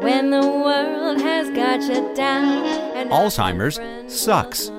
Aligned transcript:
When 0.00 0.28
the 0.30 0.46
world 0.46 1.22
has 1.22 1.48
got 1.50 1.80
you 1.80 2.14
down. 2.14 3.08
Alzheimer's 3.08 3.80
sucks. 4.12 4.70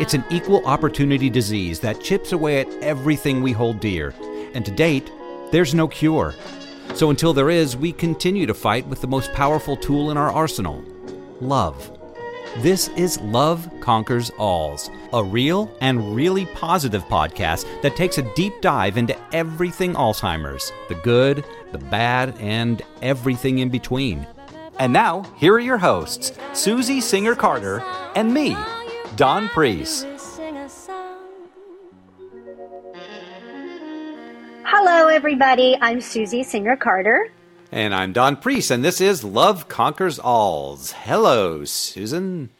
It's 0.00 0.14
an 0.14 0.24
equal 0.30 0.64
opportunity 0.66 1.28
disease 1.28 1.80
that 1.80 2.00
chips 2.00 2.32
away 2.32 2.60
at 2.60 2.72
everything 2.82 3.42
we 3.42 3.52
hold 3.52 3.80
dear. 3.80 4.14
And 4.54 4.64
to 4.64 4.70
date, 4.70 5.12
there's 5.52 5.74
no 5.74 5.86
cure. 5.86 6.34
So 6.94 7.10
until 7.10 7.34
there 7.34 7.50
is, 7.50 7.76
we 7.76 7.92
continue 7.92 8.46
to 8.46 8.54
fight 8.54 8.86
with 8.86 9.02
the 9.02 9.06
most 9.06 9.34
powerful 9.34 9.76
tool 9.76 10.10
in 10.10 10.16
our 10.16 10.30
arsenal 10.30 10.82
love. 11.42 11.90
This 12.58 12.88
is 12.96 13.20
Love 13.20 13.68
Conquers 13.80 14.30
Alz, 14.32 14.88
a 15.12 15.22
real 15.22 15.76
and 15.82 16.16
really 16.16 16.46
positive 16.46 17.04
podcast 17.04 17.66
that 17.82 17.96
takes 17.96 18.16
a 18.16 18.34
deep 18.34 18.54
dive 18.62 18.96
into 18.96 19.16
everything 19.34 19.92
Alzheimer's 19.92 20.72
the 20.88 20.94
good, 20.94 21.44
the 21.72 21.78
bad, 21.78 22.34
and 22.38 22.80
everything 23.02 23.58
in 23.58 23.68
between. 23.68 24.26
And 24.78 24.92
now, 24.92 25.22
here 25.36 25.54
are 25.54 25.60
your 25.60 25.78
hosts, 25.78 26.32
Susie 26.52 27.00
Singer 27.00 27.36
Carter 27.36 27.82
and 28.16 28.34
me, 28.34 28.56
Don 29.14 29.48
Priest. 29.48 30.06
Sing 30.18 30.56
a 30.56 30.68
song. 30.68 31.18
Hello, 34.64 35.06
everybody. 35.06 35.78
I'm 35.80 36.00
Susie 36.00 36.42
Singer 36.42 36.76
Carter. 36.76 37.30
And 37.70 37.94
I'm 37.94 38.12
Don 38.12 38.36
Priest, 38.36 38.72
and 38.72 38.84
this 38.84 39.00
is 39.00 39.22
Love 39.22 39.68
Conquers 39.68 40.18
Alz. 40.18 40.92
Hello, 40.92 41.64
Susan. 41.64 42.50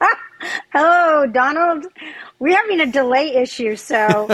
Ah, 0.00 0.18
hello, 0.72 1.26
Donald. 1.26 1.86
We're 2.40 2.56
having 2.56 2.80
a 2.80 2.86
delay 2.90 3.36
issue, 3.36 3.76
so 3.76 4.28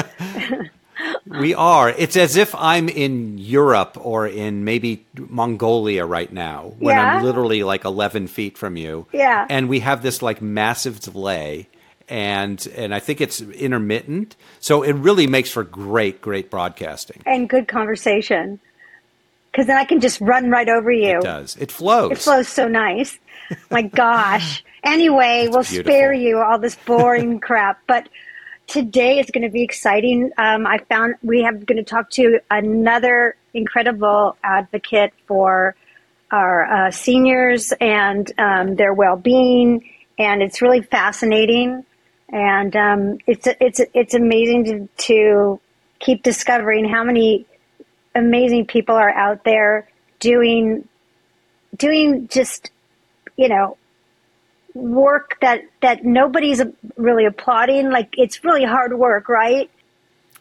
We 1.26 1.54
are. 1.54 1.90
It's 1.90 2.16
as 2.16 2.36
if 2.36 2.54
I'm 2.54 2.88
in 2.88 3.38
Europe 3.38 3.96
or 4.00 4.26
in 4.26 4.64
maybe 4.64 5.04
Mongolia 5.16 6.04
right 6.06 6.32
now, 6.32 6.74
when 6.78 6.96
Yeah. 6.96 7.16
I'm 7.16 7.24
literally 7.24 7.62
like 7.64 7.84
11 7.84 8.28
feet 8.28 8.56
from 8.58 8.76
you. 8.76 9.06
Yeah. 9.12 9.46
And 9.48 9.68
we 9.68 9.80
have 9.80 10.02
this 10.02 10.22
like 10.22 10.40
massive 10.42 11.00
delay, 11.00 11.68
and 12.08 12.66
and 12.76 12.94
I 12.94 13.00
think 13.00 13.20
it's 13.20 13.40
intermittent, 13.40 14.36
so 14.60 14.82
it 14.82 14.92
really 14.92 15.26
makes 15.26 15.50
for 15.50 15.64
great, 15.64 16.20
great 16.20 16.50
broadcasting. 16.50 17.22
and 17.26 17.48
good 17.48 17.68
conversation. 17.68 18.60
Because 19.50 19.68
then 19.68 19.76
I 19.76 19.84
can 19.84 20.00
just 20.00 20.20
run 20.20 20.50
right 20.50 20.68
over 20.68 20.90
you. 20.90 21.18
It 21.18 21.22
does. 21.22 21.56
It 21.60 21.70
flows. 21.70 22.10
It 22.10 22.18
flows 22.18 22.48
so 22.48 22.66
nice. 22.68 23.18
My 23.70 23.82
gosh. 23.82 24.64
Anyway, 24.86 25.48
we'll 25.50 25.62
beautiful. 25.62 25.90
spare 25.90 26.12
you 26.12 26.42
all 26.42 26.58
this 26.58 26.74
boring 26.84 27.40
crap. 27.48 27.80
But 27.86 28.06
today 28.66 29.18
is 29.18 29.30
going 29.30 29.42
to 29.42 29.50
be 29.50 29.62
exciting. 29.62 30.30
Um, 30.38 30.66
I 30.66 30.78
found 30.88 31.16
we 31.22 31.42
have 31.42 31.66
going 31.66 31.76
to 31.76 31.84
talk 31.84 32.10
to 32.10 32.40
another 32.50 33.36
incredible 33.52 34.36
advocate 34.42 35.12
for 35.26 35.74
our 36.30 36.64
uh, 36.64 36.90
seniors 36.90 37.72
and 37.80 38.30
um, 38.38 38.74
their 38.76 38.92
well-being, 38.92 39.88
and 40.18 40.42
it's 40.42 40.60
really 40.62 40.82
fascinating. 40.82 41.84
And 42.30 42.74
um, 42.74 43.18
it's 43.26 43.46
it's 43.60 43.80
it's 43.92 44.14
amazing 44.14 44.64
to, 44.64 44.88
to 45.06 45.60
keep 46.00 46.22
discovering 46.22 46.88
how 46.88 47.04
many 47.04 47.46
amazing 48.14 48.66
people 48.66 48.94
are 48.94 49.10
out 49.10 49.44
there 49.44 49.88
doing 50.20 50.88
doing 51.76 52.28
just 52.28 52.70
you 53.36 53.48
know 53.48 53.76
work 54.74 55.38
that 55.40 55.62
that 55.80 56.04
nobody's 56.04 56.60
really 56.96 57.24
applauding 57.24 57.90
like 57.90 58.12
it's 58.18 58.44
really 58.44 58.64
hard 58.64 58.98
work 58.98 59.28
right 59.28 59.70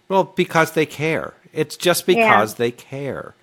Well, 0.09 0.23
because 0.26 0.72
they 0.73 0.86
care. 0.86 1.34
It's 1.53 1.78
just 1.78 2.06
because 2.08 2.56
they 2.56 2.72
care. 2.72 3.36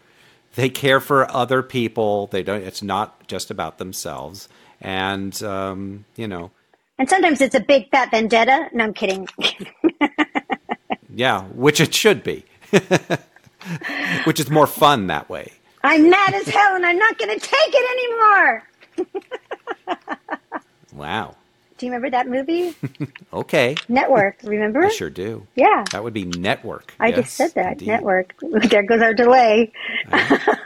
They 0.56 0.68
care 0.68 0.98
for 1.00 1.30
other 1.30 1.62
people. 1.62 2.26
They 2.26 2.42
don't. 2.42 2.62
It's 2.62 2.82
not 2.82 3.26
just 3.28 3.52
about 3.52 3.78
themselves. 3.78 4.48
And 4.80 5.40
um, 5.44 6.04
you 6.16 6.26
know, 6.26 6.50
and 6.98 7.08
sometimes 7.08 7.40
it's 7.40 7.54
a 7.54 7.60
big 7.60 7.88
fat 7.90 8.10
vendetta 8.10 8.68
no 8.72 8.84
i'm 8.84 8.92
kidding 8.94 9.26
yeah, 11.12 11.42
which 11.42 11.80
it 11.80 11.92
should 11.94 12.22
be. 12.22 12.44
which 14.24 14.38
is 14.38 14.48
more 14.50 14.66
fun 14.66 15.06
that 15.08 15.28
way. 15.28 15.50
i'm 15.82 16.08
mad 16.08 16.34
as 16.34 16.46
hell 16.48 16.76
and 16.76 16.86
i'm 16.86 16.98
not 16.98 17.18
going 17.18 17.38
to 17.38 17.46
take 17.46 17.74
it 17.74 17.86
anymore 17.96 18.62
Wow. 21.00 21.34
do 21.78 21.86
you 21.86 21.92
remember 21.92 22.10
that 22.10 22.28
movie 22.28 22.74
Okay. 23.32 23.74
network 23.88 24.36
remember 24.44 24.84
I 24.84 24.88
sure 24.90 25.08
do. 25.10 25.46
yeah 25.54 25.84
That 25.92 26.04
would 26.04 26.12
be 26.14 26.24
network. 26.26 26.92
i 27.00 27.08
Yes, 27.08 27.16
just 27.20 27.34
said 27.36 27.54
that 27.54 27.72
indeed. 27.72 27.88
network 27.88 28.34
there 28.70 28.82
goes 28.82 29.00
our 29.00 29.14
delay 29.14 29.72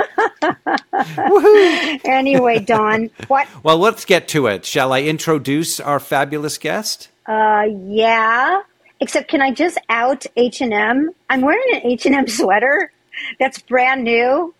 anyway 2.05 2.59
don 2.59 3.11
what 3.28 3.47
Well, 3.62 3.78
let's 3.78 4.05
get 4.05 4.28
to 4.28 4.47
it. 4.47 4.65
Shall 4.65 4.93
I 4.93 5.03
introduce 5.03 5.81
our 5.81 6.00
fabulous 6.00 6.59
guest? 6.59 7.09
Uh, 7.27 7.65
yeah. 7.87 8.62
Except, 9.00 9.28
can 9.28 9.43
I 9.43 9.50
just 9.53 9.78
out 9.89 10.25
H 10.37 10.61
and 10.61 10.73
M? 10.73 11.11
I'm 11.31 11.41
wearing 11.43 11.67
an 11.75 11.81
H 11.84 12.06
and 12.06 12.15
M 12.15 12.28
sweater 12.28 12.91
that's 13.39 13.59
brand 13.61 14.05
new, 14.05 14.55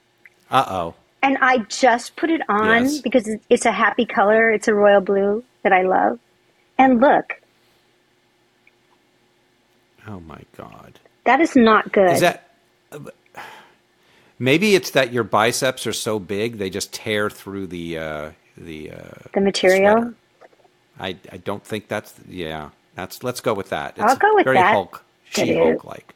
Uh 0.50 0.64
oh. 0.68 0.94
and 1.22 1.38
I 1.40 1.58
just 1.68 2.16
put 2.16 2.30
it 2.30 2.40
on 2.48 2.84
Yes. 2.84 3.00
because 3.00 3.28
it's 3.50 3.66
a 3.66 3.72
happy 3.72 4.06
color. 4.06 4.50
It's 4.50 4.68
a 4.68 4.74
royal 4.74 5.00
blue 5.00 5.44
that 5.64 5.72
I 5.72 5.82
love. 5.82 6.20
And 6.78 7.00
look, 7.00 7.34
Oh 10.06 10.20
my 10.20 10.42
God. 10.56 11.00
that 11.25 11.41
is 11.41 11.56
not 11.56 11.92
good. 11.92 12.10
Is 12.12 12.20
that 12.20 12.50
maybe 14.38 14.75
it's 14.75 14.91
that 14.91 15.12
your 15.12 15.25
biceps 15.25 15.86
are 15.86 15.92
so 15.92 16.19
big 16.19 16.58
they 16.58 16.70
just 16.70 16.92
tear 16.92 17.30
through 17.30 17.66
the 17.69 17.98
uh, 17.98 18.30
the 18.56 18.92
uh, 18.92 18.97
the 19.32 19.41
material? 19.41 19.94
sweater. 19.97 20.14
I 21.00 21.16
I 21.32 21.38
don't 21.38 21.64
think 21.64 21.88
that's 21.88 22.14
yeah. 22.28 22.70
That's 22.94 23.25
let's 23.25 23.41
go 23.41 23.54
with 23.54 23.70
that. 23.70 23.96
I'll 23.98 24.16
go 24.16 24.34
with 24.34 24.44
very 24.44 24.56
that. 24.56 24.72
Hulk, 24.72 25.04
She 25.31 25.54
Hulk 25.54 25.84
like. 25.84 26.14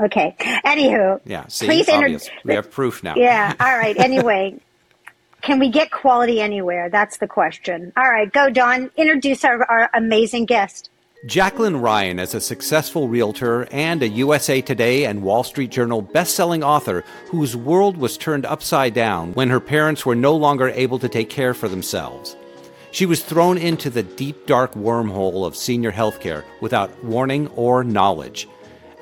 Okay. 0.00 0.34
Anywho, 0.38 1.20
Yeah. 1.24 1.46
See, 1.48 1.66
please 1.66 1.88
inter- 1.88 2.18
we 2.44 2.54
have 2.54 2.70
proof 2.70 3.02
now. 3.02 3.14
Yeah. 3.16 3.54
All 3.60 3.78
right. 3.78 3.96
Anyway, 3.98 4.60
can 5.46 5.60
we 5.60 5.68
get 5.68 5.92
quality 5.92 6.40
anywhere? 6.40 6.90
That's 6.90 7.18
the 7.18 7.28
question. 7.28 7.92
All 7.96 8.10
right. 8.10 8.30
Go, 8.30 8.50
Don. 8.50 8.90
Introduce 8.96 9.44
our, 9.44 9.62
our 9.70 9.88
amazing 9.94 10.46
guest. 10.46 10.90
Jacklyn 11.24 11.76
Ryan 11.76 12.18
is 12.18 12.34
a 12.34 12.40
successful 12.40 13.08
realtor 13.08 13.68
and 13.70 14.02
a 14.02 14.08
USA 14.08 14.60
Today 14.60 15.04
and 15.06 15.22
Wall 15.22 15.44
Street 15.44 15.70
Journal 15.70 16.02
best-selling 16.02 16.64
author 16.64 17.04
whose 17.28 17.56
world 17.56 17.96
was 17.96 18.18
turned 18.18 18.44
upside 18.44 18.92
down 18.92 19.34
when 19.34 19.48
her 19.48 19.60
parents 19.60 20.04
were 20.04 20.16
no 20.16 20.34
longer 20.34 20.68
able 20.70 20.98
to 20.98 21.08
take 21.08 21.30
care 21.30 21.54
for 21.54 21.68
themselves. 21.68 22.36
She 22.90 23.06
was 23.06 23.22
thrown 23.22 23.56
into 23.56 23.88
the 23.88 24.02
deep 24.02 24.46
dark 24.46 24.74
wormhole 24.74 25.46
of 25.46 25.56
senior 25.56 25.92
healthcare 25.92 26.42
without 26.60 27.04
warning 27.04 27.46
or 27.48 27.84
knowledge. 27.84 28.48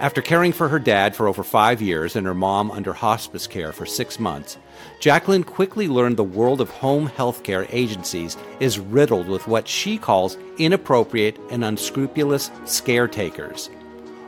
After 0.00 0.20
caring 0.20 0.52
for 0.52 0.68
her 0.68 0.80
dad 0.80 1.14
for 1.14 1.28
over 1.28 1.44
five 1.44 1.80
years 1.80 2.16
and 2.16 2.26
her 2.26 2.34
mom 2.34 2.72
under 2.72 2.92
hospice 2.92 3.46
care 3.46 3.72
for 3.72 3.86
six 3.86 4.18
months, 4.18 4.58
Jacklyn 4.98 5.44
quickly 5.44 5.86
learned 5.86 6.16
the 6.16 6.24
world 6.24 6.60
of 6.60 6.68
home 6.68 7.08
healthcare 7.08 7.68
agencies 7.70 8.36
is 8.58 8.80
riddled 8.80 9.28
with 9.28 9.46
what 9.46 9.68
she 9.68 9.96
calls 9.96 10.36
inappropriate 10.58 11.38
and 11.48 11.64
unscrupulous 11.64 12.50
scare 12.64 13.06
takers. 13.06 13.70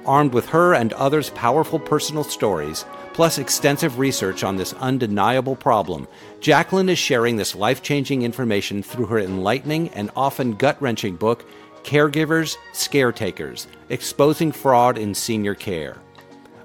Armed 0.07 0.33
with 0.33 0.47
her 0.47 0.73
and 0.73 0.93
others' 0.93 1.31
powerful 1.31 1.81
personal 1.81 2.23
stories, 2.23 2.85
plus 3.13 3.39
extensive 3.39 3.99
research 3.99 4.45
on 4.45 4.55
this 4.57 4.73
undeniable 4.75 5.57
problem, 5.57 6.07
Jacklyn 6.41 6.89
is 6.89 6.99
sharing 6.99 7.35
this 7.35 7.57
life 7.57 7.83
changing 7.83 8.23
information 8.23 8.85
through 8.85 9.07
her 9.07 9.19
enlightening 9.19 9.89
and 9.89 10.13
often 10.15 10.55
gut 10.55 10.81
wrenching 10.81 11.17
book, 11.17 11.45
Caregivers, 11.87 12.57
Scare 12.73 13.13
Takers 13.13 13.69
Exposing 13.91 14.51
Fraud 14.51 14.99
in 14.99 15.15
Senior 15.15 15.55
Care. 15.55 15.97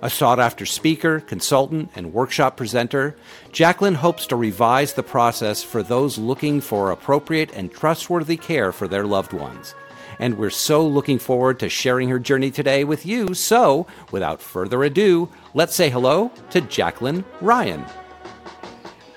A 0.01 0.09
sought 0.09 0.39
after 0.39 0.65
speaker, 0.65 1.19
consultant, 1.19 1.91
and 1.95 2.11
workshop 2.11 2.57
presenter, 2.57 3.15
Jacklyn 3.51 3.93
hopes 3.93 4.25
to 4.25 4.35
revise 4.35 4.93
the 4.93 5.03
process 5.03 5.61
for 5.61 5.83
those 5.83 6.17
looking 6.17 6.59
for 6.59 6.89
appropriate 6.89 7.53
and 7.53 7.71
trustworthy 7.71 8.35
care 8.35 8.71
for 8.71 8.87
their 8.87 9.05
loved 9.05 9.31
ones. 9.31 9.75
And 10.17 10.39
we're 10.39 10.49
so 10.49 10.85
looking 10.85 11.19
forward 11.19 11.59
to 11.59 11.69
sharing 11.69 12.09
her 12.09 12.17
journey 12.17 12.49
today 12.49 12.83
with 12.83 13.05
you. 13.05 13.35
So, 13.35 13.85
without 14.11 14.41
further 14.41 14.83
ado, 14.83 15.29
let's 15.53 15.75
say 15.75 15.91
hello 15.91 16.31
to 16.49 16.61
Jacklyn 16.61 17.23
Ryan. 17.41 17.85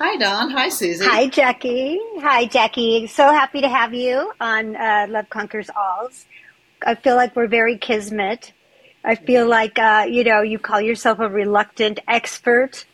Hi, 0.07 0.17
Don. 0.17 0.51
Hi, 0.51 0.69
Susie. 0.69 1.03
Hi, 1.03 1.29
Jackie. 1.29 1.99
Hi, 2.19 2.45
Jackie. 2.45 3.07
So 3.07 3.33
happy 3.33 3.63
to 3.63 3.69
have 3.71 3.95
you 3.95 4.31
on 4.39 4.77
uh, 4.77 5.07
Love 5.09 5.31
Conquers 5.31 5.69
Alz. 5.69 6.27
I 6.85 6.95
feel 6.95 7.17
like 7.17 7.35
we're 7.35 7.47
very 7.49 7.79
kismet. 7.79 8.53
I 9.03 9.15
feel 9.15 9.49
like, 9.49 9.79
uh, 9.79 10.05
you 10.07 10.23
know, 10.23 10.43
you 10.43 10.59
call 10.59 10.79
yourself 10.79 11.21
a 11.21 11.29
reluctant 11.31 12.01
expert 12.07 12.85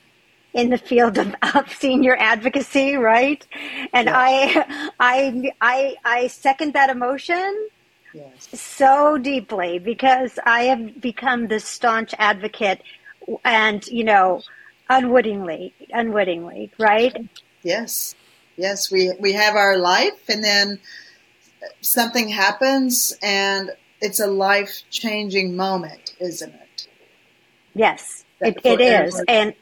in 0.54 0.70
the 0.70 0.78
field 0.78 1.18
of, 1.18 1.34
of 1.56 1.72
senior 1.72 2.14
advocacy, 2.16 2.94
right? 2.94 3.44
And 3.92 4.08
I, 4.08 4.92
I, 5.00 5.50
I, 5.60 5.96
I 6.04 6.26
second 6.28 6.74
that 6.74 6.90
emotion 6.90 7.70
Yes. 8.14 8.48
so 8.54 9.18
deeply 9.18 9.80
because 9.80 10.38
I 10.46 10.62
have 10.66 11.00
become 11.00 11.48
this 11.48 11.64
staunch 11.64 12.14
advocate 12.20 12.82
and, 13.44 13.84
you 13.88 14.04
know, 14.04 14.42
unwittingly, 14.90 15.72
unwittingly, 15.90 16.70
right? 16.78 17.16
Yes. 17.62 18.14
Yes, 18.56 18.90
we 18.90 19.10
we 19.18 19.32
have 19.32 19.56
our 19.56 19.78
life, 19.78 20.28
and 20.28 20.44
then 20.44 20.80
something 21.80 22.28
happens, 22.28 23.16
and 23.22 23.70
it's 24.02 24.20
a 24.20 24.26
life 24.26 24.82
changing 24.90 25.56
moment, 25.56 26.14
isn't 26.20 26.52
it? 26.52 26.86
Yes, 27.74 28.24
it, 28.40 28.58
it 28.62 28.80
is, 28.82 29.22
and 29.28 29.54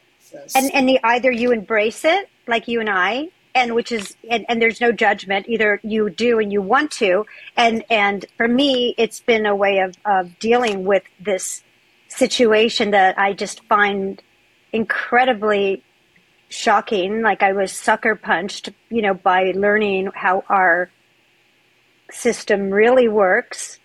and 0.57 0.75
and 0.75 0.89
the, 0.89 0.99
either 1.05 1.31
you 1.31 1.53
embrace 1.53 2.05
it, 2.05 2.29
like 2.49 2.67
you 2.67 2.81
and 2.81 2.91
I, 2.91 3.29
and 3.55 3.75
which 3.77 3.93
is 3.93 4.17
and, 4.29 4.45
and 4.49 4.61
there's 4.61 4.81
no 4.81 4.91
judgment. 4.91 5.49
Either 5.49 5.79
you 5.85 6.11
do 6.11 6.41
and 6.41 6.53
you 6.53 6.63
want 6.63 6.91
to, 6.93 7.25
and 7.57 7.85
and 7.91 8.27
for 8.37 8.49
me, 8.49 8.97
it's 8.99 9.21
been 9.21 9.47
a 9.47 9.55
way 9.55 9.79
of 9.79 9.95
of 10.05 10.41
dealing 10.41 10.85
with 10.85 11.05
this 11.21 11.63
situation 12.09 12.91
that 12.91 13.17
I 13.17 13.33
just 13.33 13.63
find 13.65 14.21
incredibly 14.73 15.83
shocking. 16.49 17.23
Like 17.23 17.43
I 17.43 17.53
was 17.53 17.73
sucker 17.73 18.17
punched, 18.17 18.71
you 18.91 19.03
know, 19.03 19.15
by 19.15 19.53
learning 19.55 20.11
how 20.15 20.45
our 20.49 20.91
system 22.11 22.71
really 22.71 23.09
works. 23.09 23.79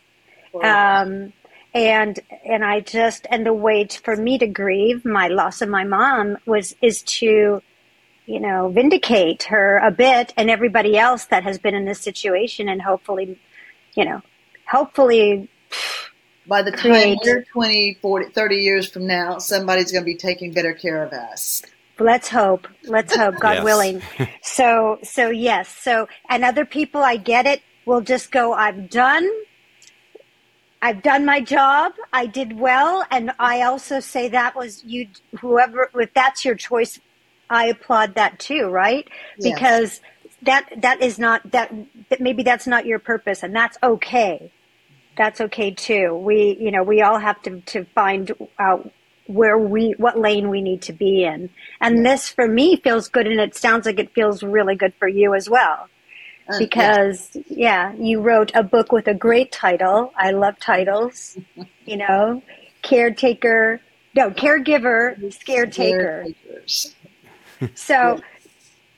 Um, 0.63 1.33
and 1.73 2.19
and 2.45 2.63
I 2.63 2.81
just 2.81 3.25
and 3.29 3.45
the 3.45 3.53
way 3.53 3.85
to, 3.85 3.99
for 4.01 4.15
me 4.15 4.37
to 4.37 4.47
grieve 4.47 5.03
my 5.05 5.27
loss 5.27 5.61
of 5.61 5.69
my 5.69 5.83
mom 5.83 6.37
was 6.45 6.75
is 6.81 7.01
to 7.03 7.61
you 8.25 8.39
know 8.39 8.69
vindicate 8.69 9.43
her 9.43 9.77
a 9.77 9.91
bit 9.91 10.33
and 10.37 10.49
everybody 10.49 10.97
else 10.97 11.25
that 11.25 11.43
has 11.43 11.57
been 11.57 11.73
in 11.73 11.85
this 11.85 11.99
situation 11.99 12.69
and 12.69 12.81
hopefully 12.81 13.39
you 13.95 14.05
know 14.05 14.21
hopefully 14.69 15.49
by 16.47 16.61
the 16.61 16.71
time 16.71 17.17
we're 17.23 17.43
20 17.43 17.99
40 18.01 18.31
30 18.31 18.55
years 18.55 18.89
from 18.89 19.07
now 19.07 19.37
somebody's 19.37 19.91
going 19.91 20.03
to 20.03 20.05
be 20.05 20.15
taking 20.15 20.51
better 20.51 20.73
care 20.73 21.03
of 21.03 21.13
us 21.13 21.61
let's 21.99 22.29
hope 22.29 22.67
let's 22.85 23.15
hope 23.15 23.35
god 23.39 23.55
yes. 23.55 23.63
willing 23.63 24.01
so 24.41 24.99
so 25.03 25.29
yes 25.29 25.69
so 25.69 26.07
and 26.29 26.43
other 26.43 26.65
people 26.65 27.01
i 27.01 27.15
get 27.15 27.45
it 27.45 27.61
will 27.85 28.01
just 28.01 28.31
go 28.31 28.53
i've 28.53 28.89
done 28.89 29.29
I've 30.83 31.01
done 31.01 31.25
my 31.25 31.39
job. 31.39 31.93
I 32.11 32.25
did 32.25 32.59
well, 32.59 33.05
and 33.09 33.31
I 33.39 33.61
also 33.61 34.01
say 34.01 34.27
that 34.27 34.53
was 34.53 34.83
you. 34.83 35.07
Whoever, 35.39 35.89
if 35.95 36.13
that's 36.13 36.43
your 36.43 36.55
choice, 36.55 36.99
I 37.49 37.67
applaud 37.67 38.15
that 38.15 38.37
too, 38.37 38.67
right? 38.67 39.07
Yes. 39.37 39.53
Because 39.53 40.01
that 40.41 40.69
that 40.81 41.01
is 41.01 41.17
not 41.17 41.51
that, 41.51 41.73
that 42.09 42.19
maybe 42.19 42.43
that's 42.43 42.67
not 42.67 42.85
your 42.85 42.99
purpose, 42.99 43.43
and 43.43 43.55
that's 43.55 43.77
okay. 43.81 44.51
That's 45.17 45.41
okay 45.41 45.71
too. 45.71 46.15
We, 46.15 46.57
you 46.59 46.71
know, 46.71 46.83
we 46.83 47.01
all 47.01 47.19
have 47.19 47.41
to 47.43 47.61
to 47.61 47.85
find 47.95 48.31
out 48.59 48.91
where 49.27 49.57
we 49.57 49.95
what 49.97 50.19
lane 50.19 50.49
we 50.49 50.61
need 50.61 50.81
to 50.83 50.93
be 50.93 51.23
in, 51.23 51.49
and 51.79 52.05
this 52.05 52.29
for 52.29 52.47
me 52.47 52.77
feels 52.77 53.07
good, 53.09 53.27
and 53.27 53.39
it 53.39 53.55
sounds 53.55 53.85
like 53.85 53.99
it 53.99 54.13
feels 54.13 54.43
really 54.43 54.75
good 54.75 54.93
for 54.95 55.07
you 55.07 55.33
as 55.33 55.49
well. 55.49 55.87
Uh, 56.49 56.57
because 56.57 57.29
yeah. 57.47 57.91
yeah, 57.91 57.93
you 57.93 58.19
wrote 58.19 58.51
a 58.53 58.63
book 58.63 58.91
with 58.91 59.07
a 59.07 59.13
great 59.13 59.51
title. 59.51 60.11
I 60.17 60.31
love 60.31 60.59
titles. 60.59 61.37
you 61.85 61.97
know, 61.97 62.41
caretaker, 62.81 63.81
no, 64.15 64.29
caregiver, 64.31 65.17
scaretaker. 65.31 66.33
so 67.75 68.19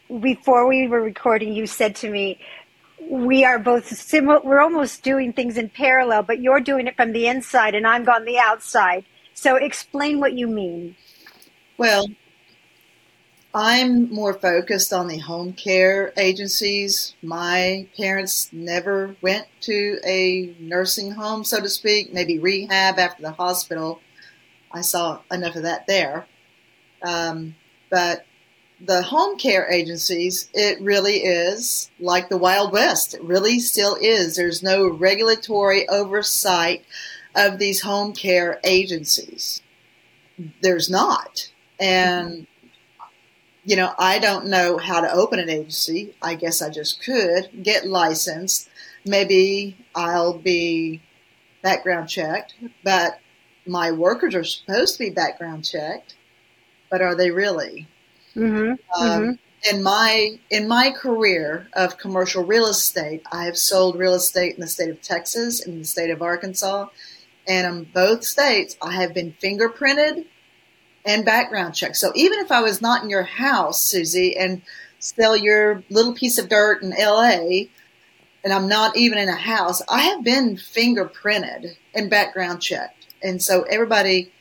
before 0.20 0.68
we 0.68 0.88
were 0.88 1.02
recording, 1.02 1.54
you 1.54 1.68
said 1.68 1.96
to 1.98 2.10
me, 2.10 2.40
we 3.10 3.46
are 3.46 3.60
both 3.60 3.88
similar. 3.88 4.42
We're 4.44 4.62
almost 4.62 5.04
doing 5.04 5.34
things 5.34 5.58
in 5.58 5.70
parallel, 5.70 6.24
but 6.24 6.42
you're 6.42 6.60
doing 6.60 6.88
it 6.88 6.96
from 6.96 7.12
the 7.12 7.28
inside 7.28 7.76
and 7.76 7.86
I'm 7.86 8.08
on 8.10 8.26
the 8.26 8.38
outside. 8.38 9.06
So 9.34 9.56
explain 9.56 10.20
what 10.20 10.34
you 10.34 10.48
mean. 10.48 10.96
Well, 11.78 12.08
I'm 13.54 14.14
more 14.14 14.34
focused 14.34 14.92
on 14.92 15.08
the 15.08 15.20
home 15.20 15.54
care 15.54 16.12
agencies. 16.18 17.16
My 17.22 17.88
parents 17.98 18.50
never 18.52 19.16
went 19.22 19.48
to 19.62 20.00
a 20.06 20.54
nursing 20.60 21.12
home, 21.12 21.44
so 21.44 21.62
to 21.62 21.70
speak, 21.70 22.14
maybe 22.14 22.40
rehab 22.40 23.00
after 23.00 23.22
the 23.22 23.32
hospital. 23.32 24.02
I 24.72 24.82
saw 24.82 25.22
enough 25.32 25.56
of 25.56 25.64
that 25.64 25.88
there. 25.88 26.28
Um, 27.02 27.56
but 27.90 28.26
the 28.80 29.02
home 29.02 29.38
care 29.38 29.70
agencies, 29.72 30.50
it 30.54 30.82
really 30.82 31.18
is 31.18 31.90
like 32.00 32.30
the 32.30 32.38
Wild 32.38 32.72
West. 32.72 33.14
It 33.14 33.24
really 33.24 33.60
still 33.60 33.98
is. 34.00 34.36
There's 34.36 34.62
no 34.62 34.88
regulatory 34.90 35.88
oversight 35.88 36.84
of 37.36 37.60
these 37.60 37.82
home 37.82 38.14
care 38.14 38.60
agencies. 38.64 39.62
There's 40.62 40.90
not. 40.90 41.52
And 41.80 42.48
you 43.66 43.76
know, 43.76 43.94
I 43.98 44.20
don't 44.20 44.46
know 44.46 44.78
how 44.78 45.02
to 45.02 45.12
open 45.12 45.40
an 45.40 45.50
agency. 45.50 46.14
I 46.22 46.36
guess 46.36 46.62
I 46.62 46.70
just 46.70 47.04
could 47.04 47.64
get 47.64 47.88
licensed. 47.88 48.70
Maybe 49.06 49.76
I'll 49.96 50.38
be 50.38 51.02
background 51.64 52.08
checked, 52.08 52.54
but 52.84 53.20
my 53.66 53.92
workers 53.92 54.36
are 54.36 54.44
supposed 54.44 54.98
to 54.98 55.06
be 55.06 55.10
background 55.10 55.66
checked, 55.66 56.16
but 56.92 57.02
are 57.02 57.16
they 57.16 57.32
really? 57.32 57.88
Mm-hmm. 58.36 59.02
Um, 59.02 59.22
mm-hmm. 59.22 59.32
In 59.76 59.82
my 59.82 60.40
in 60.52 60.68
my 60.68 60.92
career 60.92 61.68
of 61.74 61.98
commercial 61.98 62.44
real 62.44 62.68
estate, 62.68 63.24
I 63.32 63.46
have 63.46 63.58
sold 63.58 63.98
real 63.98 64.14
estate 64.14 64.54
in 64.54 64.62
the 64.62 64.68
state 64.68 64.90
of 64.90 65.02
Texas 65.02 65.66
and 65.66 65.82
the 65.82 65.86
state 65.86 66.12
of 66.12 66.22
Arkansas, 66.22 66.88
and 67.48 67.68
in 67.68 67.84
both 67.86 68.24
states, 68.24 68.78
I 68.82 68.94
have 68.94 69.14
been 69.14 69.34
fingerprinted 69.42 70.26
and 71.06 71.26
background 71.26 71.76
checked. 71.76 71.98
So 71.98 72.12
even 72.16 72.40
if 72.40 72.52
I 72.52 72.62
was 72.62 72.82
not 72.82 73.04
in 73.04 73.10
your 73.10 73.24
house, 73.24 73.82
Susie, 73.82 74.36
and 74.38 74.62
sell 75.00 75.36
your 75.36 75.84
little 75.90 76.14
piece 76.14 76.38
of 76.38 76.50
dirt 76.50 76.82
in 76.82 76.92
LA, 76.92 77.68
and 78.44 78.54
I'm 78.54 78.68
not 78.68 78.98
even 78.98 79.18
in 79.18 79.30
a 79.30 79.36
house, 79.36 79.82
I 79.90 80.02
have 80.02 80.24
been 80.24 80.56
fingerprinted 80.56 81.76
and 81.94 82.10
background 82.10 82.62
checked. 82.62 83.08
And 83.24 83.42
so 83.42 83.64
everybody 83.64 84.32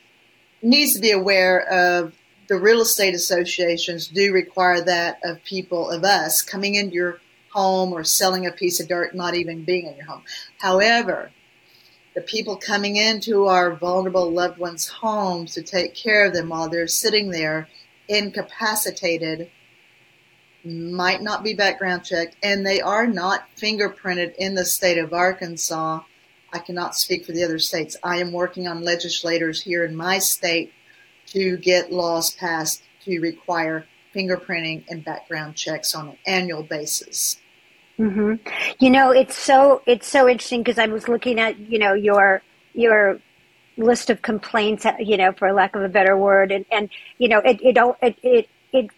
needs 0.61 0.93
to 0.95 0.99
be 0.99 1.11
aware 1.11 1.61
of 1.67 2.13
the 2.47 2.59
real 2.59 2.81
estate 2.81 3.15
associations 3.15 4.07
do 4.07 4.31
require 4.31 4.81
that 4.81 5.19
of 5.23 5.43
people, 5.43 5.89
of 5.89 6.03
us 6.03 6.41
coming 6.41 6.75
into 6.75 6.93
your 6.93 7.19
home 7.49 7.93
or 7.93 8.03
selling 8.03 8.45
a 8.45 8.51
piece 8.51 8.79
of 8.79 8.87
dirt, 8.87 9.15
not 9.15 9.35
even 9.35 9.63
being 9.63 9.87
in 9.87 9.95
your 9.95 10.05
home. 10.05 10.23
However, 10.59 11.31
the 12.13 12.21
people 12.21 12.55
coming 12.55 12.95
into 12.95 13.45
our 13.45 13.75
vulnerable 13.75 14.31
loved 14.31 14.57
ones' 14.57 14.87
homes 14.87 15.53
to 15.53 15.61
take 15.61 15.95
care 15.95 16.25
of 16.25 16.33
them 16.33 16.49
while 16.49 16.69
they're 16.69 16.87
sitting 16.87 17.29
there 17.29 17.67
incapacitated 18.07 19.49
might 20.63 21.21
not 21.21 21.43
be 21.43 21.53
background 21.53 22.03
checked 22.03 22.35
and 22.41 22.65
they 22.65 22.81
are 22.81 23.05
not 23.05 23.47
fingerprinted 23.55 24.33
in 24.37 24.55
the 24.55 24.65
state 24.65 24.97
of 24.97 25.13
Arkansas. 25.13 26.01
I 26.51 26.59
cannot 26.59 26.95
speak 26.95 27.25
for 27.25 27.33
the 27.33 27.43
other 27.43 27.59
states. 27.59 27.97
I 28.03 28.17
am 28.17 28.31
working 28.31 28.67
on 28.67 28.83
legislators 28.83 29.61
here 29.61 29.83
in 29.83 29.95
my 29.95 30.19
state 30.19 30.73
to 31.35 31.57
get 31.57 31.91
laws 31.91 32.31
passed 32.31 32.81
to 33.03 33.19
require 33.19 33.85
fingerprinting 34.15 34.85
and 34.89 35.03
background 35.03 35.55
checks 35.55 35.93
on 35.93 36.07
an 36.09 36.17
annual 36.25 36.63
basis. 36.63 37.37
Mm-hmm. 37.99 38.35
You 38.79 38.89
know, 38.89 39.11
it's 39.11 39.37
so 39.37 39.81
it's 39.85 40.07
so 40.07 40.27
interesting 40.27 40.63
because 40.63 40.79
I 40.79 40.87
was 40.87 41.07
looking 41.07 41.39
at 41.39 41.59
you 41.59 41.77
know 41.77 41.93
your 41.93 42.41
your 42.73 43.19
list 43.77 44.09
of 44.09 44.21
complaints, 44.21 44.85
you 44.99 45.17
know, 45.17 45.33
for 45.33 45.51
lack 45.51 45.75
of 45.75 45.83
a 45.83 45.89
better 45.89 46.17
word, 46.17 46.51
and 46.51 46.65
and 46.71 46.89
you 47.17 47.29
know 47.29 47.39
it 47.39 47.59
it 47.61 47.77
it 48.01 48.17
it 48.23 48.49
it, 48.73 48.89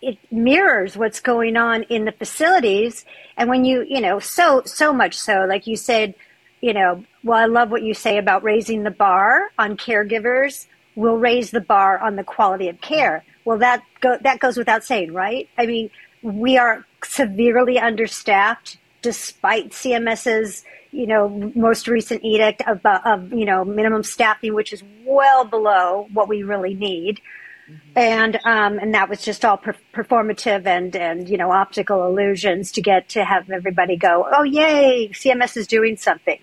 it 0.00 0.18
mirrors 0.30 0.96
what's 0.96 1.20
going 1.20 1.56
on 1.56 1.82
in 1.84 2.04
the 2.04 2.12
facilities, 2.12 3.04
and 3.36 3.48
when 3.48 3.64
you 3.64 3.84
you 3.88 4.00
know 4.00 4.18
so 4.18 4.62
so 4.64 4.92
much 4.92 5.16
so, 5.16 5.44
like 5.46 5.66
you 5.66 5.76
said, 5.76 6.14
you 6.62 6.72
know, 6.72 7.04
well, 7.22 7.38
I 7.38 7.44
love 7.44 7.70
what 7.70 7.82
you 7.82 7.92
say 7.92 8.16
about 8.16 8.42
raising 8.42 8.84
the 8.84 8.90
bar 8.90 9.50
on 9.58 9.76
caregivers. 9.76 10.66
We'll 10.96 11.16
raise 11.16 11.50
the 11.50 11.60
bar 11.60 11.98
on 11.98 12.16
the 12.16 12.24
quality 12.24 12.68
of 12.68 12.80
care. 12.80 13.24
Well, 13.44 13.58
that 13.58 13.82
go, 14.00 14.16
that 14.22 14.38
goes 14.38 14.56
without 14.56 14.84
saying, 14.84 15.12
right? 15.12 15.48
I 15.58 15.66
mean, 15.66 15.90
we 16.22 16.56
are 16.56 16.84
severely 17.02 17.78
understaffed 17.78 18.78
despite 19.02 19.70
CMS's 19.70 20.64
you 20.94 21.06
know 21.06 21.52
most 21.54 21.88
recent 21.88 22.24
edict 22.24 22.62
of, 22.66 22.80
of 22.86 23.32
you 23.32 23.44
know 23.44 23.64
minimum 23.64 24.02
staffing, 24.02 24.54
which 24.54 24.72
is 24.72 24.82
well 25.04 25.44
below 25.44 26.08
what 26.12 26.28
we 26.28 26.42
really 26.42 26.74
need. 26.74 27.20
Mm-hmm. 27.68 27.98
And 27.98 28.36
um, 28.44 28.78
and 28.78 28.94
that 28.94 29.08
was 29.08 29.22
just 29.22 29.44
all 29.44 29.56
per- 29.56 29.76
performative 29.92 30.66
and 30.66 30.94
and 30.94 31.28
you 31.28 31.36
know 31.36 31.50
optical 31.50 32.06
illusions 32.06 32.72
to 32.72 32.82
get 32.82 33.08
to 33.10 33.24
have 33.24 33.50
everybody 33.50 33.96
go, 33.96 34.26
oh 34.30 34.44
yay, 34.44 35.10
CMS 35.12 35.56
is 35.56 35.66
doing 35.66 35.96
something. 35.96 36.38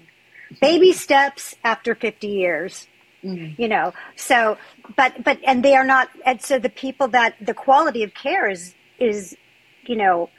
Baby 0.60 0.92
steps 0.92 1.56
after 1.64 1.96
fifty 1.96 2.28
years, 2.28 2.88
mm-hmm. 3.24 3.62
you 3.62 3.68
know. 3.68 3.94
So, 4.16 4.58
but 4.96 5.24
but 5.24 5.40
and 5.46 5.64
they 5.64 5.76
are 5.76 5.86
not. 5.86 6.10
And 6.26 6.42
so 6.42 6.60
the 6.60 6.70
people 6.70 7.08
that 7.10 7.36
the 7.42 7.54
quality 7.54 8.04
of 8.04 8.14
care 8.14 8.50
is 8.50 8.76
is 9.00 9.36
you 9.84 9.96
know, 9.96 10.30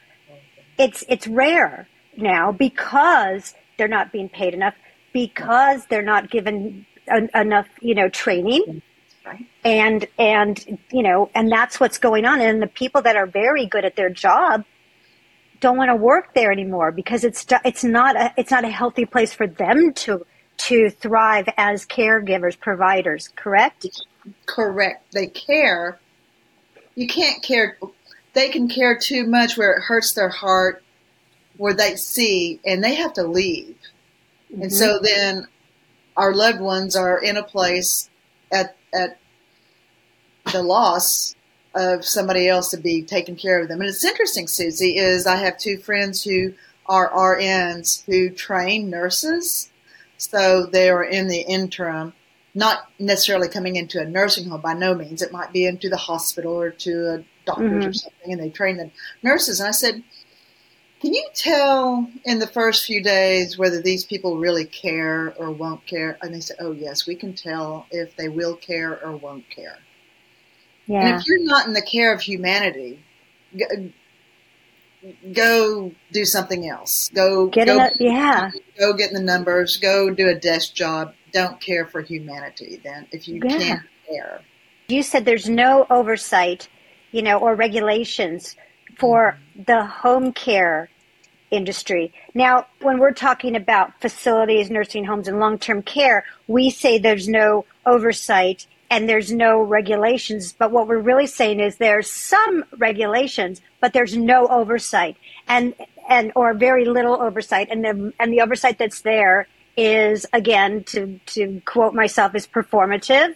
it's 0.78 1.04
it's 1.08 1.26
rare 1.26 1.88
now 2.16 2.52
because 2.52 3.54
they're 3.76 3.88
not 3.88 4.12
being 4.12 4.28
paid 4.28 4.54
enough, 4.54 4.74
because 5.12 5.86
they're 5.86 6.02
not 6.02 6.30
given 6.30 6.86
en- 7.08 7.30
enough, 7.34 7.68
you 7.80 7.94
know, 7.94 8.08
training. 8.08 8.82
Right. 9.24 9.46
And 9.64 10.06
and 10.18 10.78
you 10.90 11.02
know, 11.02 11.30
and 11.34 11.50
that's 11.50 11.78
what's 11.78 11.98
going 11.98 12.24
on. 12.24 12.40
And 12.40 12.60
the 12.60 12.66
people 12.66 13.02
that 13.02 13.16
are 13.16 13.26
very 13.26 13.66
good 13.66 13.84
at 13.84 13.94
their 13.94 14.10
job 14.10 14.64
don't 15.60 15.76
want 15.76 15.90
to 15.90 15.96
work 15.96 16.34
there 16.34 16.50
anymore 16.50 16.90
because 16.90 17.22
it's 17.22 17.46
it's 17.64 17.84
not 17.84 18.16
a 18.16 18.34
it's 18.36 18.50
not 18.50 18.64
a 18.64 18.68
healthy 18.68 19.04
place 19.04 19.32
for 19.32 19.46
them 19.46 19.92
to 19.94 20.26
to 20.66 20.90
thrive 20.90 21.48
as 21.56 21.86
caregivers 21.86 22.58
providers 22.58 23.28
correct 23.36 23.86
correct 24.46 25.12
they 25.12 25.26
care 25.26 25.98
you 26.94 27.06
can't 27.06 27.42
care 27.42 27.78
they 28.34 28.48
can 28.48 28.68
care 28.68 28.96
too 28.96 29.26
much 29.26 29.56
where 29.56 29.72
it 29.72 29.82
hurts 29.82 30.12
their 30.12 30.28
heart 30.28 30.82
where 31.56 31.74
they 31.74 31.96
see 31.96 32.60
and 32.64 32.82
they 32.82 32.94
have 32.94 33.12
to 33.12 33.22
leave 33.22 33.76
mm-hmm. 34.50 34.62
and 34.62 34.72
so 34.72 34.98
then 35.02 35.46
our 36.16 36.34
loved 36.34 36.60
ones 36.60 36.94
are 36.94 37.18
in 37.18 37.36
a 37.36 37.42
place 37.42 38.10
at 38.52 38.76
at 38.92 39.18
the 40.52 40.62
loss 40.62 41.34
of 41.74 42.04
somebody 42.04 42.48
else 42.48 42.70
to 42.70 42.76
be 42.76 43.02
taking 43.02 43.36
care 43.36 43.60
of 43.60 43.68
them. 43.68 43.80
And 43.80 43.88
it's 43.88 44.04
interesting, 44.04 44.46
Susie, 44.46 44.98
is 44.98 45.26
I 45.26 45.36
have 45.36 45.58
two 45.58 45.78
friends 45.78 46.22
who 46.22 46.52
are 46.86 47.10
RNs 47.10 48.04
who 48.04 48.30
train 48.30 48.90
nurses. 48.90 49.70
So 50.22 50.66
they 50.66 50.88
are 50.88 51.02
in 51.02 51.26
the 51.26 51.40
interim, 51.40 52.12
not 52.54 52.88
necessarily 53.00 53.48
coming 53.48 53.74
into 53.74 54.00
a 54.00 54.04
nursing 54.04 54.48
home 54.48 54.60
by 54.60 54.72
no 54.72 54.94
means. 54.94 55.20
It 55.20 55.32
might 55.32 55.52
be 55.52 55.66
into 55.66 55.88
the 55.88 55.96
hospital 55.96 56.52
or 56.52 56.70
to 56.70 57.14
a 57.14 57.24
doctor's 57.44 57.70
mm-hmm. 57.70 57.88
or 57.88 57.92
something, 57.92 58.32
and 58.32 58.40
they 58.40 58.48
train 58.48 58.76
the 58.76 58.92
nurses. 59.24 59.58
And 59.58 59.68
I 59.68 59.72
said, 59.72 60.02
can 61.00 61.12
you 61.12 61.28
tell 61.34 62.08
in 62.24 62.38
the 62.38 62.46
first 62.46 62.86
few 62.86 63.02
days 63.02 63.58
whether 63.58 63.82
these 63.82 64.04
people 64.04 64.38
really 64.38 64.64
care 64.64 65.34
or 65.36 65.50
won't 65.50 65.84
care? 65.86 66.16
And 66.22 66.32
they 66.32 66.38
said, 66.38 66.58
oh, 66.60 66.70
yes, 66.70 67.04
we 67.04 67.16
can 67.16 67.34
tell 67.34 67.86
if 67.90 68.14
they 68.14 68.28
will 68.28 68.54
care 68.54 69.04
or 69.04 69.16
won't 69.16 69.50
care. 69.50 69.80
Yeah. 70.86 71.04
And 71.04 71.20
if 71.20 71.26
you're 71.26 71.44
not 71.44 71.66
in 71.66 71.72
the 71.72 71.82
care 71.82 72.14
of 72.14 72.20
humanity, 72.20 73.02
go, 75.32 75.92
do 76.12 76.24
something 76.24 76.68
else. 76.68 77.10
Go 77.14 77.46
get 77.46 77.66
go, 77.66 77.88
yeah. 77.98 78.50
Go 78.78 78.92
get 78.94 79.10
in 79.10 79.14
the 79.14 79.22
numbers. 79.22 79.76
Go 79.76 80.10
do 80.10 80.28
a 80.28 80.34
desk 80.34 80.74
job. 80.74 81.14
Don't 81.32 81.60
care 81.60 81.86
for 81.86 82.02
humanity. 82.02 82.80
Then, 82.82 83.06
if 83.10 83.28
you 83.28 83.40
yeah. 83.44 83.58
can't 83.58 83.82
care, 84.08 84.40
you 84.88 85.02
said 85.02 85.24
there's 85.24 85.48
no 85.48 85.86
oversight, 85.90 86.68
you 87.10 87.22
know, 87.22 87.38
or 87.38 87.54
regulations 87.54 88.56
for 88.98 89.38
mm-hmm. 89.56 89.62
the 89.64 89.84
home 89.84 90.32
care 90.32 90.88
industry. 91.50 92.12
Now, 92.34 92.66
when 92.80 92.98
we're 92.98 93.12
talking 93.12 93.56
about 93.56 94.00
facilities, 94.00 94.70
nursing 94.70 95.04
homes, 95.04 95.28
and 95.28 95.38
long 95.38 95.58
term 95.58 95.82
care, 95.82 96.24
we 96.48 96.70
say 96.70 96.98
there's 96.98 97.28
no 97.28 97.64
oversight 97.86 98.66
and 98.92 99.08
there's 99.08 99.32
no 99.32 99.62
regulations. 99.62 100.52
But 100.52 100.70
what 100.70 100.86
we're 100.86 100.98
really 100.98 101.26
saying 101.26 101.60
is 101.60 101.76
there's 101.76 102.12
some 102.12 102.62
regulations, 102.76 103.62
but 103.80 103.94
there's 103.94 104.14
no 104.14 104.46
oversight 104.48 105.16
and 105.48 105.74
and 106.10 106.30
or 106.36 106.52
very 106.52 106.84
little 106.84 107.14
oversight. 107.14 107.68
And 107.70 107.82
the 107.82 108.12
and 108.20 108.30
the 108.30 108.42
oversight 108.42 108.76
that's 108.76 109.00
there 109.00 109.48
is 109.78 110.26
again 110.34 110.84
to 110.84 111.18
to 111.24 111.62
quote 111.64 111.94
myself 111.94 112.34
is 112.34 112.46
performative 112.46 113.34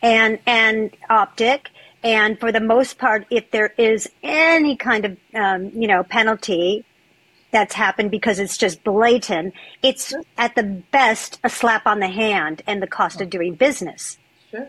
and 0.00 0.38
and 0.46 0.96
optic. 1.10 1.68
And 2.02 2.40
for 2.40 2.50
the 2.50 2.60
most 2.60 2.96
part, 2.96 3.26
if 3.28 3.50
there 3.50 3.74
is 3.76 4.08
any 4.22 4.74
kind 4.74 5.04
of 5.04 5.18
um, 5.34 5.70
you 5.74 5.86
know 5.86 6.02
penalty 6.02 6.86
that's 7.50 7.74
happened 7.74 8.10
because 8.10 8.38
it's 8.38 8.56
just 8.56 8.82
blatant, 8.84 9.52
it's 9.82 10.14
at 10.38 10.54
the 10.54 10.62
best 10.62 11.40
a 11.44 11.50
slap 11.50 11.86
on 11.86 12.00
the 12.00 12.08
hand 12.08 12.62
and 12.66 12.80
the 12.82 12.86
cost 12.86 13.20
of 13.20 13.28
doing 13.28 13.54
business 13.54 14.16
sure. 14.50 14.68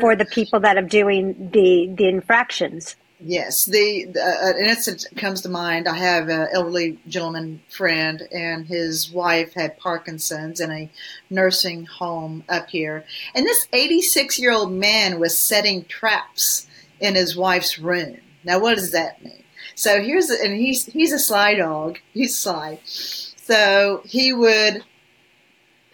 for 0.00 0.16
the 0.16 0.24
people 0.24 0.60
that 0.60 0.76
are 0.76 0.82
doing 0.82 1.50
the 1.52 1.92
the 1.94 2.08
infractions. 2.08 2.96
Yes, 3.22 3.66
the, 3.66 4.06
the 4.06 4.22
uh, 4.22 4.58
an 4.58 4.64
incident 4.64 5.18
comes 5.18 5.42
to 5.42 5.50
mind. 5.50 5.86
I 5.86 5.96
have 5.96 6.28
an 6.28 6.48
elderly 6.52 6.98
gentleman 7.06 7.60
friend, 7.68 8.26
and 8.32 8.66
his 8.66 9.10
wife 9.10 9.52
had 9.52 9.78
Parkinson's 9.78 10.58
in 10.58 10.70
a 10.70 10.90
nursing 11.28 11.84
home 11.84 12.44
up 12.48 12.70
here. 12.70 13.04
And 13.34 13.44
this 13.44 13.66
86 13.74 14.38
year 14.38 14.52
old 14.52 14.72
man 14.72 15.20
was 15.20 15.38
setting 15.38 15.84
traps 15.84 16.66
in 16.98 17.14
his 17.14 17.36
wife's 17.36 17.78
room. 17.78 18.18
Now, 18.42 18.58
what 18.58 18.76
does 18.76 18.92
that 18.92 19.22
mean? 19.22 19.44
So 19.74 20.02
here's, 20.02 20.30
and 20.30 20.54
he's 20.54 20.86
he's 20.86 21.12
a 21.12 21.18
sly 21.18 21.54
dog. 21.54 21.98
He's 22.14 22.38
sly. 22.38 22.80
So 22.84 24.02
he 24.06 24.32
would 24.32 24.82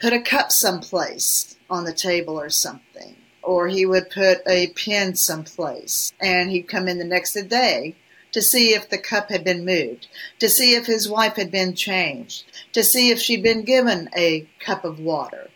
put 0.00 0.12
a 0.12 0.20
cup 0.20 0.52
someplace 0.52 1.56
on 1.68 1.84
the 1.84 1.92
table 1.92 2.38
or 2.38 2.50
something. 2.50 3.16
Or 3.42 3.68
he 3.68 3.86
would 3.86 4.10
put 4.10 4.38
a 4.46 4.68
pin 4.68 5.14
someplace 5.14 6.12
and 6.20 6.50
he'd 6.50 6.68
come 6.68 6.88
in 6.88 6.98
the 6.98 7.04
next 7.04 7.34
day 7.34 7.94
to 8.32 8.42
see 8.42 8.74
if 8.74 8.88
the 8.88 8.98
cup 8.98 9.30
had 9.30 9.44
been 9.44 9.64
moved, 9.64 10.08
to 10.40 10.48
see 10.48 10.74
if 10.74 10.86
his 10.86 11.08
wife 11.08 11.36
had 11.36 11.50
been 11.50 11.74
changed, 11.74 12.44
to 12.72 12.82
see 12.82 13.10
if 13.10 13.18
she'd 13.18 13.42
been 13.42 13.62
given 13.62 14.10
a 14.16 14.46
cup 14.58 14.84
of 14.84 14.98
water. 14.98 15.48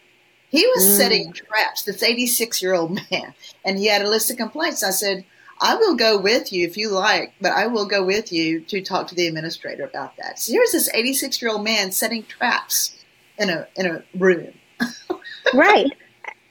He 0.49 0.67
was 0.67 0.85
mm. 0.85 0.97
setting 0.97 1.33
traps, 1.33 1.83
this 1.83 2.03
86 2.03 2.63
year 2.63 2.75
old 2.75 2.95
man, 3.11 3.35
and 3.65 3.79
he 3.79 3.87
had 3.87 4.03
a 4.03 4.09
list 4.09 4.31
of 4.31 4.37
complaints. 4.37 4.83
I 4.83 4.91
said, 4.91 5.25
I 5.61 5.75
will 5.75 5.95
go 5.95 6.19
with 6.19 6.53
you 6.53 6.67
if 6.67 6.77
you 6.79 6.89
like, 6.89 7.35
but 7.41 7.53
I 7.53 7.67
will 7.67 7.87
go 7.87 8.03
with 8.03 8.33
you 8.33 8.61
to 8.61 8.81
talk 8.81 9.09
to 9.09 9.15
the 9.15 9.27
administrator 9.27 9.85
about 9.85 10.17
that. 10.17 10.39
So 10.39 10.53
here's 10.53 10.73
this 10.73 10.89
86 10.95 11.43
year 11.43 11.51
old 11.51 11.65
man 11.65 11.93
setting 11.93 12.23
traps 12.25 12.97
in 13.41 13.51
a 13.51 13.67
in 13.77 13.87
a 13.87 14.05
room. 14.17 14.53
right. 15.55 15.91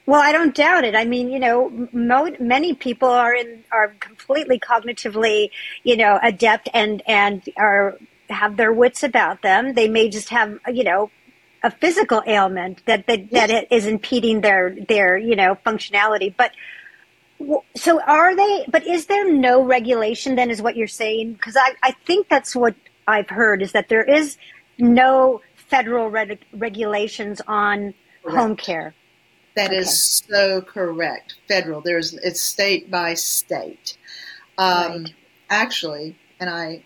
Well, 0.06 0.20
I 0.20 0.32
don't 0.32 0.54
doubt 0.54 0.84
it. 0.84 0.96
I 0.96 1.04
mean, 1.04 1.30
you 1.30 1.38
know, 1.38 1.88
mo- 1.92 2.36
many 2.40 2.74
people 2.74 3.08
are 3.08 3.34
in 3.34 3.64
are 3.72 3.94
completely 4.00 4.58
cognitively, 4.58 5.50
you 5.84 5.96
know, 5.96 6.18
adept 6.22 6.68
and 6.74 7.02
and 7.06 7.42
are 7.56 7.96
have 8.28 8.56
their 8.56 8.72
wits 8.72 9.02
about 9.02 9.42
them. 9.42 9.74
They 9.74 9.88
may 9.88 10.08
just 10.08 10.28
have, 10.30 10.58
you 10.72 10.84
know, 10.84 11.10
a 11.62 11.70
physical 11.70 12.22
ailment 12.26 12.84
that 12.86 13.06
that, 13.06 13.30
that 13.30 13.72
is 13.72 13.86
impeding 13.86 14.40
their 14.40 14.76
their 14.88 15.16
you 15.16 15.36
know 15.36 15.56
functionality. 15.64 16.34
But 16.36 16.52
so 17.76 18.02
are 18.02 18.34
they? 18.34 18.66
But 18.68 18.86
is 18.86 19.06
there 19.06 19.32
no 19.32 19.64
regulation 19.64 20.34
then? 20.34 20.50
Is 20.50 20.60
what 20.60 20.76
you're 20.76 20.88
saying? 20.88 21.34
Because 21.34 21.56
I 21.56 21.74
I 21.84 21.92
think 22.04 22.28
that's 22.28 22.56
what 22.56 22.74
I've 23.06 23.30
heard 23.30 23.62
is 23.62 23.72
that 23.72 23.88
there 23.88 24.04
is 24.04 24.36
no 24.78 25.40
federal 25.70 26.10
reg- 26.10 26.44
regulations 26.52 27.40
on 27.46 27.94
Correct. 28.22 28.38
home 28.38 28.56
care. 28.56 28.94
That 29.56 29.70
okay. 29.70 29.78
is 29.78 30.22
so 30.28 30.62
correct. 30.62 31.36
Federal. 31.48 31.80
There's 31.80 32.14
it's 32.14 32.40
state 32.40 32.90
by 32.90 33.14
state. 33.14 33.96
Um, 34.58 35.04
right. 35.04 35.14
Actually, 35.48 36.16
and 36.38 36.48
I, 36.48 36.82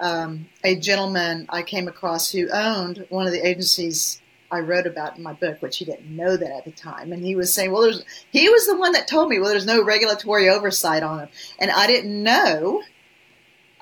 um, 0.00 0.46
a 0.64 0.74
gentleman 0.76 1.46
I 1.48 1.62
came 1.62 1.86
across 1.86 2.30
who 2.32 2.48
owned 2.50 3.06
one 3.08 3.26
of 3.26 3.32
the 3.32 3.46
agencies 3.46 4.20
I 4.50 4.60
wrote 4.60 4.86
about 4.86 5.16
in 5.16 5.22
my 5.22 5.32
book, 5.32 5.62
which 5.62 5.78
he 5.78 5.84
didn't 5.84 6.14
know 6.14 6.36
that 6.36 6.50
at 6.50 6.64
the 6.64 6.72
time, 6.72 7.12
and 7.12 7.24
he 7.24 7.36
was 7.36 7.54
saying, 7.54 7.70
"Well, 7.70 7.82
there's." 7.82 8.04
He 8.30 8.48
was 8.48 8.66
the 8.66 8.76
one 8.76 8.92
that 8.92 9.06
told 9.06 9.28
me, 9.28 9.38
"Well, 9.38 9.50
there's 9.50 9.66
no 9.66 9.82
regulatory 9.82 10.48
oversight 10.48 11.02
on 11.02 11.18
them," 11.18 11.28
and 11.58 11.70
I 11.70 11.86
didn't 11.86 12.22
know. 12.22 12.82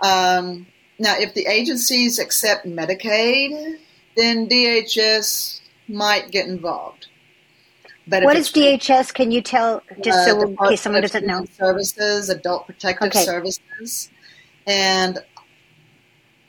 Um, 0.02 0.66
now, 0.99 1.18
if 1.18 1.35
the 1.35 1.47
agencies 1.47 2.18
accept 2.18 2.66
Medicaid, 2.66 3.78
then 4.17 4.49
DHS 4.49 5.61
might 5.88 6.31
get 6.31 6.47
involved. 6.47 7.09
But 8.07 8.25
what 8.25 8.37
is 8.37 8.50
DHS? 8.50 9.14
Can 9.14 9.31
you 9.31 9.40
tell, 9.40 9.83
just 10.02 10.19
uh, 10.19 10.25
so 10.25 10.43
in 10.43 10.57
case 10.57 10.81
someone 10.81 11.02
doesn't 11.02 11.26
know? 11.26 11.45
Services, 11.52 12.29
Adult 12.29 12.67
Protective 12.67 13.09
okay. 13.09 13.23
Services, 13.23 14.11
and 14.67 15.19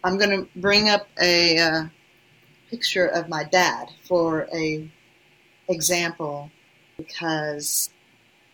I'm 0.03 0.18
going 0.18 0.32
to 0.32 0.48
bring 0.60 0.89
up 0.89 1.08
a 1.22 1.60
uh, 1.60 1.84
picture 2.70 3.06
of 3.06 3.30
my 3.30 3.44
dad 3.44 3.89
for 4.08 4.48
a 4.53 4.89
example 5.68 6.50
because 6.98 7.91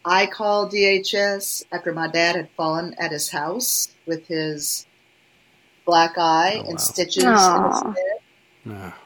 I 0.03 0.25
called 0.25 0.71
DHS 0.71 1.65
after 1.71 1.93
my 1.93 2.07
dad 2.07 2.35
had 2.35 2.49
fallen 2.57 2.95
at 2.99 3.11
his 3.11 3.29
house 3.29 3.89
with 4.05 4.27
his 4.27 4.85
black 5.85 6.17
eye 6.17 6.55
oh, 6.55 6.63
wow. 6.63 6.69
and 6.69 6.81
stitches 6.81 7.23
Aww. 7.23 7.57
in 7.57 7.71
his 7.71 7.97
head. 7.97 8.16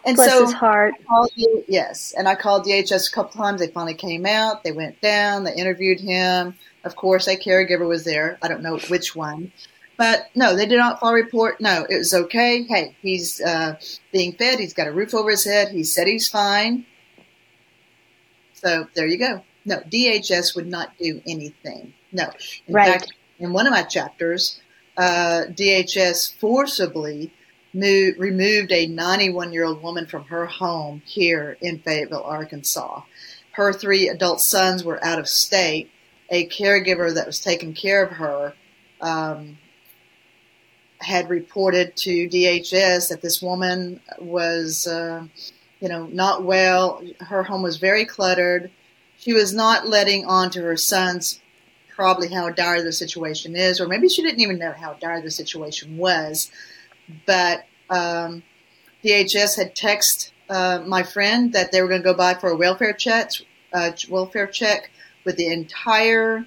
And 0.05 0.15
Bless 0.15 0.31
so 0.31 0.45
his 0.45 0.53
heart. 0.53 0.95
You, 1.35 1.63
yes, 1.67 2.13
and 2.17 2.27
I 2.27 2.35
called 2.35 2.65
DHS 2.65 3.09
a 3.09 3.11
couple 3.11 3.41
times. 3.41 3.59
They 3.59 3.67
finally 3.67 3.93
came 3.93 4.25
out. 4.25 4.63
They 4.63 4.71
went 4.71 5.01
down. 5.01 5.43
They 5.43 5.53
interviewed 5.55 5.99
him. 5.99 6.55
Of 6.83 6.95
course, 6.95 7.27
a 7.27 7.37
caregiver 7.37 7.87
was 7.87 8.03
there. 8.03 8.37
I 8.41 8.47
don't 8.47 8.63
know 8.63 8.77
which 8.77 9.15
one, 9.15 9.51
but 9.97 10.27
no, 10.35 10.55
they 10.55 10.65
did 10.65 10.77
not 10.77 10.99
file 10.99 11.11
a 11.11 11.13
report. 11.13 11.61
No, 11.61 11.85
it 11.89 11.97
was 11.97 12.13
okay. 12.13 12.63
Hey, 12.63 12.95
he's 13.01 13.39
uh, 13.41 13.79
being 14.11 14.33
fed. 14.33 14.59
He's 14.59 14.73
got 14.73 14.87
a 14.87 14.91
roof 14.91 15.13
over 15.13 15.29
his 15.29 15.45
head. 15.45 15.69
He 15.69 15.83
said 15.83 16.07
he's 16.07 16.27
fine. 16.27 16.85
So 18.53 18.87
there 18.93 19.07
you 19.07 19.17
go. 19.17 19.43
No, 19.65 19.77
DHS 19.77 20.55
would 20.55 20.67
not 20.67 20.97
do 20.97 21.21
anything. 21.27 21.93
No. 22.11 22.25
In 22.67 22.73
right. 22.73 22.91
fact, 22.91 23.13
in 23.39 23.53
one 23.53 23.67
of 23.67 23.71
my 23.71 23.83
chapters, 23.83 24.59
uh, 24.97 25.45
DHS 25.49 26.35
forcibly 26.39 27.33
moved, 27.73 28.19
removed 28.19 28.71
a 28.71 28.87
91 28.87 29.53
year 29.53 29.65
old 29.65 29.81
woman 29.81 30.05
from 30.05 30.25
her 30.25 30.45
home 30.45 31.01
here 31.05 31.57
in 31.61 31.79
Fayetteville, 31.79 32.23
Arkansas. 32.23 33.01
Her 33.51 33.73
three 33.73 34.07
adult 34.07 34.41
sons 34.41 34.83
were 34.83 35.03
out 35.03 35.19
of 35.19 35.27
state. 35.27 35.89
A 36.29 36.47
caregiver 36.47 37.13
that 37.13 37.27
was 37.27 37.39
taking 37.39 37.73
care 37.73 38.03
of 38.03 38.13
her 38.13 38.53
um, 39.01 39.57
had 40.99 41.29
reported 41.29 41.95
to 41.97 42.29
DHS 42.29 43.09
that 43.09 43.21
this 43.21 43.41
woman 43.41 43.99
was, 44.19 44.87
uh, 44.87 45.25
you 45.81 45.89
know, 45.89 46.05
not 46.07 46.43
well. 46.43 47.03
Her 47.19 47.43
home 47.43 47.63
was 47.63 47.77
very 47.77 48.05
cluttered. 48.05 48.71
She 49.17 49.33
was 49.33 49.53
not 49.53 49.87
letting 49.87 50.25
on 50.25 50.51
to 50.51 50.61
her 50.61 50.77
sons 50.77 51.41
probably 52.01 52.29
how 52.29 52.49
dire 52.49 52.81
the 52.81 52.91
situation 52.91 53.55
is, 53.55 53.79
or 53.79 53.87
maybe 53.87 54.07
she 54.07 54.23
didn't 54.23 54.39
even 54.39 54.57
know 54.57 54.71
how 54.71 54.93
dire 54.93 55.21
the 55.21 55.29
situation 55.29 55.97
was. 55.97 56.49
But 57.25 57.65
um, 57.89 58.43
DHS 59.03 59.57
had 59.57 59.75
texted 59.75 60.31
uh, 60.49 60.83
my 60.85 61.03
friend 61.03 61.53
that 61.53 61.71
they 61.71 61.81
were 61.81 61.87
going 61.87 62.01
to 62.01 62.05
go 62.05 62.13
by 62.13 62.33
for 62.33 62.49
a 62.49 62.57
welfare 62.57 62.93
check, 62.93 63.31
uh, 63.73 63.91
welfare 64.09 64.47
check 64.47 64.91
with 65.25 65.37
the 65.37 65.47
entire 65.47 66.45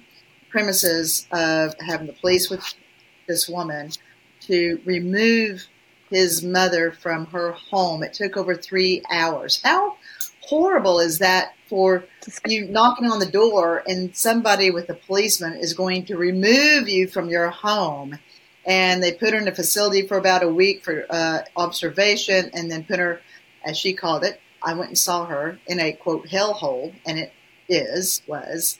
premises 0.49 1.27
of 1.31 1.73
having 1.79 2.07
the 2.07 2.13
police 2.13 2.49
with 2.49 2.75
this 3.27 3.49
woman 3.49 3.91
to 4.41 4.79
remove 4.85 5.65
his 6.09 6.43
mother 6.43 6.91
from 6.91 7.25
her 7.27 7.51
home. 7.51 8.03
It 8.03 8.13
took 8.13 8.37
over 8.37 8.55
three 8.55 9.01
hours. 9.11 9.59
How 9.63 9.97
horrible 10.41 10.99
is 10.99 11.19
that 11.19 11.53
for 11.67 12.05
you 12.45 12.65
knocking 12.67 13.09
on 13.09 13.19
the 13.19 13.25
door 13.25 13.83
and 13.87 14.15
somebody 14.15 14.69
with 14.69 14.89
a 14.89 14.93
policeman 14.93 15.53
is 15.53 15.73
going 15.73 16.05
to 16.05 16.17
remove 16.17 16.87
you 16.87 17.07
from 17.07 17.29
your 17.29 17.49
home? 17.49 18.19
And 18.65 19.01
they 19.01 19.11
put 19.11 19.33
her 19.33 19.39
in 19.39 19.47
a 19.47 19.55
facility 19.55 20.07
for 20.07 20.17
about 20.17 20.43
a 20.43 20.49
week 20.49 20.83
for 20.83 21.05
uh, 21.09 21.41
observation 21.55 22.49
and 22.53 22.71
then 22.71 22.83
put 22.83 22.99
her, 22.99 23.21
as 23.63 23.77
she 23.77 23.93
called 23.93 24.23
it, 24.23 24.39
I 24.63 24.73
went 24.73 24.89
and 24.89 24.97
saw 24.97 25.25
her 25.25 25.59
in 25.67 25.79
a 25.79 25.93
quote 25.93 26.27
hellhole, 26.27 26.95
and 27.05 27.19
it 27.19 27.31
is, 27.69 28.23
was, 28.27 28.79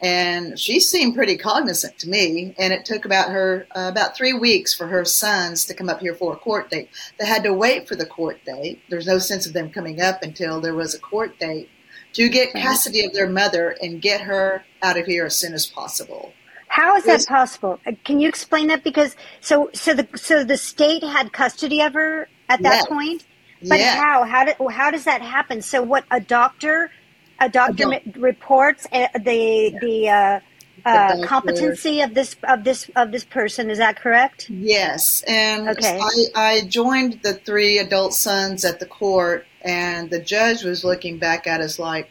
and 0.00 0.58
she 0.58 0.80
seemed 0.80 1.14
pretty 1.14 1.36
cognizant 1.36 1.98
to 1.98 2.08
me. 2.08 2.54
And 2.58 2.72
it 2.72 2.84
took 2.84 3.04
about 3.04 3.30
her 3.30 3.66
uh, 3.76 3.88
about 3.90 4.16
three 4.16 4.32
weeks 4.32 4.74
for 4.74 4.86
her 4.88 5.04
sons 5.04 5.64
to 5.66 5.74
come 5.74 5.88
up 5.88 6.00
here 6.00 6.14
for 6.14 6.32
a 6.32 6.38
court 6.38 6.70
date. 6.70 6.88
They 7.18 7.26
had 7.26 7.44
to 7.44 7.52
wait 7.52 7.86
for 7.86 7.96
the 7.96 8.06
court 8.06 8.40
date. 8.44 8.82
There's 8.88 9.06
no 9.06 9.18
sense 9.18 9.46
of 9.46 9.52
them 9.52 9.70
coming 9.70 10.00
up 10.00 10.22
until 10.22 10.60
there 10.60 10.74
was 10.74 10.94
a 10.94 11.00
court 11.00 11.38
date 11.38 11.68
to 12.14 12.28
get 12.28 12.52
custody 12.54 13.04
of 13.04 13.12
their 13.12 13.28
mother 13.28 13.76
and 13.80 14.02
get 14.02 14.22
her 14.22 14.64
out 14.82 14.98
of 14.98 15.06
here 15.06 15.26
as 15.26 15.36
soon 15.36 15.52
as 15.52 15.66
possible. 15.66 16.32
How 16.70 16.96
is 16.96 17.06
that 17.06 17.26
possible? 17.26 17.80
Uh, 17.86 17.92
can 18.04 18.20
you 18.20 18.28
explain 18.28 18.68
that? 18.68 18.84
Because 18.84 19.16
so 19.40 19.70
so 19.74 19.94
the 19.94 20.08
so 20.16 20.44
the 20.44 20.58
state 20.58 21.04
had 21.04 21.32
custody 21.32 21.82
of 21.82 21.94
her 21.94 22.30
at 22.50 22.62
that 22.64 22.84
Yes. 22.84 22.86
point, 22.86 23.24
but 23.70 23.80
Yes. 23.80 23.94
how 23.94 24.24
how 24.24 24.44
did 24.46 24.56
how 24.72 24.92
does 24.92 25.04
that 25.06 25.22
happen? 25.22 25.62
So 25.62 25.82
what 25.82 26.06
a 26.12 26.20
doctor 26.20 26.92
a 27.40 27.50
doctor 27.50 27.86
doc- 27.86 28.02
reports 28.16 28.86
uh, 28.92 29.08
the 29.24 29.76
the 29.80 30.10
uh, 30.10 30.40
uh, 30.86 31.16
competency 31.22 32.02
of 32.02 32.14
this 32.14 32.36
of 32.48 32.64
this 32.64 32.90
of 32.96 33.12
this 33.12 33.26
person. 33.26 33.70
Is 33.70 33.78
that 33.78 34.00
correct? 34.00 34.52
Yes, 34.52 35.24
and 35.26 35.78
Okay. 35.78 35.98
I, 36.00 36.26
I 36.36 36.62
joined 36.68 37.20
the 37.22 37.34
three 37.34 37.78
adult 37.78 38.14
sons 38.14 38.64
at 38.64 38.80
the 38.80 38.86
court, 38.86 39.48
and 39.62 40.10
the 40.10 40.22
judge 40.22 40.64
was 40.64 40.84
looking 40.84 41.18
back 41.18 41.48
at 41.48 41.62
us 41.62 41.80
like, 41.80 42.10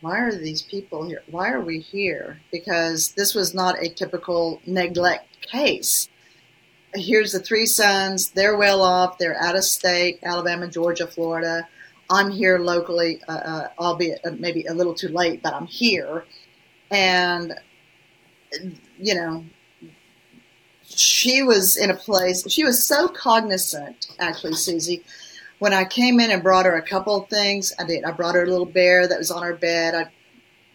why 0.00 0.18
are 0.18 0.32
these 0.32 0.62
people 0.62 1.06
here? 1.08 1.22
Why 1.30 1.50
are 1.50 1.60
we 1.60 1.78
here? 1.80 2.40
Because 2.52 3.12
this 3.12 3.34
was 3.34 3.54
not 3.54 3.82
a 3.82 3.88
typical 3.88 4.60
neglect 4.66 5.40
case. 5.42 6.08
Here's 6.94 7.32
the 7.32 7.40
three 7.40 7.66
sons. 7.66 8.30
They're 8.30 8.56
well 8.56 8.82
off. 8.82 9.18
They're 9.18 9.40
out 9.40 9.56
of 9.56 9.64
state 9.64 10.20
Alabama, 10.22 10.68
Georgia, 10.68 11.06
Florida. 11.06 11.68
I'm 12.08 12.30
here 12.30 12.58
locally, 12.58 13.20
uh, 13.28 13.32
uh, 13.32 13.68
albeit 13.78 14.20
uh, 14.24 14.30
maybe 14.38 14.64
a 14.66 14.74
little 14.74 14.94
too 14.94 15.08
late, 15.08 15.42
but 15.42 15.54
I'm 15.54 15.66
here. 15.66 16.24
And, 16.90 17.54
you 18.98 19.14
know, 19.14 19.44
she 20.84 21.42
was 21.42 21.76
in 21.76 21.90
a 21.90 21.96
place, 21.96 22.48
she 22.50 22.64
was 22.64 22.84
so 22.84 23.08
cognizant, 23.08 24.14
actually, 24.20 24.54
Susie. 24.54 25.02
When 25.58 25.72
I 25.72 25.84
came 25.84 26.20
in 26.20 26.30
and 26.30 26.42
brought 26.42 26.66
her 26.66 26.76
a 26.76 26.82
couple 26.82 27.16
of 27.22 27.28
things, 27.30 27.72
I 27.78 27.84
did. 27.84 28.04
I 28.04 28.10
brought 28.12 28.34
her 28.34 28.44
a 28.44 28.50
little 28.50 28.66
bear 28.66 29.08
that 29.08 29.18
was 29.18 29.30
on 29.30 29.42
her 29.42 29.54
bed. 29.54 29.94
I, 29.94 30.10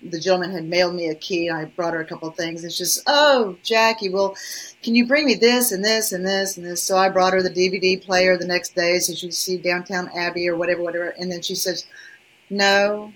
the 0.03 0.19
gentleman 0.19 0.51
had 0.51 0.65
mailed 0.65 0.95
me 0.95 1.09
a 1.09 1.15
key, 1.15 1.47
and 1.47 1.55
I 1.57 1.65
brought 1.65 1.93
her 1.93 2.01
a 2.01 2.05
couple 2.05 2.27
of 2.27 2.35
things. 2.35 2.63
And 2.63 2.71
she's, 2.73 3.01
oh, 3.05 3.57
Jackie, 3.61 4.09
well, 4.09 4.35
can 4.81 4.95
you 4.95 5.05
bring 5.05 5.25
me 5.27 5.35
this 5.35 5.71
and 5.71 5.85
this 5.85 6.11
and 6.11 6.25
this 6.25 6.57
and 6.57 6.65
this? 6.65 6.81
So 6.81 6.97
I 6.97 7.09
brought 7.09 7.33
her 7.33 7.43
the 7.43 7.51
DVD 7.51 8.01
player 8.03 8.37
the 8.37 8.47
next 8.47 8.73
day, 8.75 8.97
so 8.97 9.13
she'd 9.13 9.35
see 9.35 9.57
Downton 9.57 10.09
Abbey 10.15 10.49
or 10.49 10.55
whatever, 10.55 10.81
whatever. 10.81 11.09
And 11.09 11.31
then 11.31 11.43
she 11.43 11.53
says, 11.53 11.85
no, 12.49 13.13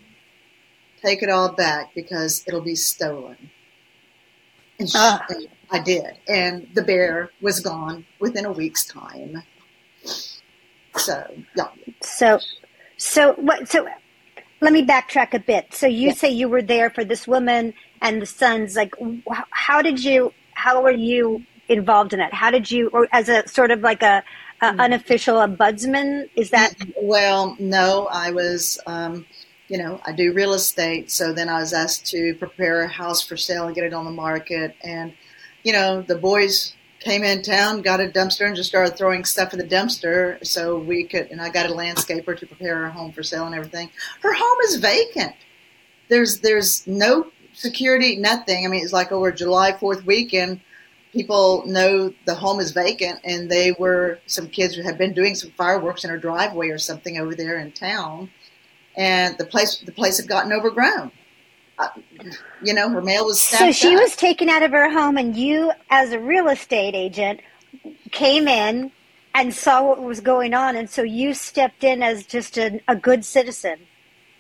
take 1.02 1.24
it 1.24 1.30
all 1.32 1.52
back 1.52 1.96
because 1.96 2.44
it'll 2.48 2.62
be 2.62 2.76
stolen. 2.76 3.50
And 4.78 4.88
she, 4.88 4.98
Ah. 5.00 5.26
and 5.30 5.48
I 5.72 5.80
did. 5.80 6.18
And 6.28 6.68
the 6.76 6.84
bear 6.84 7.32
was 7.42 7.60
gone 7.60 8.06
within 8.20 8.46
a 8.46 8.52
week's 8.52 8.86
time. 8.86 9.42
So, 10.98 11.26
yeah. 11.56 11.68
So 12.02 12.40
so 12.98 13.34
what 13.34 13.68
so. 13.70 13.88
Let 14.62 14.74
me 14.74 14.86
backtrack 14.86 15.34
a 15.34 15.40
bit. 15.40 15.74
So 15.74 15.86
you 15.86 16.12
say 16.12 16.30
you 16.30 16.48
were 16.50 16.62
there 16.62 16.90
for 16.90 17.04
this 17.04 17.28
woman 17.28 17.74
and 18.02 18.22
the 18.22 18.26
sons. 18.26 18.76
Like, 18.76 18.96
wh- 19.30 19.42
how 19.52 19.82
did 19.82 20.04
you? 20.04 20.34
How 20.54 20.82
were 20.82 20.92
you 20.92 21.44
involved 21.68 22.14
in 22.14 22.22
it? 22.22 22.34
How 22.34 22.52
did 22.52 22.72
you, 22.72 22.90
or 22.90 23.08
as 23.12 23.28
a 23.30 23.48
sort 23.48 23.72
of 23.72 23.82
like 23.82 24.02
a, 24.02 24.24
a 24.62 24.72
Hmm. 24.72 24.80
unofficial 24.80 25.36
ombudsman? 25.38 26.30
Is 26.36 26.52
that 26.52 26.74
Well, 27.02 27.56
no, 27.60 28.08
I 28.12 28.32
was, 28.32 28.80
um, 28.88 29.26
you 29.68 29.78
know, 29.78 30.00
I 30.06 30.14
do 30.14 30.34
real 30.34 30.54
estate. 30.54 31.12
So 31.12 31.34
then 31.34 31.50
I 31.50 31.60
was 31.60 31.74
asked 31.74 32.06
to 32.12 32.34
prepare 32.36 32.82
a 32.84 32.88
house 32.88 33.22
for 33.22 33.36
sale 33.38 33.66
and 33.68 33.76
get 33.76 33.84
it 33.84 33.94
on 33.94 34.06
the 34.06 34.12
market. 34.12 34.76
And, 34.84 35.14
you 35.64 35.74
know, 35.74 36.02
the 36.02 36.16
boys 36.16 36.74
came 37.06 37.24
in 37.24 37.44
town, 37.44 37.84
got 37.84 38.02
a 38.02 38.08
dumpster, 38.08 38.48
and 38.48 38.56
just 38.56 38.68
started 38.68 38.98
throwing 38.98 39.24
stuff 39.24 39.54
in 39.54 39.60
the 39.60 39.66
dumpster 39.66 40.44
so 40.46 40.80
we 40.80 41.04
could, 41.04 41.30
and 41.30 41.40
I 41.40 41.50
got 41.50 41.68
a 41.68 41.74
landscaper 41.74 42.36
to 42.38 42.48
prepare 42.48 42.78
her 42.78 42.90
home 42.90 43.12
for 43.12 43.22
sale 43.22 43.46
and 43.46 43.54
everything. 43.54 43.92
Her 44.22 44.34
home 44.34 44.58
is 44.66 44.78
vacant. 44.78 45.36
There's, 46.10 46.40
there's 46.40 46.86
no 46.88 47.32
security, 47.54 48.16
nothing. 48.16 48.66
I 48.66 48.70
mean, 48.70 48.84
it's 48.84 48.92
like 48.92 49.12
over 49.12 49.32
July 49.32 49.74
4th 49.74 50.04
weekend, 50.04 50.62
people 51.14 51.64
know 51.68 52.12
the 52.26 52.34
home 52.34 52.60
is 52.60 52.72
vacant 52.72 53.20
and 53.24 53.50
they 53.50 53.72
were 53.74 54.20
some 54.26 54.48
kids 54.48 54.74
who 54.74 54.82
had 54.82 54.98
been 54.98 55.14
doing 55.14 55.36
some 55.36 55.52
fireworks 55.52 56.04
in 56.04 56.10
her 56.10 56.18
driveway 56.18 56.70
or 56.70 56.80
something 56.80 57.20
over 57.20 57.36
there 57.36 57.60
in 57.60 57.72
town 57.72 58.30
and 58.98 59.38
the 59.38 59.46
place 59.46 59.78
the 59.86 59.94
place 59.94 60.18
had 60.18 60.28
gotten 60.28 60.52
overgrown 60.52 61.10
you 62.64 62.74
know 62.74 62.90
her 62.90 63.02
mail 63.02 63.26
was 63.26 63.42
so? 63.42 63.72
She 63.72 63.96
up. 63.96 64.02
was 64.02 64.16
taken 64.16 64.50
out 64.50 64.64
of 64.64 64.72
her 64.72 64.90
home, 64.90 65.18
and 65.18 65.36
you, 65.36 65.72
as 65.90 66.12
a 66.12 66.20
real 66.20 66.48
estate 66.48 66.96
agent, 66.96 67.42
came 68.12 68.48
in 68.48 68.92
and 69.34 69.54
saw 69.54 69.84
what 69.84 70.02
was 70.02 70.22
going 70.22 70.54
on, 70.54 70.76
and 70.76 70.90
so 70.90 71.04
you 71.04 71.34
stepped 71.34 71.84
in 71.84 72.02
as 72.02 72.26
just 72.26 72.58
a, 72.58 72.80
a 72.88 72.96
good 72.96 73.26
citizen. 73.26 73.78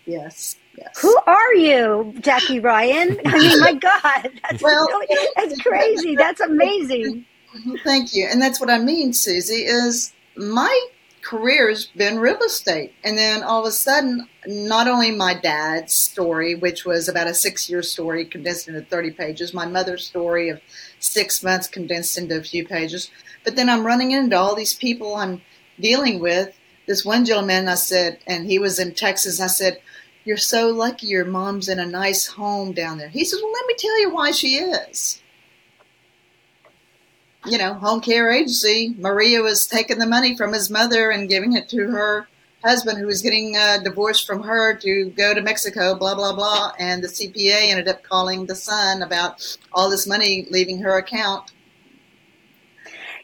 yes 0.05 0.55
yes 0.77 0.99
Who 1.01 1.17
are 1.27 1.53
you, 1.55 2.13
Jackie 2.21 2.59
Ryan? 2.59 3.19
I 3.25 3.37
mean, 3.37 3.59
my 3.59 3.73
God, 3.73 4.29
that's 4.43 4.61
Well- 4.63 4.87
really, 5.09 5.27
that's 5.35 5.61
crazy. 5.61 6.15
That's 6.15 6.39
amazing. 6.41 7.25
thank 7.85 8.13
you 8.13 8.27
and 8.29 8.41
that's 8.41 8.59
what 8.59 8.69
i 8.69 8.77
mean 8.77 9.13
susie 9.13 9.63
is 9.63 10.11
my 10.35 10.87
career 11.25 11.69
has 11.69 11.85
been 11.85 12.19
real 12.19 12.37
estate. 12.43 12.93
And 13.03 13.17
then 13.17 13.41
all 13.41 13.61
of 13.61 13.67
a 13.67 13.71
sudden 13.71 14.29
not 14.47 14.87
only 14.87 15.09
my 15.09 15.33
dad's 15.33 15.91
story 15.91 16.53
which 16.53 16.85
was 16.85 17.09
about 17.09 17.27
a 17.27 17.33
six 17.33 17.67
year 17.67 17.81
story 17.81 18.25
condensed 18.25 18.67
into 18.67 18.81
30 18.81 19.11
pages 19.11 19.55
my 19.55 19.65
mother's 19.65 20.05
story 20.05 20.49
of 20.49 20.61
six 20.99 21.41
months 21.43 21.67
condensed 21.67 22.15
into 22.15 22.37
a 22.37 22.43
few 22.43 22.63
pages 22.63 23.09
but 23.43 23.55
then 23.55 23.71
i'm 23.71 23.83
running 23.83 24.11
into 24.11 24.37
all 24.37 24.53
these 24.53 24.75
people 24.75 25.15
i'm 25.15 25.41
dealing 25.79 26.19
with. 26.19 26.55
This 26.85 27.03
one 27.03 27.25
gentleman 27.25 27.67
i 27.67 27.73
said 27.73 28.19
and 28.27 28.45
he 28.45 28.59
was 28.59 28.77
in 28.77 28.93
texas 28.93 29.41
i 29.41 29.47
said 29.47 29.81
you're 30.25 30.37
so 30.37 30.69
lucky 30.69 31.07
your 31.07 31.25
mom's 31.25 31.69
in 31.69 31.79
a 31.79 31.85
nice 31.85 32.27
home 32.27 32.71
down 32.71 32.99
there. 32.99 33.09
He 33.09 33.25
says 33.25 33.41
well 33.41 33.51
let 33.51 33.65
me 33.65 33.73
tell 33.79 33.99
you 33.99 34.13
why 34.13 34.29
she 34.29 34.57
is 34.57 35.23
you 37.47 37.57
know, 37.57 37.73
home 37.73 38.01
care 38.01 38.31
agency, 38.31 38.95
Maria 38.97 39.41
was 39.41 39.67
taking 39.67 39.99
the 39.99 40.05
money 40.05 40.35
from 40.35 40.53
his 40.53 40.69
mother 40.69 41.09
and 41.11 41.29
giving 41.29 41.53
it 41.53 41.69
to 41.69 41.87
her 41.89 42.27
husband, 42.63 42.97
who 42.97 43.05
was 43.05 43.21
getting 43.21 43.55
uh, 43.55 43.77
divorced 43.83 44.25
from 44.25 44.41
her 44.43 44.75
to 44.75 45.09
go 45.11 45.33
to 45.33 45.41
Mexico, 45.41 45.95
blah, 45.95 46.15
blah, 46.15 46.33
blah. 46.33 46.71
And 46.79 47.03
the 47.03 47.07
CPA 47.07 47.69
ended 47.69 47.87
up 47.87 48.03
calling 48.03 48.47
the 48.47 48.55
son 48.55 49.01
about 49.01 49.57
all 49.71 49.89
this 49.89 50.07
money 50.07 50.47
leaving 50.49 50.79
her 50.79 50.97
account. 50.97 51.51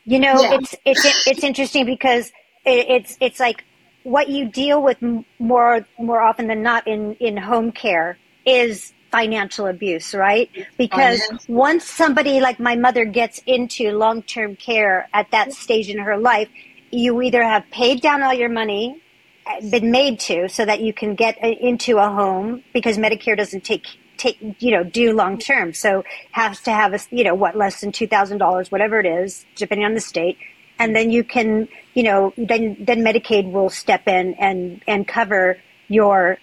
You 0.06 0.20
know, 0.20 0.42
Yeah. 0.42 0.58
it's 0.60 0.76
it's 0.86 1.28
it's 1.28 1.44
interesting 1.44 1.86
because 1.86 2.32
it, 2.66 2.86
it's 2.90 3.18
it's 3.20 3.40
like 3.40 3.64
what 4.04 4.30
you 4.30 4.50
deal 4.50 4.82
with 4.82 4.98
more 5.40 5.86
more 6.00 6.20
often 6.20 6.48
than 6.48 6.64
not 6.64 6.88
in 6.88 7.14
in 7.16 7.38
home 7.38 7.72
care 7.72 8.18
is 8.46 8.94
financial 9.12 9.68
abuse, 9.68 10.14
right? 10.14 10.50
Because 10.78 11.22
once 11.48 11.86
somebody 11.86 12.40
like 12.40 12.60
my 12.60 12.76
mother 12.76 13.06
gets 13.06 13.42
into 13.46 13.92
long 13.92 14.24
term 14.24 14.56
care 14.56 15.10
at 15.14 15.32
that 15.32 15.54
stage 15.54 15.90
in 15.90 16.00
her 16.00 16.18
life, 16.18 16.50
you 16.92 17.22
either 17.22 17.44
have 17.44 17.66
paid 17.72 18.02
down 18.02 18.24
all 18.24 18.34
your 18.34 18.50
money, 18.50 19.02
uh, 19.46 19.70
been 19.70 19.92
made 19.92 20.20
to, 20.22 20.50
so 20.50 20.66
that 20.66 20.82
you 20.82 20.94
can 20.94 21.16
get 21.16 21.38
uh, 21.44 21.48
into 21.48 21.98
a 21.98 22.10
home 22.10 22.64
because 22.74 22.98
Medicare 22.98 23.38
doesn't 23.38 23.64
take 23.64 23.86
take 24.18 24.38
you 24.60 24.72
know 24.72 24.84
do 24.84 25.14
long 25.14 25.38
term. 25.38 25.74
So 25.74 26.04
has 26.32 26.62
to 26.62 26.72
have 26.72 26.94
a 26.94 27.00
you 27.10 27.24
know 27.24 27.36
what 27.36 27.56
less 27.56 27.82
than 27.82 27.92
two 27.92 28.08
thousand 28.08 28.38
dollars, 28.38 28.72
whatever 28.72 29.00
it 29.00 29.06
is, 29.06 29.46
depending 29.56 29.86
on 29.86 29.94
the 29.94 30.02
state, 30.02 30.38
and 30.80 30.96
then 30.96 31.12
you 31.12 31.24
can 31.24 31.68
you 31.94 32.04
know 32.04 32.34
then 32.38 32.78
then 32.80 33.02
Medicaid 33.02 33.52
will 33.52 33.70
step 33.70 34.08
in 34.08 34.36
and 34.36 34.82
and 34.88 35.08
cover 35.08 35.58
your 35.88 36.38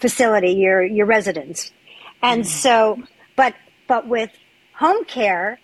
facility, 0.00 0.52
your 0.52 0.84
your 0.84 1.06
residence, 1.06 1.72
and 2.24 2.46
so 2.46 3.02
but 3.36 3.54
but 3.86 4.06
with 4.08 4.30
home 4.74 5.04
care. 5.04 5.60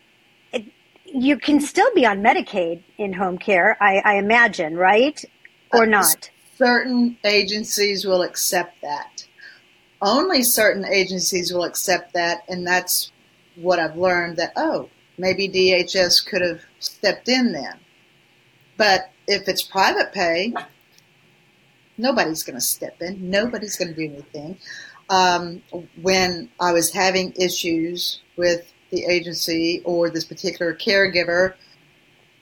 It, 0.52 0.64
you 1.04 1.36
can 1.36 1.60
still 1.60 1.92
be 1.94 2.06
on 2.06 2.20
Medicaid 2.22 2.82
in 2.96 3.12
home 3.12 3.38
care, 3.38 3.76
I, 3.82 4.00
I 4.04 4.14
imagine, 4.14 4.76
right? 4.76 5.24
Or 5.72 5.82
uh, 5.82 5.86
not? 5.86 6.30
Certain 6.56 7.16
agencies 7.24 8.04
will 8.04 8.22
accept 8.22 8.80
that 8.82 9.24
only 10.02 10.42
certain 10.42 10.84
agencies 10.84 11.52
will 11.52 11.64
accept 11.64 12.14
that, 12.14 12.42
and 12.48 12.66
that's 12.66 13.12
what 13.56 13.78
I've 13.78 13.96
learned 13.96 14.36
that, 14.38 14.52
oh, 14.56 14.88
maybe 15.18 15.48
DHS 15.48 16.26
could 16.26 16.42
have 16.42 16.62
stepped 16.78 17.28
in 17.28 17.52
then. 17.52 17.78
But 18.76 19.10
if 19.26 19.46
it's 19.48 19.62
private 19.62 20.12
pay, 20.12 20.54
nobody's 21.98 22.42
going 22.42 22.56
to 22.56 22.64
step 22.64 22.96
in, 23.02 23.30
nobody's 23.30 23.76
going 23.76 23.94
to 23.94 23.94
do 23.94 24.12
anything. 24.14 24.58
Um, 25.10 25.62
when 26.00 26.48
I 26.58 26.72
was 26.72 26.92
having 26.92 27.34
issues 27.34 28.20
with 28.36 28.72
the 28.90 29.04
agency 29.04 29.82
or 29.84 30.08
this 30.08 30.24
particular 30.24 30.74
caregiver 30.74 31.54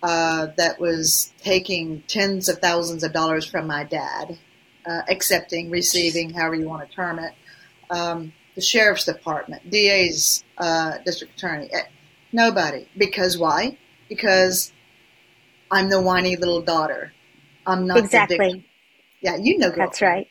uh, 0.03 0.49
that 0.57 0.79
was 0.79 1.33
taking 1.43 2.03
tens 2.07 2.49
of 2.49 2.59
thousands 2.59 3.03
of 3.03 3.13
dollars 3.13 3.45
from 3.45 3.67
my 3.67 3.85
dad, 3.85 4.39
uh, 4.87 5.01
accepting, 5.09 5.71
receiving, 5.71 6.31
however 6.31 6.55
you 6.55 6.69
want 6.69 6.89
to 6.89 6.95
term 6.95 7.19
it, 7.19 7.33
um, 7.91 8.33
the 8.55 8.61
sheriff's 8.61 9.05
department, 9.05 9.69
DA's, 9.71 10.45
uh, 10.59 10.99
district 11.05 11.35
attorney. 11.37 11.69
Eh, 11.73 11.83
nobody. 12.33 12.87
Because 12.97 13.39
why? 13.39 13.77
Because 14.09 14.73
I'm 15.71 15.91
the 15.91 16.01
whiny 16.01 16.37
little 16.37 16.63
daughter. 16.63 17.13
I'm 17.67 17.87
not 17.87 17.99
exactly. 17.99 18.65
Yeah, 19.21 19.37
you 19.37 19.59
know. 19.59 19.71
That's 19.71 20.01
right. 20.01 20.29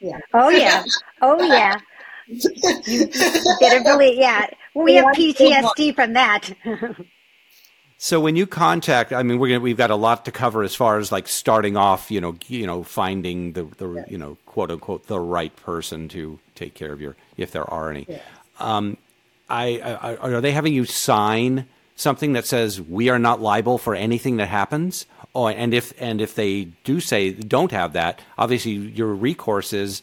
Yeah. 0.00 0.18
Oh 0.34 0.48
yeah. 0.48 0.84
Oh 1.22 1.42
yeah. 1.42 1.78
you 2.26 3.06
better 3.60 3.82
believe. 3.82 4.18
Yeah, 4.18 4.46
we 4.74 4.94
have 4.94 5.06
PTSD 5.06 5.94
from 5.94 6.12
that. 6.14 6.50
So 8.02 8.18
when 8.18 8.34
you 8.34 8.46
contact, 8.46 9.12
I 9.12 9.22
mean, 9.22 9.38
we're 9.38 9.48
gonna, 9.48 9.60
we've 9.60 9.76
got 9.76 9.90
a 9.90 9.94
lot 9.94 10.24
to 10.24 10.32
cover 10.32 10.62
as 10.62 10.74
far 10.74 10.96
as 10.96 11.12
like 11.12 11.28
starting 11.28 11.76
off, 11.76 12.10
you 12.10 12.18
know, 12.18 12.34
you 12.46 12.66
know, 12.66 12.82
finding 12.82 13.52
the, 13.52 13.64
the 13.76 14.06
you 14.08 14.16
know, 14.16 14.38
quote 14.46 14.70
unquote, 14.70 15.06
the 15.06 15.20
right 15.20 15.54
person 15.54 16.08
to 16.08 16.38
take 16.54 16.72
care 16.72 16.94
of 16.94 17.02
your, 17.02 17.14
if 17.36 17.52
there 17.52 17.68
are 17.68 17.90
any. 17.90 18.06
Yeah. 18.08 18.20
Um, 18.58 18.96
I, 19.50 19.80
I, 19.80 20.16
are 20.16 20.40
they 20.40 20.52
having 20.52 20.72
you 20.72 20.86
sign 20.86 21.68
something 22.00 22.32
that 22.32 22.46
says 22.46 22.80
we 22.80 23.08
are 23.08 23.18
not 23.18 23.40
liable 23.40 23.78
for 23.78 23.94
anything 23.94 24.36
that 24.38 24.48
happens? 24.48 25.06
Oh, 25.34 25.46
and 25.46 25.72
if 25.72 25.92
and 26.00 26.20
if 26.20 26.34
they 26.34 26.64
do 26.84 27.00
say 27.00 27.30
don't 27.32 27.70
have 27.70 27.92
that, 27.92 28.20
obviously 28.36 28.72
your 28.72 29.14
recourse 29.14 29.72
is 29.72 30.02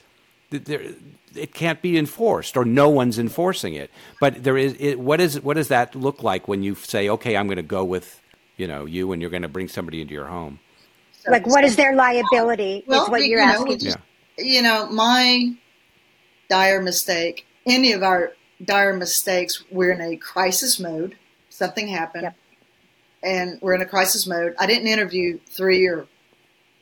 it 0.52 1.54
can't 1.54 1.82
be 1.82 1.98
enforced 1.98 2.56
or 2.56 2.64
no 2.66 2.90
one's 2.90 3.20
enforcing 3.20 3.74
it. 3.74 3.92
But 4.20 4.44
there 4.44 4.58
is 4.58 4.76
it, 4.80 5.00
what 5.00 5.20
is 5.20 5.42
what 5.42 5.56
does 5.56 5.68
that 5.68 5.96
look 5.96 6.24
like 6.24 6.48
when 6.48 6.64
you 6.64 6.76
say 6.76 7.10
okay, 7.10 7.36
I'm 7.36 7.48
going 7.48 7.58
to 7.58 7.64
go 7.64 7.84
with 7.84 8.22
you 8.56 8.68
know 8.68 8.86
you 8.86 9.12
and 9.12 9.22
you're 9.22 9.32
going 9.32 9.42
to 9.42 9.50
bring 9.50 9.68
somebody 9.68 10.02
into 10.02 10.14
your 10.14 10.28
home? 10.28 10.60
Like 11.28 11.46
what 11.46 11.64
is 11.64 11.76
their 11.76 11.96
liability? 11.96 12.86
Well, 12.88 13.04
is 13.04 13.10
what 13.10 13.26
you're 13.26 13.42
you 13.42 13.46
know, 13.46 13.54
asking. 13.54 13.80
Just, 13.80 13.98
yeah. 14.38 14.46
You 14.46 14.62
know, 14.62 14.88
my 14.90 15.54
dire 16.50 16.82
mistake. 16.82 17.46
Any 17.66 17.92
of 17.92 18.02
our 18.02 18.32
dire 18.64 18.94
mistakes, 18.96 19.64
we're 19.70 19.92
in 19.92 20.00
a 20.00 20.16
crisis 20.16 20.80
mode. 20.80 21.18
Something 21.58 21.88
happened, 21.88 22.22
yep. 22.22 22.36
and 23.24 23.58
we're 23.64 23.74
in 23.74 23.82
a 23.82 23.86
crisis 23.88 24.28
mode. 24.28 24.54
I 24.60 24.68
didn't 24.68 24.90
interview 24.90 25.40
three 25.50 25.88
or 25.88 26.06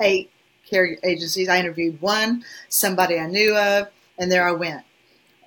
eight 0.02 0.30
care 0.70 0.98
agencies. 1.02 1.48
I 1.48 1.60
interviewed 1.60 2.02
one, 2.02 2.44
somebody 2.68 3.18
I 3.18 3.28
knew 3.28 3.56
of, 3.56 3.88
and 4.18 4.30
there 4.30 4.46
I 4.46 4.52
went. 4.52 4.84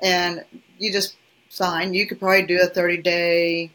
And 0.01 0.47
you 0.79 0.91
just 0.91 1.17
sign. 1.51 1.93
You 1.93 2.07
could 2.07 2.19
probably 2.19 2.47
do 2.47 2.59
a 2.63 2.69
30 2.69 3.03
day 3.03 3.71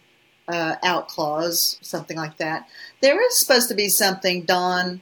uh, 0.48 0.78
out 0.84 1.08
clause, 1.08 1.78
something 1.82 2.18
like 2.18 2.38
that. 2.38 2.68
There 3.04 3.24
is 3.24 3.40
supposed 3.40 3.70
to 3.70 3.76
be 3.76 3.90
something, 3.90 4.46
Don, 4.46 5.02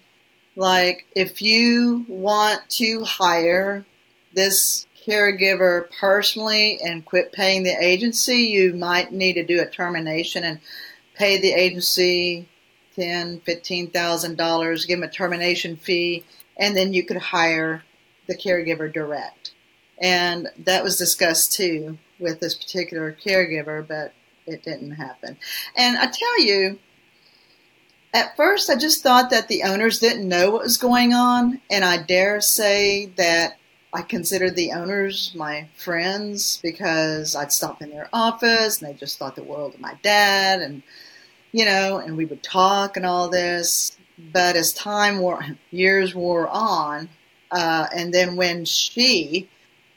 like 0.57 1.05
if 1.15 1.41
you 1.41 2.05
want 2.09 2.69
to 2.71 3.05
hire 3.05 3.85
this 4.33 4.85
caregiver 5.05 5.89
personally 5.99 6.79
and 6.83 7.05
quit 7.05 7.31
paying 7.31 7.63
the 7.63 7.75
agency, 7.83 8.43
you 8.43 8.73
might 8.73 9.11
need 9.11 9.33
to 9.33 9.43
do 9.43 9.61
a 9.61 9.65
termination 9.65 10.43
and 10.43 10.59
pay 11.15 11.39
the 11.39 11.53
agency 11.53 12.47
ten, 12.95 13.39
fifteen 13.41 13.89
thousand 13.89 14.37
dollars, 14.37 14.85
give 14.85 14.99
them 14.99 15.09
a 15.09 15.11
termination 15.11 15.75
fee, 15.77 16.23
and 16.57 16.75
then 16.75 16.93
you 16.93 17.03
could 17.03 17.17
hire 17.17 17.83
the 18.27 18.35
caregiver 18.35 18.91
direct. 18.91 19.51
And 19.99 20.49
that 20.59 20.83
was 20.83 20.97
discussed 20.97 21.53
too 21.53 21.97
with 22.19 22.39
this 22.39 22.55
particular 22.55 23.15
caregiver, 23.25 23.87
but 23.87 24.13
it 24.45 24.63
didn't 24.63 24.91
happen. 24.91 25.37
And 25.75 25.97
I 25.97 26.07
tell 26.07 26.41
you, 26.41 26.79
at 28.13 28.35
first 28.35 28.69
I 28.69 28.75
just 28.75 29.03
thought 29.03 29.29
that 29.29 29.47
the 29.47 29.63
owners 29.63 29.99
didn't 29.99 30.27
know 30.27 30.51
what 30.51 30.63
was 30.63 30.77
going 30.77 31.13
on, 31.13 31.61
and 31.69 31.85
I 31.85 32.01
dare 32.01 32.41
say 32.41 33.07
that 33.17 33.57
I 33.93 34.01
considered 34.03 34.55
the 34.55 34.71
owners 34.71 35.33
my 35.35 35.67
friends 35.75 36.59
because 36.63 37.35
I'd 37.35 37.51
stop 37.51 37.81
in 37.81 37.89
their 37.89 38.09
office 38.13 38.81
and 38.81 38.89
they 38.89 38.97
just 38.97 39.19
thought 39.19 39.35
the 39.35 39.43
world 39.43 39.73
of 39.73 39.81
my 39.81 39.97
dad 40.01 40.61
and 40.61 40.81
you 41.51 41.65
know, 41.65 41.97
and 41.97 42.17
we 42.17 42.25
would 42.25 42.43
talk 42.43 42.97
and 42.97 43.05
all 43.05 43.29
this. 43.29 43.97
But 44.17 44.55
as 44.55 44.73
time 44.73 45.19
wore, 45.19 45.43
years 45.71 46.13
wore 46.13 46.47
on, 46.47 47.09
uh, 47.51 47.87
and 47.93 48.13
then 48.13 48.35
when 48.35 48.65
she, 48.65 49.49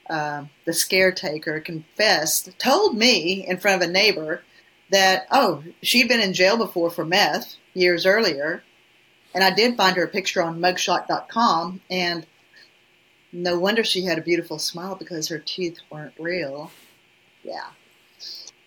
uh, 0.09 0.45
the 0.65 0.73
scare 0.73 1.13
taker, 1.13 1.61
confessed, 1.61 2.59
told 2.59 2.97
me 2.97 3.47
in 3.47 3.59
front 3.59 3.83
of 3.83 3.89
a 3.89 3.93
neighbor 3.93 4.43
that, 4.91 5.27
oh, 5.31 5.63
she'd 5.83 6.09
been 6.09 6.21
in 6.21 6.33
jail 6.33 6.57
before 6.57 6.91
for 6.91 7.05
meth 7.05 7.57
years 7.75 8.07
earlier. 8.07 8.63
And 9.35 9.45
I 9.45 9.53
did 9.53 9.77
find 9.77 9.97
her 9.97 10.05
a 10.05 10.09
picture 10.09 10.43
on 10.43 10.61
mugshot.com, 10.61 11.81
and 11.91 12.27
no 13.35 13.59
wonder 13.59 13.83
she 13.85 14.03
had 14.03 14.17
a 14.17 14.23
beautiful 14.23 14.59
smile 14.59 14.95
because 14.95 15.29
her 15.29 15.41
teeth 15.41 15.79
weren't 15.91 16.15
real. 16.19 16.71
Yeah. 17.43 17.67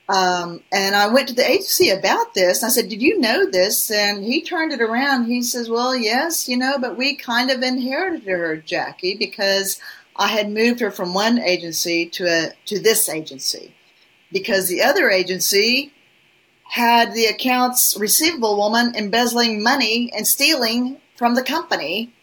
Um, 0.10 0.62
and 0.71 0.95
I 0.95 1.08
went 1.08 1.30
to 1.30 1.34
the 1.34 1.49
agency 1.49 1.89
about 1.89 2.34
this. 2.34 2.63
I 2.63 2.69
said, 2.69 2.89
Did 2.89 3.01
you 3.01 3.19
know 3.19 3.49
this? 3.49 3.89
And 3.89 4.23
he 4.23 4.41
turned 4.41 4.71
it 4.71 4.82
around. 4.82 5.25
He 5.25 5.41
says, 5.41 5.69
Well, 5.69 5.95
yes, 5.95 6.47
you 6.47 6.58
know, 6.58 6.77
but 6.77 6.97
we 6.97 7.15
kind 7.15 7.49
of 7.49 7.62
inherited 7.62 8.23
her, 8.23 8.58
Jackie, 8.58 9.15
because 9.15 9.82
I 10.15 10.27
had 10.27 10.51
moved 10.51 10.80
her 10.80 10.91
from 10.91 11.13
one 11.13 11.39
agency 11.39 12.06
to 12.10 12.25
a 12.27 12.51
to 12.65 12.80
this 12.80 13.10
agency. 13.10 13.73
Because 14.32 14.67
the 14.67 14.82
other 14.82 15.10
agency 15.10 15.93
had 16.63 17.13
the 17.13 17.25
accounts 17.25 17.97
receivable 17.97 18.58
woman 18.58 18.93
embezzling 18.95 19.63
money 19.63 20.12
and 20.13 20.27
stealing 20.27 20.97
from 21.15 21.36
the 21.36 21.43
company 21.43 22.13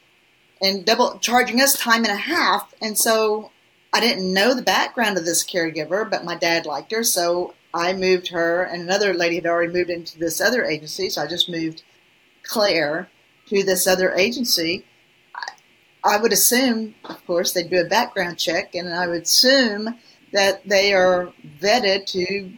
and 0.61 0.85
double 0.85 1.19
charging 1.19 1.61
us 1.61 1.79
time 1.79 2.05
and 2.05 2.13
a 2.13 2.17
half. 2.17 2.73
And 2.81 2.99
so 2.99 3.51
I 3.93 4.01
didn't 4.01 4.33
know 4.33 4.55
the 4.55 4.63
background 4.63 5.19
of 5.19 5.25
this 5.25 5.45
caregiver, 5.45 6.09
but 6.11 6.25
my 6.25 6.37
dad 6.37 6.67
liked 6.67 6.93
her, 6.93 7.05
so 7.05 7.55
I 7.75 7.93
moved 7.93 8.29
her, 8.29 8.63
and 8.63 8.83
another 8.83 9.13
lady 9.13 9.35
had 9.35 9.47
already 9.47 9.73
moved 9.73 9.91
into 9.91 10.19
this 10.19 10.41
other 10.41 10.65
agency, 10.65 11.11
so 11.11 11.23
I 11.23 11.27
just 11.27 11.51
moved 11.51 11.83
Claire 12.45 13.09
to 13.49 13.65
this 13.65 13.87
other 13.87 14.13
agency. 14.13 14.85
I, 16.05 16.19
would 16.19 16.33
assume, 16.33 16.95
of 17.05 17.27
course, 17.27 17.53
they'd 17.53 17.69
do 17.71 17.81
a 17.81 17.89
background 17.89 18.39
check, 18.39 18.75
and 18.77 18.93
I 18.95 19.09
would 19.09 19.23
assume 19.23 19.99
that 20.33 20.69
they 20.69 20.93
are 20.93 21.33
vetted 21.59 22.07
to 22.07 22.53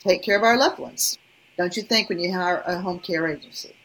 take 0.00 0.22
care 0.22 0.36
of 0.36 0.42
our 0.42 0.56
loved 0.56 0.80
ones. 0.80 1.16
Don't 1.56 1.76
you 1.76 1.84
think 1.84 2.08
when 2.08 2.18
you 2.18 2.32
hire 2.32 2.62
a 2.66 2.80
home 2.80 2.98
care 2.98 3.28
agency? 3.28 3.75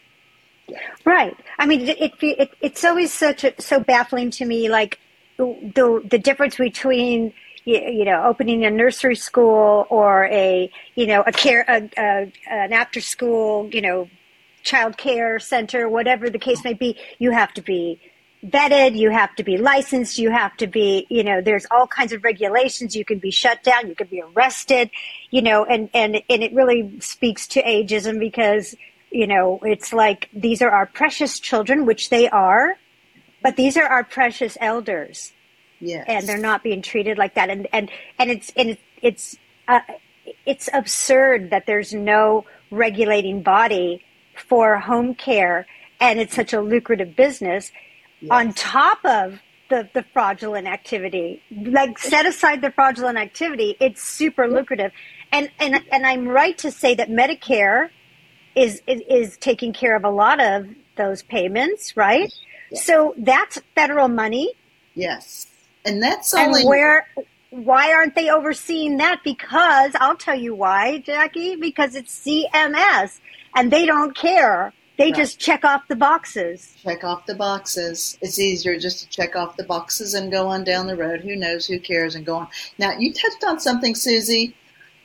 Right. 1.06 1.36
I 1.58 1.66
mean, 1.66 1.82
it, 1.82 2.02
it, 2.02 2.14
it, 2.22 2.52
it's 2.62 2.84
always 2.84 3.14
such 3.14 3.44
a, 3.44 3.54
so 3.62 3.80
baffling 3.80 4.32
to 4.32 4.46
me, 4.46 4.70
like 4.70 5.00
the 5.38 6.06
the 6.10 6.20
difference 6.20 6.58
between 6.58 7.34
you, 7.66 8.06
know 8.06 8.24
opening 8.24 8.66
a 8.66 8.70
nursery 8.70 9.16
school 9.16 9.86
or 9.90 10.26
a 10.26 10.72
you 10.96 11.08
know 11.08 11.24
a 11.26 11.32
care 11.32 11.66
a, 11.68 11.90
a, 11.98 12.34
an 12.50 12.74
after 12.74 13.02
school 13.02 13.70
you 13.72 13.82
know 13.82 14.10
child 14.64 14.98
care 14.98 15.40
center, 15.40 15.90
whatever 15.90 16.30
the 16.30 16.40
case 16.40 16.64
may 16.64 16.74
be. 16.74 16.98
You 17.20 17.32
have 17.32 17.54
to 17.56 17.62
be 17.62 18.00
vetted, 18.44 18.98
you 18.98 19.12
have 19.12 19.36
to 19.36 19.44
be 19.44 19.58
licensed, 19.58 20.18
you 20.18 20.32
have 20.32 20.56
to 20.58 20.68
be, 20.68 21.06
you 21.10 21.24
know, 21.24 21.42
there's 21.42 21.66
all 21.70 21.88
kinds 21.88 22.12
of 22.12 22.24
regulations. 22.24 22.96
You 22.96 23.06
can 23.06 23.20
be 23.20 23.32
shut 23.32 23.64
down, 23.64 23.88
you 23.88 23.96
can 23.96 24.08
be 24.08 24.22
arrested, 24.22 24.90
you 25.30 25.42
know, 25.42 25.66
and, 25.66 25.90
and, 25.94 26.22
and 26.30 26.44
it 26.44 26.54
really 26.54 27.00
speaks 27.00 27.48
to 27.50 27.64
ageism 27.64 28.20
because 28.20 28.76
you 29.12 29.28
know, 29.28 29.60
it's 29.64 29.94
like 29.94 30.30
these 30.34 30.62
are 30.62 30.72
our 30.72 30.86
precious 30.86 31.40
children, 31.40 31.86
which 31.86 32.10
they 32.10 32.30
are, 32.30 32.78
but 33.44 33.56
these 33.56 33.78
are 33.78 33.86
our 33.86 34.04
precious 34.04 34.58
elders. 34.62 35.34
Yes. 35.80 36.06
And 36.08 36.28
they're 36.28 36.38
not 36.38 36.64
being 36.64 36.82
treated 36.82 37.18
like 37.18 37.36
that. 37.36 37.50
And, 37.50 37.68
and, 37.74 37.90
and 38.20 38.32
it's, 38.32 38.52
and 38.56 38.78
it's 39.02 39.36
uh, 39.68 39.80
it's 40.46 40.70
absurd 40.74 41.50
that 41.52 41.66
there's 41.66 41.94
no 41.94 42.46
regulating 42.70 43.42
body 43.42 44.04
for 44.36 44.78
home 44.78 45.14
care 45.16 45.68
and 46.00 46.20
it's 46.20 46.36
such 46.36 46.54
a 46.54 46.62
lucrative 46.62 47.16
business 47.16 47.72
yes. 48.22 48.32
on 48.32 48.54
top 48.54 49.04
of 49.06 49.40
the, 49.70 49.90
the 49.94 50.04
fraudulent 50.14 50.68
activity 50.68 51.42
like 51.52 51.98
set 51.98 52.26
aside 52.26 52.62
the 52.62 52.72
fraudulent 52.72 53.18
activity 53.18 53.78
it's 53.80 54.04
super 54.04 54.48
lucrative 54.48 54.92
and 55.32 55.50
and 55.60 55.82
and 55.92 56.06
i'm 56.06 56.28
right 56.28 56.58
to 56.58 56.72
say 56.72 56.94
that 56.96 57.10
medicare 57.10 57.90
is 58.56 58.82
is, 58.88 59.38
taking 59.38 59.74
care 59.74 59.96
of 59.96 60.04
a 60.04 60.10
lot 60.10 60.40
of 60.40 60.68
those 60.98 61.24
payments 61.24 61.96
right 61.96 62.34
yes. 62.70 62.86
so 62.86 63.14
that's 63.18 63.60
federal 63.76 64.08
money 64.08 64.52
yes 64.94 65.48
and 65.86 66.02
that's 66.02 66.34
only 66.34 66.62
and 66.62 66.70
where 66.70 67.08
why 67.52 67.92
aren't 67.92 68.16
they 68.16 68.30
overseeing 68.30 68.98
that? 68.98 69.22
Because 69.24 69.92
I'll 70.00 70.16
tell 70.16 70.36
you 70.36 70.56
why, 70.56 71.00
Jackie, 71.00 71.58
because 71.58 71.96
it's 71.96 72.26
CMS 72.26 73.20
and 73.56 73.70
they 73.70 73.86
don't 73.86 74.16
care. 74.16 74.74
They 74.98 75.06
right. 75.06 75.16
just 75.16 75.40
check 75.40 75.66
off 75.66 75.88
the 75.88 75.96
boxes. 75.96 76.76
Check 76.82 77.04
off 77.04 77.26
the 77.26 77.36
boxes. 77.36 78.18
It's 78.22 78.40
easier 78.40 78.80
just 78.80 79.02
to 79.02 79.10
check 79.10 79.36
off 79.36 79.58
the 79.58 79.64
boxes 79.64 80.14
and 80.14 80.32
go 80.32 80.48
on 80.48 80.64
down 80.64 80.88
the 80.88 80.96
road. 80.96 81.22
Who 81.22 81.36
knows? 81.36 81.66
Who 81.66 81.80
cares? 81.80 82.16
And 82.16 82.26
go 82.26 82.38
on. 82.38 82.48
Now, 82.78 82.92
you 82.98 83.12
touched 83.12 83.44
on 83.46 83.60
something, 83.60 83.96
Susie, 83.96 84.56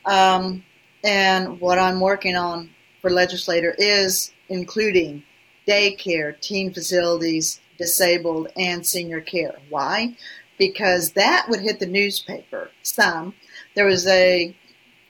um, 0.05 0.63
and 1.03 1.59
what 1.59 1.79
I'm 1.79 1.99
working 1.99 2.37
on 2.37 2.69
for 3.01 3.09
legislator 3.09 3.75
is 3.77 4.31
including 4.49 5.23
daycare, 5.67 6.39
teen 6.39 6.73
facilities, 6.73 7.59
disabled, 7.77 8.47
and 8.55 8.85
senior 8.85 9.21
care. 9.21 9.55
Why? 9.69 10.15
because 10.57 11.11
that 11.11 11.47
would 11.49 11.59
hit 11.59 11.79
the 11.79 11.85
newspaper 11.85 12.71
some. 12.83 13.33
There 13.75 13.85
was 13.85 14.07
a 14.07 14.55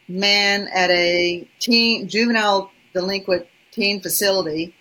man 0.08 0.68
at 0.74 0.90
a 0.90 1.48
teen 1.60 2.08
juvenile 2.08 2.72
delinquent 2.94 3.48
teen 3.72 4.02
facility 4.02 4.74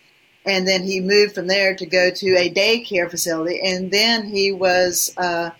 and 0.44 0.66
then 0.66 0.84
he 0.84 1.00
moved 1.00 1.34
from 1.34 1.48
there 1.48 1.74
to 1.74 1.84
go 1.84 2.10
to 2.10 2.36
a 2.36 2.48
daycare 2.52 3.10
facility 3.10 3.60
and 3.60 3.90
then 3.90 4.26
he 4.28 4.52
was 4.52 5.12
uh, 5.16 5.50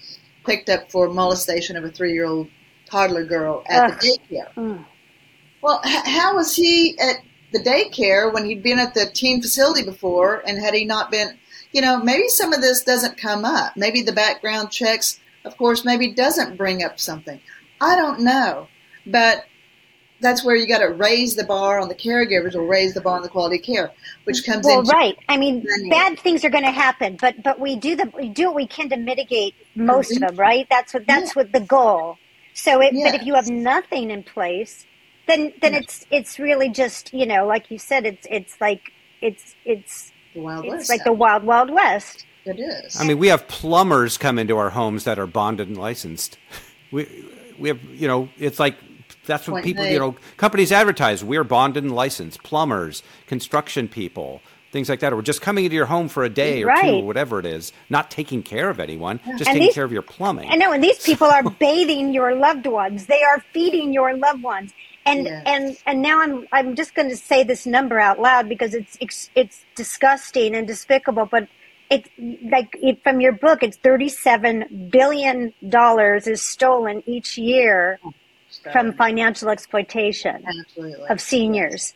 picked 0.45 0.69
up 0.69 0.91
for 0.91 1.09
molestation 1.09 1.77
of 1.77 1.85
a 1.85 1.91
three-year-old 1.91 2.49
toddler 2.89 3.25
girl 3.25 3.65
at 3.67 3.91
Ugh. 3.91 4.01
the 4.01 4.19
daycare 4.31 4.85
well 5.61 5.83
h- 5.85 6.07
how 6.07 6.37
was 6.37 6.55
he 6.55 6.97
at 7.01 7.17
the 7.57 7.71
daycare 7.71 8.33
when 8.33 8.45
he'd 8.45 8.63
been 8.63 8.79
at 8.79 8.95
the 8.95 9.07
teen 9.07 9.41
facility 9.41 9.85
before 9.85 10.43
and 10.47 10.59
had 10.59 10.75
he 10.75 10.85
not 10.85 11.11
been 11.11 11.39
you 11.77 11.83
know, 11.83 11.99
maybe 11.99 12.27
some 12.29 12.55
of 12.55 12.63
this 12.63 12.83
doesn't 12.83 13.19
come 13.19 13.45
up. 13.45 13.77
Maybe 13.77 14.01
the 14.01 14.13
background 14.13 14.71
checks, 14.71 15.21
of 15.45 15.59
course, 15.59 15.85
maybe 15.85 16.11
doesn't 16.11 16.57
bring 16.57 16.83
up 16.83 16.99
something. 16.99 17.39
I 17.83 17.97
don't 17.97 18.21
know. 18.21 18.69
But 19.07 19.45
that's 20.21 20.43
where 20.43 20.57
you 20.57 20.67
got 20.67 20.79
to 20.79 20.89
raise 20.89 21.37
the 21.37 21.45
bar 21.45 21.79
on 21.79 21.89
the 21.89 21.95
caregivers 21.95 22.55
or 22.55 22.63
raise 22.63 22.95
the 22.95 23.03
bar 23.03 23.17
on 23.17 23.23
the 23.23 23.29
quality 23.29 23.59
care, 23.59 23.93
which 24.25 24.45
comes 24.47 24.67
in. 24.67 24.75
well, 24.75 24.83
right. 24.85 25.19
I 25.29 25.37
mean, 25.37 25.67
bad 25.91 26.19
things 26.19 26.47
are 26.47 26.51
going 26.51 26.65
to 26.65 26.71
happen, 26.71 27.19
but 27.21 27.43
but 27.43 27.61
we 27.61 27.77
do 27.77 27.95
the 27.95 28.11
we 28.17 28.31
do 28.31 28.47
what 28.47 28.55
we 28.55 28.67
can 28.67 28.89
to 28.89 28.97
mitigate 28.97 29.55
most 29.75 30.13
mm-hmm. 30.13 30.25
of 30.25 30.31
them, 30.31 30.41
right? 30.41 30.67
That's 30.71 30.95
what 30.95 31.07
that's 31.07 31.37
yeah. 31.37 31.43
what 31.43 31.53
the 31.53 31.61
goal. 31.61 32.17
So, 32.55 32.81
it, 32.81 32.95
but 32.95 33.15
if 33.15 33.27
you 33.27 33.35
have 33.35 33.51
nothing 33.51 34.11
in 34.11 34.23
place, 34.23 34.87
then 35.27 35.53
then 35.61 35.75
it's 35.75 36.07
it's 36.11 36.39
really 36.39 36.69
just 36.69 37.13
you 37.13 37.27
know, 37.27 37.47
like 37.47 37.71
you 37.71 37.79
said, 37.79 38.07
it's 38.07 38.27
it's 38.31 38.61
like 38.61 38.93
it's 39.21 39.55
it's 39.65 40.13
the 40.35 40.41
Wild 40.41 40.65
it's 40.65 40.73
West. 40.73 40.91
like 40.91 41.05
the 41.05 41.13
Wild 41.13 41.45
Wild 41.45 41.71
West. 41.71 42.25
It 42.45 42.61
is. 42.61 43.01
I 43.01 43.05
mean, 43.05 43.19
we 43.19 43.27
have 43.29 43.49
plumbers 43.49 44.17
come 44.17 44.39
into 44.39 44.57
our 44.57 44.71
homes 44.71 45.03
that 45.05 45.19
are 45.19 45.27
bonded 45.27 45.69
and 45.69 45.77
licensed. 45.77 46.39
We 46.93 47.09
we 47.59 47.69
have 47.69 47.83
you 47.85 48.07
know 48.07 48.29
it's 48.39 48.61
like 48.61 48.77
that's 49.27 49.49
what 49.49 49.55
Point 49.55 49.65
people 49.65 49.85
you 49.85 49.99
know 49.99 50.15
companies 50.37 50.71
advertise. 50.71 51.25
We're 51.25 51.45
bonded 51.45 51.83
and 51.83 51.93
licensed. 51.93 52.45
Plumbers, 52.45 53.03
construction 53.27 53.89
people, 53.89 54.41
things 54.71 54.89
like 54.89 55.01
that, 55.01 55.13
or 55.13 55.23
just 55.23 55.43
coming 55.43 55.65
into 55.65 55.75
your 55.75 55.87
home 55.87 56.09
for 56.09 56.23
a 56.23 56.29
day 56.29 56.63
or 56.63 56.67
right. 56.67 56.83
two, 56.83 56.97
or 56.99 57.05
whatever 57.05 57.41
it 57.41 57.47
is, 57.47 57.73
not 57.91 58.11
taking 58.11 58.43
care 58.43 58.71
of 58.71 58.79
anyone, 58.79 59.19
just 59.19 59.39
and 59.41 59.47
taking 59.47 59.61
these, 59.63 59.75
care 59.75 59.85
of 59.85 59.93
your 59.93 60.03
plumbing. 60.03 60.51
I 60.51 60.55
know, 60.55 60.73
and 60.73 60.83
these 60.83 61.03
people 61.05 61.27
are 61.27 61.43
bathing 61.43 62.15
your 62.15 62.35
loved 62.35 62.67
ones. 62.67 63.07
They 63.07 63.23
are 63.23 63.43
feeding 63.53 63.93
your 63.93 64.17
loved 64.17 64.43
ones. 64.43 64.73
And 65.07 65.25
yes. 65.25 65.43
and 65.47 65.77
and 65.87 66.03
now 66.03 66.21
I'm 66.21 66.49
I'm 66.51 66.75
just 66.75 66.95
going 66.97 67.09
to 67.11 67.17
say 67.17 67.45
this 67.45 67.65
number 67.65 68.01
out 68.01 68.19
loud 68.21 68.49
because 68.49 68.75
it's 68.75 68.99
it's, 69.01 69.31
it's 69.37 69.65
disgusting 69.77 70.57
and 70.57 70.67
despicable, 70.67 71.27
but 71.27 71.49
it's 71.89 72.09
like 72.51 72.77
it, 72.83 73.03
from 73.05 73.21
your 73.21 73.33
book, 73.33 73.63
it's 73.63 73.77
thirty-seven 73.77 74.89
billion 74.91 75.55
dollars 75.69 76.27
is 76.27 76.43
stolen 76.43 77.05
each 77.07 77.39
year 77.39 78.01
from 78.73 78.95
financial 78.95 79.49
exploitation 79.49 80.45
Absolutely. 80.45 81.07
of 81.09 81.21
seniors, 81.21 81.95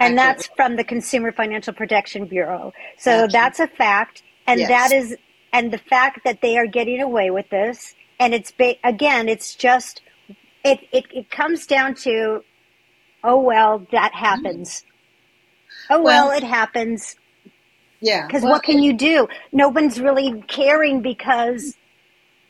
and 0.00 0.18
Absolutely. 0.18 0.42
that's 0.42 0.46
from 0.56 0.76
the 0.76 0.82
Consumer 0.82 1.30
Financial 1.30 1.72
Protection 1.72 2.26
Bureau. 2.26 2.72
So 2.98 3.12
Absolutely. 3.12 3.32
that's 3.32 3.60
a 3.60 3.66
fact, 3.68 4.22
and 4.48 4.58
yes. 4.58 4.68
that 4.68 4.96
is, 4.96 5.16
and 5.52 5.72
the 5.72 5.78
fact 5.78 6.24
that 6.24 6.40
they 6.40 6.58
are 6.58 6.66
getting 6.66 7.00
away 7.00 7.30
with 7.30 7.48
this, 7.50 7.94
and 8.18 8.34
it's 8.34 8.50
ba- 8.50 8.74
again, 8.82 9.28
it's 9.28 9.54
just 9.54 10.02
it, 10.64 10.80
it, 10.90 11.04
it 11.12 11.30
comes 11.30 11.66
down 11.66 11.94
to, 11.94 12.42
oh, 13.24 13.40
well, 13.40 13.86
that 13.92 14.12
happens. 14.12 14.80
Mm. 14.80 14.84
Oh, 15.90 16.02
well, 16.02 16.28
well 16.28 16.36
it 16.36 16.42
happens. 16.42 17.16
Yeah. 18.00 18.26
Because 18.26 18.42
well, 18.42 18.52
what 18.52 18.62
can 18.62 18.82
you 18.82 18.92
do? 18.92 19.28
No 19.52 19.68
one's 19.68 20.00
really 20.00 20.42
caring 20.46 21.00
because 21.00 21.76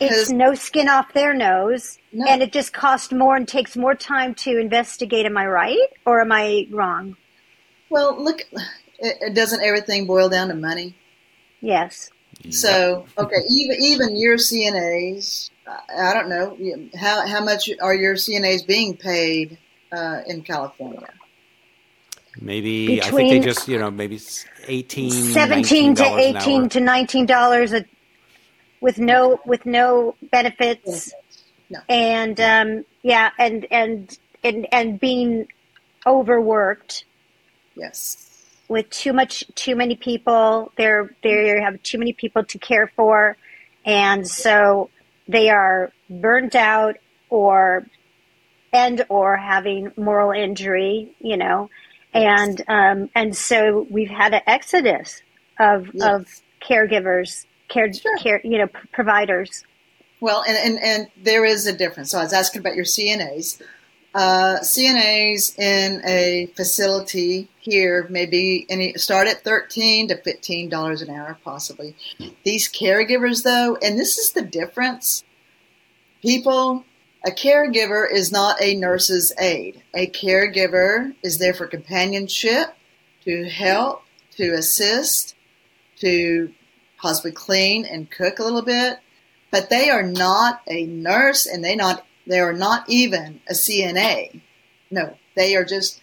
it's 0.01 0.31
no 0.31 0.55
skin 0.55 0.89
off 0.89 1.13
their 1.13 1.35
nose 1.35 1.99
no. 2.13 2.27
and 2.27 2.43
it 2.43 2.53
just 2.53 2.73
costs 2.73 3.13
more 3.13 3.35
and 3.37 3.49
takes 3.49 3.77
more 3.77 3.95
time 3.95 4.35
to 4.37 4.59
investigate. 4.59 5.27
Am 5.27 5.37
I 5.37 5.47
right 5.47 5.89
or 6.07 6.21
am 6.21 6.33
I 6.33 6.67
wrong? 6.71 7.17
Well, 7.91 8.23
look, 8.23 8.43
it, 8.99 9.35
doesn't 9.35 9.63
everything 9.63 10.07
boil 10.07 10.29
down 10.29 10.49
to 10.49 10.55
money? 10.55 10.95
Yes. 11.61 12.11
So, 12.51 13.07
okay, 13.17 13.43
even 13.51 13.77
even 13.81 14.17
your 14.17 14.37
CNAs, 14.37 15.51
I 15.67 16.15
don't 16.15 16.29
know 16.29 16.57
how 16.97 17.27
how 17.27 17.43
much 17.43 17.69
are 17.81 17.95
your 17.95 18.15
CNAs 18.15 18.65
being 18.67 18.97
paid 18.97 19.59
uh, 19.93 20.21
in 20.27 20.43
California? 20.43 21.09
Maybe 22.41 22.97
Between 22.97 23.03
I 23.03 23.11
think 23.11 23.31
they 23.31 23.41
just 23.41 23.69
you 23.69 23.79
know 23.79 23.91
maybe 23.91 24.21
18 24.67 25.11
17 25.11 25.95
to 25.97 26.05
18 26.05 26.69
to 26.71 26.81
19 26.81 27.27
dollars 27.27 27.75
with 28.81 28.99
no 28.99 29.41
with 29.45 29.67
no 29.67 30.15
benefits. 30.31 31.13
No. 31.71 31.81
and 31.89 32.41
um, 32.41 32.85
yeah 33.03 33.31
and 33.39 33.67
and 33.71 34.19
and 34.45 34.67
and 34.73 35.01
being 35.01 35.49
overworked. 36.07 37.05
Yes. 37.75 38.25
With 38.69 38.89
too 38.91 39.13
much 39.13 39.45
too 39.55 39.75
many 39.75 39.97
people. 39.97 40.73
They're 40.77 41.11
they 41.23 41.61
have 41.61 41.83
too 41.83 41.99
many 41.99 42.13
people 42.13 42.45
to 42.45 42.59
care 42.59 42.91
for. 42.95 43.37
And 43.85 44.27
so 44.29 44.91
they 45.27 45.51
are 45.51 45.93
burnt 46.09 46.55
out 46.55 46.97
or 47.31 47.87
and 48.73 49.05
or 49.09 49.37
having 49.37 49.93
moral 49.97 50.31
injury 50.31 51.11
you 51.21 51.37
know 51.37 51.71
and 52.15 52.63
um, 52.69 53.11
and 53.15 53.37
so 53.37 53.87
we've 53.91 54.11
had 54.11 54.35
an 54.35 54.41
exodus 54.47 55.23
of 55.59 55.91
yes. 55.93 56.09
of 56.09 56.43
caregivers 56.61 57.47
care, 57.69 57.93
sure. 57.93 58.17
care 58.19 58.41
you 58.45 58.59
know 58.59 58.67
p- 58.67 58.79
providers 58.93 59.65
well 60.21 60.43
and, 60.47 60.57
and 60.57 60.83
and 60.83 61.09
there 61.23 61.45
is 61.45 61.67
a 61.67 61.73
difference 61.73 62.11
so 62.11 62.19
i 62.19 62.23
was 62.23 62.33
asking 62.33 62.61
about 62.61 62.75
your 62.75 62.85
cnas 62.85 63.61
uh, 64.15 64.59
CNAs 64.63 65.59
in 65.59 66.03
a 66.05 66.47
facility 66.57 67.49
here 67.61 68.07
maybe 68.09 68.67
any 68.71 68.95
start 68.95 69.29
at 69.29 69.45
thirteen 69.45 70.09
to 70.09 70.17
fifteen 70.17 70.69
dollars 70.69 71.03
an 71.03 71.11
hour, 71.11 71.39
possibly. 71.45 71.95
These 72.43 72.73
caregivers, 72.73 73.45
though, 73.45 73.77
and 73.83 73.99
this 73.99 74.17
is 74.17 74.33
the 74.33 74.43
difference. 74.43 75.25
People, 76.23 76.85
a 77.25 77.31
caregiver 77.31 78.11
is 78.11 78.31
not 78.31 78.63
a 78.63 78.77
nurse's 78.77 79.33
aide. 79.39 79.83
A 79.95 80.07
caregiver 80.07 81.15
is 81.23 81.39
there 81.39 81.55
for 81.55 81.67
companionship, 81.67 82.75
to 83.25 83.45
help, 83.49 84.05
to 84.37 84.55
assist, 84.55 85.35
to 85.97 86.53
possibly 87.01 87.33
clean 87.33 87.85
and 87.85 88.11
cook 88.11 88.39
a 88.39 88.45
little 88.45 88.63
bit, 88.63 88.99
but 89.51 89.71
they 89.71 89.91
are 89.91 90.03
not 90.03 90.63
a 90.67 90.87
nurse 90.87 91.47
and 91.47 91.65
they 91.65 91.75
not 91.77 92.05
they 92.27 92.41
are 92.41 92.53
not 92.53 92.89
even 92.89 93.41
a 93.49 93.55
CNA. 93.55 94.41
No, 94.91 95.17
they 95.35 95.57
are 95.57 95.65
just, 95.65 96.01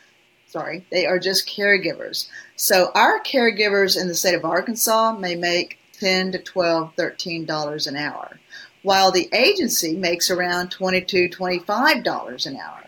sorry, 0.47 0.84
they 0.91 1.06
are 1.06 1.19
just 1.19 1.47
caregivers. 1.47 2.28
So 2.56 2.91
our 2.95 3.21
caregivers 3.21 3.99
in 3.99 4.08
the 4.08 4.15
state 4.15 4.34
of 4.34 4.43
Arkansas 4.43 5.13
may 5.19 5.36
make 5.36 5.78
10 5.99 6.32
to 6.32 6.39
12, 6.39 6.93
13 6.95 7.45
dollars 7.45 7.86
an 7.88 7.95
hour, 7.95 8.39
while 8.86 9.12
the 9.12 9.28
agency 9.34 9.95
makes 9.98 10.30
around 10.30 10.69
22, 10.69 11.30
25 11.30 12.04
dollars 12.04 12.45
an 12.45 12.56
hour. 12.56 12.84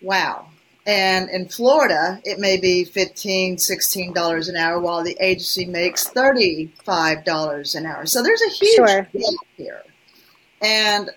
Wow. 0.00 0.46
And 0.86 1.28
in 1.28 1.48
Florida, 1.48 2.22
it 2.24 2.38
may 2.38 2.56
be 2.56 2.84
15, 2.84 3.58
16 3.58 4.14
dollars 4.14 4.48
an 4.48 4.56
hour, 4.56 4.80
while 4.80 5.04
the 5.04 5.18
agency 5.20 5.66
makes 5.66 6.08
35 6.08 7.24
dollars 7.26 7.74
an 7.74 7.84
hour. 7.84 8.06
So 8.06 8.22
there's 8.22 8.40
a 8.40 8.48
huge 8.48 8.76
sure. 8.76 8.86
gap 8.86 9.34
here. 9.58 9.82
And 10.62 11.10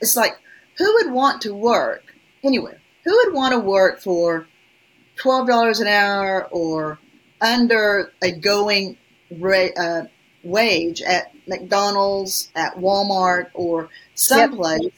it's 0.00 0.16
like 0.16 0.32
who 0.76 0.92
would 0.94 1.12
want 1.12 1.42
to 1.42 1.54
work 1.54 2.02
anywhere? 2.42 2.80
Who 3.04 3.16
would 3.24 3.32
want 3.32 3.52
to 3.52 3.60
work 3.60 4.00
for 4.00 4.48
twelve 5.14 5.46
dollars 5.46 5.78
an 5.78 5.86
hour 5.86 6.48
or 6.50 6.98
under 7.40 8.10
a 8.20 8.32
going 8.32 8.98
rate, 9.30 9.78
uh, 9.78 10.06
wage 10.44 11.02
at 11.02 11.32
McDonald's, 11.46 12.50
at 12.54 12.76
Walmart, 12.76 13.50
or 13.54 13.88
someplace, 14.14 14.82
yep. 14.82 14.92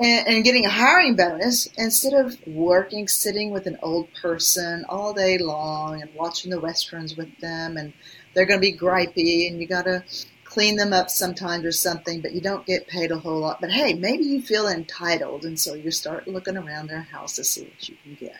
and, 0.00 0.28
and, 0.28 0.44
getting 0.44 0.66
a 0.66 0.70
hiring 0.70 1.16
bonus 1.16 1.66
instead 1.78 2.12
of 2.12 2.36
working, 2.46 3.08
sitting 3.08 3.50
with 3.50 3.66
an 3.66 3.78
old 3.82 4.08
person 4.14 4.84
all 4.88 5.12
day 5.12 5.38
long 5.38 6.00
and 6.00 6.10
watching 6.14 6.50
the 6.50 6.60
westerns 6.60 7.16
with 7.16 7.38
them, 7.40 7.76
and 7.76 7.92
they're 8.34 8.46
going 8.46 8.60
to 8.60 8.72
be 8.72 8.76
gripey, 8.76 9.48
and 9.48 9.60
you 9.60 9.66
got 9.66 9.84
to 9.84 10.04
clean 10.44 10.76
them 10.76 10.92
up 10.92 11.10
sometimes 11.10 11.64
or 11.64 11.72
something, 11.72 12.20
but 12.20 12.32
you 12.32 12.40
don't 12.40 12.66
get 12.66 12.86
paid 12.86 13.10
a 13.10 13.18
whole 13.18 13.40
lot. 13.40 13.60
But 13.60 13.72
hey, 13.72 13.94
maybe 13.94 14.24
you 14.24 14.40
feel 14.40 14.68
entitled, 14.68 15.44
and 15.44 15.58
so 15.58 15.74
you 15.74 15.90
start 15.90 16.28
looking 16.28 16.56
around 16.56 16.88
their 16.88 17.02
house 17.02 17.36
to 17.36 17.44
see 17.44 17.62
what 17.64 17.88
you 17.88 17.96
can 18.04 18.14
get 18.14 18.36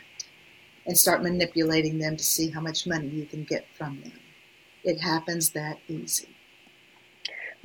and 0.86 0.96
start 0.96 1.22
manipulating 1.22 1.98
them 1.98 2.16
to 2.16 2.24
see 2.24 2.50
how 2.50 2.60
much 2.60 2.86
money 2.86 3.08
you 3.08 3.26
can 3.26 3.44
get 3.44 3.66
from 3.74 4.00
them. 4.02 4.12
It 4.82 5.00
happens 5.00 5.50
that 5.50 5.78
easy. 5.88 6.33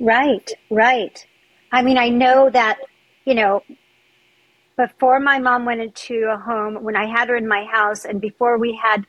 Right, 0.00 0.50
right. 0.70 1.26
I 1.70 1.82
mean, 1.82 1.98
I 1.98 2.08
know 2.08 2.50
that, 2.50 2.78
you 3.24 3.34
know, 3.34 3.62
before 4.76 5.20
my 5.20 5.38
mom 5.38 5.66
went 5.66 5.80
into 5.80 6.26
a 6.32 6.38
home, 6.38 6.82
when 6.82 6.96
I 6.96 7.06
had 7.06 7.28
her 7.28 7.36
in 7.36 7.46
my 7.46 7.64
house, 7.64 8.04
and 8.06 8.20
before 8.20 8.58
we 8.58 8.80
had 8.82 9.06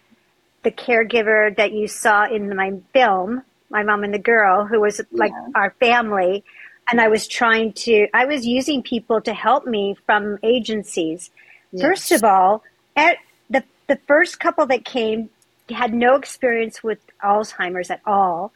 the 0.63 0.71
caregiver 0.71 1.55
that 1.55 1.71
you 1.71 1.87
saw 1.87 2.25
in 2.25 2.55
my 2.55 2.73
film, 2.93 3.43
my 3.69 3.83
mom 3.83 4.03
and 4.03 4.13
the 4.13 4.19
girl, 4.19 4.65
who 4.65 4.81
was 4.81 4.99
like 5.11 5.31
yeah. 5.31 5.47
our 5.55 5.73
family, 5.79 6.43
and 6.91 6.99
I 6.99 7.07
was 7.07 7.25
trying 7.27 7.71
to, 7.73 8.07
I 8.13 8.25
was 8.25 8.45
using 8.45 8.83
people 8.83 9.21
to 9.21 9.33
help 9.33 9.65
me 9.65 9.95
from 10.05 10.37
agencies. 10.43 11.31
Yes. 11.71 11.81
First 11.81 12.11
of 12.11 12.23
all, 12.25 12.63
at 12.97 13.17
the 13.49 13.63
the 13.87 13.97
first 14.07 14.39
couple 14.39 14.65
that 14.65 14.83
came 14.83 15.29
had 15.69 15.93
no 15.93 16.15
experience 16.15 16.83
with 16.83 16.99
Alzheimer's 17.23 17.89
at 17.89 18.01
all, 18.05 18.51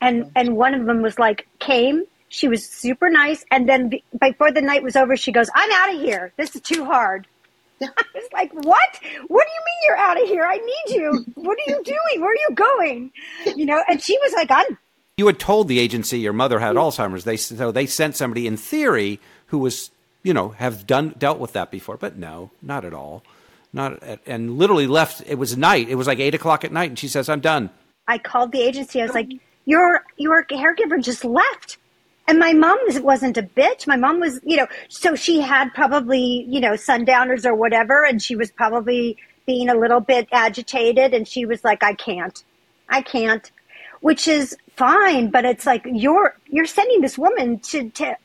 and 0.00 0.30
and 0.34 0.56
one 0.56 0.74
of 0.74 0.86
them 0.86 1.02
was 1.02 1.18
like 1.18 1.46
came. 1.58 2.04
She 2.28 2.48
was 2.48 2.66
super 2.66 3.08
nice, 3.08 3.44
and 3.50 3.68
then 3.68 3.92
before 4.20 4.50
the 4.50 4.60
night 4.60 4.82
was 4.82 4.96
over, 4.96 5.16
she 5.16 5.32
goes, 5.32 5.48
"I'm 5.54 5.70
out 5.72 5.94
of 5.94 6.00
here. 6.00 6.32
This 6.36 6.54
is 6.54 6.62
too 6.62 6.84
hard." 6.84 7.26
I 7.82 8.04
was 8.14 8.28
like, 8.32 8.52
"What? 8.52 9.00
What 9.28 9.46
do 9.46 9.52
you 9.52 9.64
mean 9.64 9.76
you're 9.86 9.96
out 9.96 10.20
of 10.20 10.28
here? 10.28 10.44
I 10.44 10.56
need 10.56 10.96
you. 10.96 11.24
What 11.34 11.58
are 11.58 11.70
you 11.70 11.82
doing? 11.84 12.20
Where 12.20 12.30
are 12.30 12.34
you 12.48 12.54
going?" 12.54 13.12
You 13.56 13.66
know, 13.66 13.82
and 13.88 14.02
she 14.02 14.18
was 14.18 14.32
like, 14.32 14.50
"I'm." 14.50 14.78
You 15.16 15.26
had 15.28 15.38
told 15.38 15.68
the 15.68 15.78
agency 15.78 16.18
your 16.18 16.34
mother 16.34 16.58
had 16.58 16.76
Alzheimer's. 16.76 17.24
They 17.24 17.36
so 17.36 17.72
they 17.72 17.86
sent 17.86 18.16
somebody 18.16 18.46
in 18.46 18.56
theory 18.56 19.20
who 19.46 19.58
was 19.58 19.90
you 20.22 20.34
know 20.34 20.50
have 20.50 20.86
done 20.86 21.14
dealt 21.16 21.38
with 21.38 21.52
that 21.52 21.70
before, 21.70 21.96
but 21.96 22.16
no, 22.16 22.50
not 22.60 22.84
at 22.84 22.92
all 22.92 23.22
not 23.76 24.02
and 24.26 24.58
literally 24.58 24.86
left. 24.86 25.22
It 25.26 25.36
was 25.36 25.56
night. 25.56 25.88
It 25.88 25.94
was 25.94 26.06
like 26.06 26.18
eight 26.18 26.34
o'clock 26.34 26.64
at 26.64 26.72
night, 26.72 26.90
and 26.90 26.98
she 26.98 27.08
says, 27.08 27.28
"I'm 27.28 27.40
done." 27.40 27.70
I 28.08 28.18
called 28.18 28.52
the 28.52 28.62
agency. 28.62 29.00
I 29.00 29.04
was 29.04 29.14
like, 29.14 29.28
"Your 29.66 30.04
your 30.18 30.44
caregiver 30.46 31.02
just 31.04 31.24
left." 31.26 31.78
And 32.28 32.40
my 32.40 32.54
mom 32.54 32.78
wasn't 33.02 33.38
a 33.38 33.44
bitch. 33.44 33.86
My 33.86 33.96
mom 33.96 34.20
was, 34.20 34.40
you 34.44 34.56
know, 34.58 34.68
so 34.88 35.16
she 35.16 35.40
had 35.42 35.74
probably, 35.74 36.46
you 36.48 36.60
know, 36.60 36.76
sundowners 36.76 37.46
or 37.46 37.54
whatever, 37.54 38.04
and 38.04 38.22
she 38.22 38.36
was 38.36 38.50
probably 38.52 39.18
being 39.46 39.68
a 39.70 39.76
little 39.76 40.00
bit 40.00 40.28
agitated. 40.32 41.14
And 41.14 41.28
she 41.28 41.46
was 41.46 41.64
like, 41.64 41.84
"I 41.84 41.94
can't, 41.94 42.44
I 42.90 43.02
can't," 43.02 43.50
which 44.02 44.28
is 44.28 44.56
fine, 44.76 45.30
but 45.30 45.44
it's 45.46 45.66
like 45.66 45.82
you're 45.86 46.36
you're 46.48 46.66
sending 46.66 47.02
this 47.02 47.18
woman 47.18 47.60
to 47.60 47.90
to. 47.90 48.16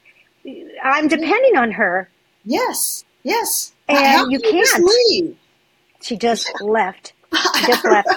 I'm 0.84 1.10
depending 1.10 1.58
on 1.58 1.72
her. 1.74 2.10
Yes, 2.46 3.06
yes, 3.24 3.74
and 3.90 3.98
How 4.00 4.28
you 4.30 4.40
can't. 4.40 4.86
She 6.02 6.18
just 6.18 6.52
left. 6.62 7.14
She 7.54 7.66
just 7.66 7.86
left. 7.90 8.10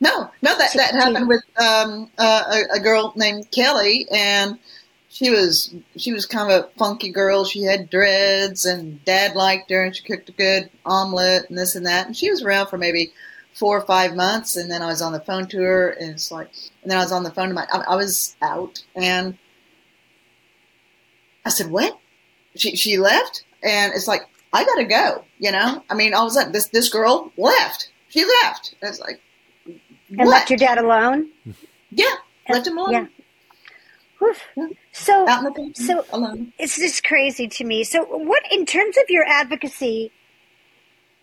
No, 0.00 0.30
no, 0.42 0.58
that, 0.58 0.72
that 0.74 0.94
happened 0.94 1.28
with 1.28 1.42
um, 1.58 2.10
uh, 2.18 2.44
a, 2.72 2.76
a, 2.76 2.80
girl 2.80 3.12
named 3.16 3.50
Kelly, 3.50 4.06
and 4.10 4.58
she 5.10 5.30
was 5.30 5.74
she 5.96 6.12
was 6.12 6.24
kind 6.24 6.50
of 6.50 6.64
a 6.64 6.68
funky 6.78 7.10
girl. 7.10 7.44
She 7.44 7.62
had 7.62 7.90
dreads, 7.90 8.64
and 8.64 9.04
Dad 9.04 9.36
liked 9.36 9.70
her, 9.70 9.84
and 9.84 9.94
she 9.94 10.02
cooked 10.02 10.30
a 10.30 10.32
good 10.32 10.70
omelet 10.86 11.50
and 11.50 11.58
this 11.58 11.76
and 11.76 11.86
that. 11.86 12.06
And 12.06 12.16
she 12.16 12.30
was 12.30 12.42
around 12.42 12.68
for 12.68 12.78
maybe 12.78 13.12
four 13.52 13.76
or 13.76 13.86
five 13.86 14.16
months, 14.16 14.56
and 14.56 14.70
then 14.70 14.80
I 14.82 14.86
was 14.86 15.02
on 15.02 15.12
the 15.12 15.20
phone 15.20 15.46
to 15.48 15.58
her, 15.58 15.90
and 15.90 16.12
it's 16.12 16.30
like, 16.30 16.48
and 16.82 16.90
then 16.90 16.98
I 16.98 17.02
was 17.02 17.12
on 17.12 17.24
the 17.24 17.30
phone 17.30 17.48
to 17.48 17.54
my, 17.54 17.66
I, 17.70 17.92
I 17.92 17.96
was 17.96 18.36
out, 18.40 18.82
and 18.94 19.36
I 21.44 21.50
said, 21.50 21.70
"What?" 21.70 21.98
She 22.56 22.74
she 22.74 22.96
left, 22.96 23.44
and 23.62 23.92
it's 23.94 24.08
like 24.08 24.22
I 24.52 24.64
gotta 24.64 24.84
go. 24.84 25.24
You 25.38 25.52
know, 25.52 25.84
I 25.90 25.94
mean, 25.94 26.14
all 26.14 26.26
of 26.26 26.30
a 26.30 26.34
sudden, 26.34 26.52
this 26.52 26.68
this 26.68 26.88
girl 26.88 27.32
left. 27.36 27.90
She 28.10 28.24
left. 28.24 28.74
And 28.82 28.90
it's 28.90 29.00
like, 29.00 29.20
and 30.18 30.28
left 30.28 30.50
your 30.50 30.58
dad 30.58 30.78
alone. 30.78 31.30
Yeah, 31.90 32.14
left 32.48 32.66
him 32.66 32.78
alone. 32.78 32.92
Yeah. 32.92 33.06
So, 34.92 35.26
so 35.74 36.04
alone. 36.12 36.52
it's 36.58 36.76
just 36.76 37.04
crazy 37.04 37.48
to 37.48 37.64
me. 37.64 37.84
So, 37.84 38.04
what 38.04 38.42
in 38.52 38.66
terms 38.66 38.96
of 38.98 39.04
your 39.08 39.24
advocacy? 39.24 40.12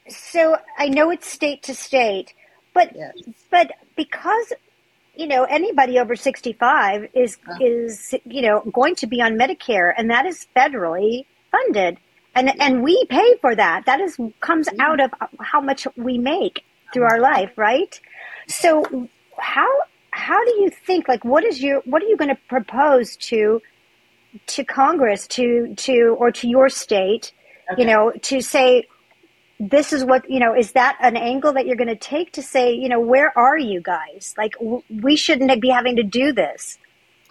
So, 0.10 0.58
I 0.78 0.88
know 0.88 1.12
it's 1.12 1.28
state 1.28 1.62
to 1.64 1.76
state, 1.76 2.34
but 2.74 2.96
yes. 2.96 3.14
but 3.52 3.72
because 3.96 4.52
you 5.16 5.28
know 5.28 5.44
anybody 5.44 6.00
over 6.00 6.16
65 6.16 7.10
is 7.14 7.38
uh-huh. 7.48 7.58
is 7.62 8.16
you 8.26 8.42
know 8.42 8.62
going 8.74 8.96
to 8.96 9.08
be 9.08 9.22
on 9.22 9.34
medicare 9.34 9.94
and 9.98 10.10
that 10.10 10.26
is 10.26 10.48
federally 10.56 11.26
funded 11.52 12.00
and 12.38 12.62
and 12.62 12.84
we 12.84 13.04
pay 13.06 13.36
for 13.42 13.56
that. 13.56 13.86
That 13.88 14.00
is 14.00 14.18
comes 14.42 14.70
out 14.80 15.00
of 15.00 15.12
how 15.40 15.60
much 15.60 15.88
we 15.98 16.18
make 16.18 16.64
through 16.94 17.04
our 17.04 17.20
life, 17.20 17.52
right? 17.58 18.00
So 18.48 19.10
how 19.38 19.68
how 20.12 20.44
do 20.44 20.62
you 20.62 20.70
think? 20.70 21.08
Like, 21.08 21.24
what 21.24 21.44
is 21.44 21.62
your 21.62 21.82
what 21.86 22.02
are 22.02 22.08
you 22.08 22.18
going 22.18 22.30
to 22.30 22.42
propose 22.48 23.16
to 23.18 23.62
to 24.48 24.64
Congress 24.64 25.28
to 25.28 25.74
to 25.76 26.16
or 26.20 26.32
to 26.32 26.48
your 26.48 26.70
state? 26.70 27.32
Okay. 27.72 27.82
You 27.82 27.88
know, 27.88 28.12
to 28.24 28.42
say 28.42 28.88
this 29.60 29.92
is 29.92 30.04
what 30.04 30.30
you 30.30 30.40
know 30.40 30.56
is 30.56 30.74
that 30.74 30.98
an 31.02 31.18
angle 31.18 31.54
that 31.54 31.66
you're 31.66 31.76
going 31.76 31.88
to 31.88 31.96
take 31.96 32.32
to 32.34 32.42
say 32.42 32.74
you 32.74 32.88
know 32.88 33.00
where 33.00 33.36
are 33.38 33.58
you 33.58 33.82
guys 33.82 34.36
like 34.38 34.54
w- 34.60 34.84
we 35.02 35.16
shouldn't 35.16 35.60
be 35.60 35.70
having 35.70 35.96
to 35.96 36.04
do 36.04 36.32
this 36.32 36.78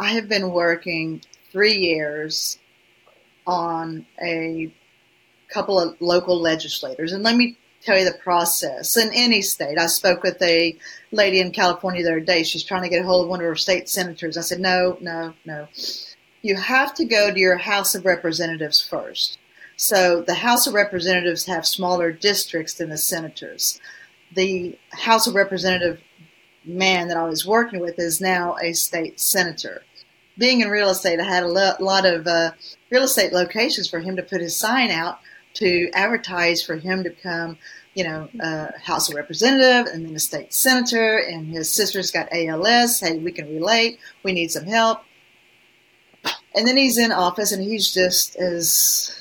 i 0.01 0.09
have 0.09 0.29
been 0.29 0.51
working 0.51 1.23
three 1.53 1.75
years 1.77 2.59
on 3.47 4.05
a 4.23 4.71
couple 5.49 5.81
of 5.81 6.01
local 6.01 6.41
legislators. 6.41 7.13
And 7.13 7.23
let 7.23 7.37
me 7.37 7.57
tell 7.83 7.99
you 7.99 8.05
the 8.05 8.19
process. 8.19 8.97
In 8.97 9.11
any 9.13 9.43
state, 9.43 9.79
I 9.79 9.87
spoke 9.87 10.23
with 10.23 10.41
a 10.43 10.77
lady 11.13 11.41
in 11.41 11.53
California 11.53 12.03
the 12.03 12.11
other 12.11 12.21
day. 12.21 12.43
She's 12.43 12.65
trying 12.65 12.83
to 12.83 12.89
get 12.89 13.03
a 13.03 13.07
hold 13.07 13.25
of 13.25 13.31
one 13.31 13.41
of 13.41 13.47
her 13.47 13.57
state 13.57 13.89
senators. 13.89 14.37
I 14.37 14.43
said, 14.43 14.61
no, 14.61 14.99
no, 15.01 15.35
no. 15.45 15.69
You 16.43 16.57
have 16.57 16.95
to 16.95 17.05
go 17.05 17.33
to 17.33 17.39
your 17.39 17.57
House 17.57 17.95
of 17.95 18.05
Representatives 18.05 18.81
first. 18.81 19.39
So 19.77 20.23
the 20.23 20.35
House 20.35 20.67
of 20.67 20.75
Representatives 20.75 21.47
have 21.47 21.67
smaller 21.67 22.11
districts 22.11 22.75
than 22.75 22.89
the 22.89 22.99
senators. 22.99 23.81
The 24.35 24.79
House 24.93 25.27
of 25.27 25.35
Representative 25.35 26.01
man 26.65 27.09
that 27.09 27.17
I 27.17 27.25
was 27.25 27.47
working 27.47 27.81
with 27.81 27.99
is 27.99 28.21
now 28.21 28.57
a 28.63 28.73
state 28.73 29.21
senator. 29.21 29.83
Being 30.39 30.61
in 30.61 30.69
real 30.69 30.91
estate, 30.91 31.21
I 31.21 31.25
had 31.25 31.45
a 31.45 31.49
lot 31.49 32.05
of 32.05 32.27
uh, 32.27 32.53
real 32.91 33.05
estate 33.05 33.33
locations 33.33 33.89
for 33.89 34.01
him 34.01 34.17
to 34.17 34.23
put 34.23 34.41
his 34.41 34.57
sign 34.57 34.91
out 34.91 35.21
to 35.57 35.91
advertise 35.95 36.63
for 36.63 36.77
him 36.77 37.03
to 37.05 37.11
become, 37.11 37.59
you 37.95 38.05
know, 38.05 38.29
a 38.41 38.79
House 38.79 39.09
of 39.09 39.17
Representative 39.17 39.93
and 39.93 40.07
then 40.07 40.15
a 40.15 40.19
state 40.19 40.53
senator. 40.53 41.19
And 41.19 41.49
his 41.49 41.73
sister's 41.73 42.11
got 42.11 42.29
ALS. 42.33 43.01
Hey, 43.01 43.19
we 43.19 43.33
can 43.33 43.49
relate. 43.49 43.99
We 44.23 44.33
need 44.33 44.51
some 44.51 44.67
help. 44.67 45.01
And 46.55 46.67
then 46.67 46.77
he's 46.77 46.99
in 46.99 47.13
office 47.13 47.53
and 47.53 47.63
he's 47.63 47.93
just 47.93 48.37
as, 48.37 49.15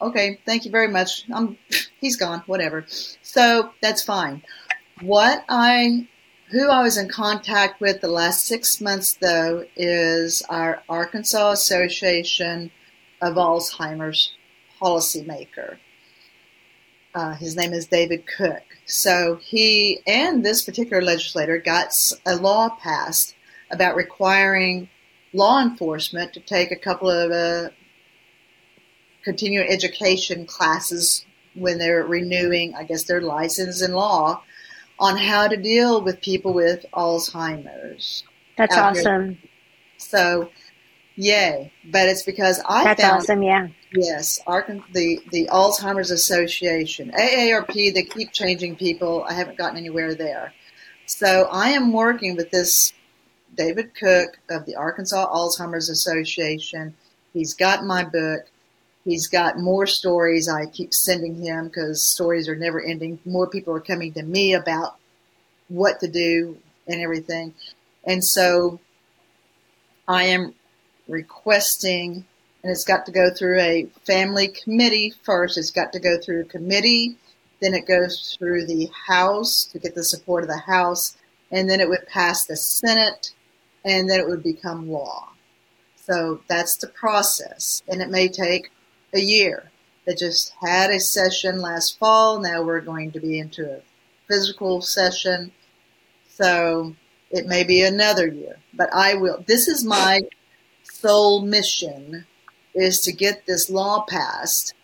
okay, 0.00 0.38
thank 0.44 0.64
you 0.64 0.70
very 0.70 0.88
much. 0.88 1.24
I'm, 1.32 1.58
he's 2.00 2.16
gone, 2.16 2.42
whatever. 2.46 2.86
So 3.22 3.72
that's 3.80 4.02
fine. 4.02 4.42
What 5.00 5.44
I, 5.48 6.06
who 6.50 6.68
I 6.68 6.82
was 6.82 6.96
in 6.96 7.08
contact 7.08 7.80
with 7.80 8.00
the 8.00 8.08
last 8.08 8.46
six 8.46 8.80
months 8.80 9.14
though 9.20 9.64
is 9.76 10.42
our 10.48 10.82
Arkansas 10.88 11.50
Association 11.52 12.70
of 13.20 13.34
Alzheimer's 13.34 14.34
policymaker. 14.84 15.78
Uh, 17.14 17.34
his 17.34 17.56
name 17.56 17.72
is 17.72 17.86
David 17.86 18.24
Cook. 18.26 18.62
So 18.86 19.36
he 19.36 20.00
and 20.06 20.44
this 20.44 20.62
particular 20.62 21.00
legislator 21.00 21.58
got 21.58 21.94
a 22.26 22.36
law 22.36 22.68
passed 22.68 23.34
about 23.70 23.96
requiring 23.96 24.90
law 25.32 25.62
enforcement 25.62 26.34
to 26.34 26.40
take 26.40 26.70
a 26.70 26.76
couple 26.76 27.08
of 27.08 27.30
uh, 27.30 27.70
continuing 29.22 29.68
education 29.68 30.44
classes 30.44 31.24
when 31.54 31.78
they're 31.78 32.04
renewing, 32.04 32.74
I 32.74 32.84
guess, 32.84 33.04
their 33.04 33.20
license 33.20 33.80
in 33.80 33.92
law 33.92 34.42
on 34.98 35.16
how 35.16 35.48
to 35.48 35.56
deal 35.56 36.02
with 36.02 36.20
people 36.20 36.52
with 36.52 36.84
Alzheimer's. 36.92 38.24
That's 38.58 38.76
awesome. 38.76 39.38
Here. 39.40 39.50
So, 39.98 40.50
yay! 41.16 41.72
But 41.84 42.08
it's 42.08 42.22
because 42.22 42.60
I 42.68 42.84
That's 42.84 43.00
found 43.00 43.22
awesome. 43.22 43.42
Yeah 43.42 43.68
Yes, 43.96 44.40
the 44.44 45.20
the 45.30 45.46
Alzheimer's 45.52 46.10
Association, 46.10 47.12
AARP. 47.12 47.94
They 47.94 48.02
keep 48.02 48.32
changing 48.32 48.74
people. 48.74 49.24
I 49.28 49.34
haven't 49.34 49.56
gotten 49.56 49.76
anywhere 49.76 50.16
there. 50.16 50.52
So 51.06 51.44
I 51.52 51.68
am 51.70 51.92
working 51.92 52.34
with 52.34 52.50
this 52.50 52.92
David 53.54 53.94
Cook 53.94 54.40
of 54.50 54.66
the 54.66 54.74
Arkansas 54.74 55.32
Alzheimer's 55.32 55.88
Association. 55.88 56.96
He's 57.32 57.54
got 57.54 57.84
my 57.84 58.02
book. 58.02 58.46
He's 59.04 59.28
got 59.28 59.60
more 59.60 59.86
stories 59.86 60.48
I 60.48 60.66
keep 60.66 60.92
sending 60.92 61.40
him 61.40 61.68
because 61.68 62.02
stories 62.02 62.48
are 62.48 62.56
never 62.56 62.82
ending. 62.82 63.20
More 63.24 63.46
people 63.46 63.74
are 63.74 63.80
coming 63.80 64.12
to 64.14 64.24
me 64.24 64.54
about 64.54 64.96
what 65.68 66.00
to 66.00 66.08
do 66.08 66.58
and 66.88 67.00
everything. 67.00 67.54
And 68.04 68.24
so 68.24 68.80
I 70.08 70.24
am 70.24 70.54
requesting 71.06 72.26
and 72.64 72.70
it's 72.70 72.84
got 72.84 73.04
to 73.04 73.12
go 73.12 73.28
through 73.30 73.60
a 73.60 73.86
family 74.06 74.48
committee 74.48 75.12
first. 75.22 75.58
It's 75.58 75.70
got 75.70 75.92
to 75.92 76.00
go 76.00 76.18
through 76.18 76.40
a 76.40 76.44
committee, 76.44 77.14
then 77.60 77.74
it 77.74 77.86
goes 77.86 78.36
through 78.38 78.64
the 78.66 78.88
House 79.06 79.66
to 79.66 79.78
get 79.78 79.94
the 79.94 80.02
support 80.02 80.44
of 80.44 80.48
the 80.48 80.56
House, 80.56 81.18
and 81.50 81.68
then 81.68 81.78
it 81.78 81.90
would 81.90 82.06
pass 82.08 82.46
the 82.46 82.56
Senate, 82.56 83.32
and 83.84 84.08
then 84.08 84.18
it 84.18 84.26
would 84.26 84.42
become 84.42 84.90
law. 84.90 85.28
So 85.96 86.40
that's 86.48 86.78
the 86.78 86.86
process, 86.86 87.82
and 87.86 88.00
it 88.00 88.08
may 88.08 88.28
take 88.28 88.70
a 89.12 89.20
year. 89.20 89.70
They 90.06 90.14
just 90.14 90.54
had 90.62 90.90
a 90.90 91.00
session 91.00 91.60
last 91.60 91.98
fall. 91.98 92.40
Now 92.40 92.62
we're 92.62 92.80
going 92.80 93.12
to 93.12 93.20
be 93.20 93.38
into 93.38 93.70
a 93.70 93.82
fiscal 94.26 94.80
session. 94.80 95.52
So 96.30 96.96
it 97.30 97.46
may 97.46 97.62
be 97.62 97.82
another 97.82 98.26
year, 98.26 98.56
but 98.72 98.88
I 98.94 99.14
will. 99.14 99.44
This 99.46 99.68
is 99.68 99.84
my 99.84 100.22
sole 100.82 101.42
mission 101.42 102.26
is 102.74 103.00
to 103.00 103.12
get 103.12 103.46
this 103.46 103.70
law 103.70 104.04
passed 104.08 104.74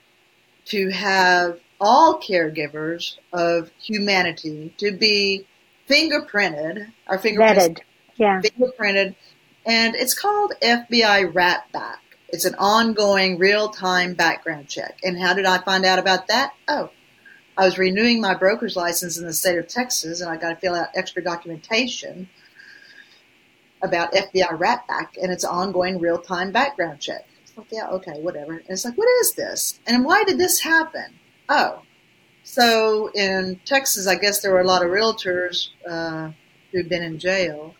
to 0.66 0.90
have 0.90 1.58
all 1.80 2.20
caregivers 2.20 3.16
of 3.32 3.70
humanity 3.80 4.72
to 4.78 4.92
be 4.92 5.46
fingerprinted 5.88 6.92
or 7.08 7.18
fingerprinted, 7.18 7.80
yeah, 8.16 8.40
fingerprinted, 8.40 9.14
and 9.66 9.94
it's 9.96 10.14
called 10.14 10.52
FBI 10.62 11.34
Rap 11.34 11.70
Back. 11.72 12.00
It's 12.28 12.44
an 12.44 12.54
ongoing, 12.56 13.38
real-time 13.38 14.14
background 14.14 14.68
check. 14.68 15.00
And 15.02 15.20
how 15.20 15.34
did 15.34 15.46
I 15.46 15.58
find 15.58 15.84
out 15.84 15.98
about 15.98 16.28
that? 16.28 16.52
Oh, 16.68 16.90
I 17.58 17.64
was 17.64 17.76
renewing 17.76 18.20
my 18.20 18.34
broker's 18.34 18.76
license 18.76 19.18
in 19.18 19.26
the 19.26 19.32
state 19.32 19.58
of 19.58 19.66
Texas, 19.66 20.20
and 20.20 20.30
I 20.30 20.36
got 20.36 20.50
to 20.50 20.56
fill 20.56 20.76
out 20.76 20.90
extra 20.94 21.24
documentation 21.24 22.28
about 23.82 24.12
FBI 24.12 24.58
Rap 24.58 24.86
Back, 24.86 25.16
and 25.20 25.32
it's 25.32 25.42
an 25.42 25.50
ongoing, 25.50 25.98
real-time 25.98 26.52
background 26.52 27.00
check 27.00 27.26
like, 27.60 27.72
yeah, 27.72 27.88
okay, 27.88 28.20
whatever. 28.20 28.54
And 28.54 28.68
it's 28.68 28.84
like, 28.84 28.96
what 28.98 29.08
is 29.20 29.34
this? 29.34 29.80
And 29.86 30.04
why 30.04 30.24
did 30.24 30.38
this 30.38 30.60
happen? 30.60 31.14
Oh, 31.48 31.82
so 32.42 33.10
in 33.14 33.60
Texas, 33.64 34.06
I 34.06 34.16
guess 34.16 34.40
there 34.40 34.52
were 34.52 34.60
a 34.60 34.66
lot 34.66 34.84
of 34.84 34.90
realtors 34.90 35.68
uh, 35.88 36.30
who'd 36.72 36.88
been 36.88 37.02
in 37.02 37.18
jail 37.18 37.74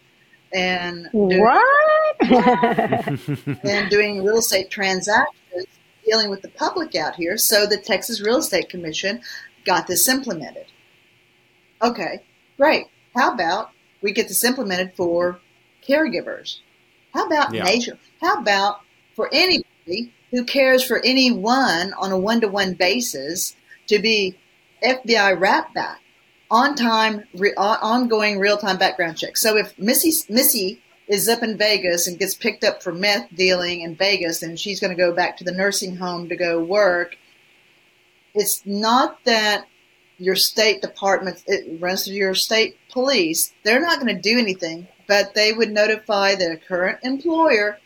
and 0.52 1.08
doing, 1.12 1.40
what? 1.40 2.16
and 3.64 3.90
doing 3.90 4.24
real 4.24 4.38
estate 4.38 4.70
transactions, 4.70 5.66
dealing 6.04 6.30
with 6.30 6.42
the 6.42 6.48
public 6.48 6.94
out 6.94 7.16
here. 7.16 7.36
So 7.36 7.66
the 7.66 7.78
Texas 7.78 8.20
Real 8.20 8.38
Estate 8.38 8.68
Commission 8.68 9.22
got 9.64 9.86
this 9.86 10.08
implemented. 10.08 10.66
Okay, 11.82 12.20
great. 12.56 12.86
How 13.14 13.32
about 13.32 13.70
we 14.02 14.12
get 14.12 14.28
this 14.28 14.44
implemented 14.44 14.94
for 14.94 15.40
caregivers? 15.86 16.58
How 17.14 17.26
about 17.26 17.54
yeah. 17.54 17.64
nation? 17.64 17.98
How 18.20 18.40
about 18.40 18.80
for 19.14 19.28
anybody 19.32 19.66
who 19.86 20.44
cares 20.44 20.84
for 20.84 21.00
anyone 21.04 21.92
on 21.94 22.12
a 22.12 22.18
one 22.18 22.40
to 22.40 22.48
one 22.48 22.74
basis 22.74 23.56
to 23.86 23.98
be 23.98 24.36
FBI 24.82 25.38
Rap 25.38 25.74
Back 25.74 26.00
on 26.50 26.74
time, 26.74 27.24
re- 27.34 27.54
ongoing 27.56 28.38
real 28.38 28.56
time 28.56 28.78
background 28.78 29.16
check. 29.16 29.36
So 29.36 29.56
if 29.56 29.78
Missy, 29.78 30.12
Missy 30.32 30.80
is 31.08 31.28
up 31.28 31.42
in 31.42 31.56
Vegas 31.56 32.06
and 32.06 32.18
gets 32.18 32.34
picked 32.34 32.64
up 32.64 32.82
for 32.82 32.92
meth 32.92 33.28
dealing 33.34 33.82
in 33.82 33.96
Vegas 33.96 34.42
and 34.42 34.58
she's 34.58 34.80
going 34.80 34.96
to 34.96 35.00
go 35.00 35.12
back 35.12 35.36
to 35.36 35.44
the 35.44 35.52
nursing 35.52 35.96
home 35.96 36.28
to 36.28 36.36
go 36.36 36.62
work, 36.62 37.16
it's 38.34 38.64
not 38.64 39.18
that 39.24 39.66
your 40.18 40.36
state 40.36 40.82
department, 40.82 41.42
it 41.46 41.80
runs 41.80 42.04
through 42.04 42.14
your 42.14 42.34
state 42.34 42.76
police. 42.90 43.52
They're 43.64 43.80
not 43.80 44.00
going 44.00 44.14
to 44.14 44.20
do 44.20 44.38
anything, 44.38 44.86
but 45.08 45.34
they 45.34 45.52
would 45.52 45.70
notify 45.70 46.34
their 46.34 46.56
current 46.56 46.98
employer 47.02 47.78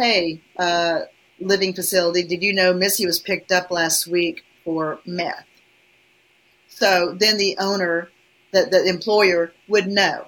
hey, 0.00 0.40
uh, 0.58 1.00
living 1.40 1.74
facility, 1.74 2.22
did 2.22 2.42
you 2.42 2.52
know 2.52 2.72
Missy 2.72 3.06
was 3.06 3.18
picked 3.18 3.52
up 3.52 3.70
last 3.70 4.06
week 4.06 4.44
for 4.64 5.00
meth? 5.06 5.46
So 6.68 7.14
then 7.18 7.36
the 7.36 7.56
owner, 7.58 8.10
the, 8.52 8.66
the 8.70 8.86
employer 8.86 9.52
would 9.68 9.86
know. 9.86 10.26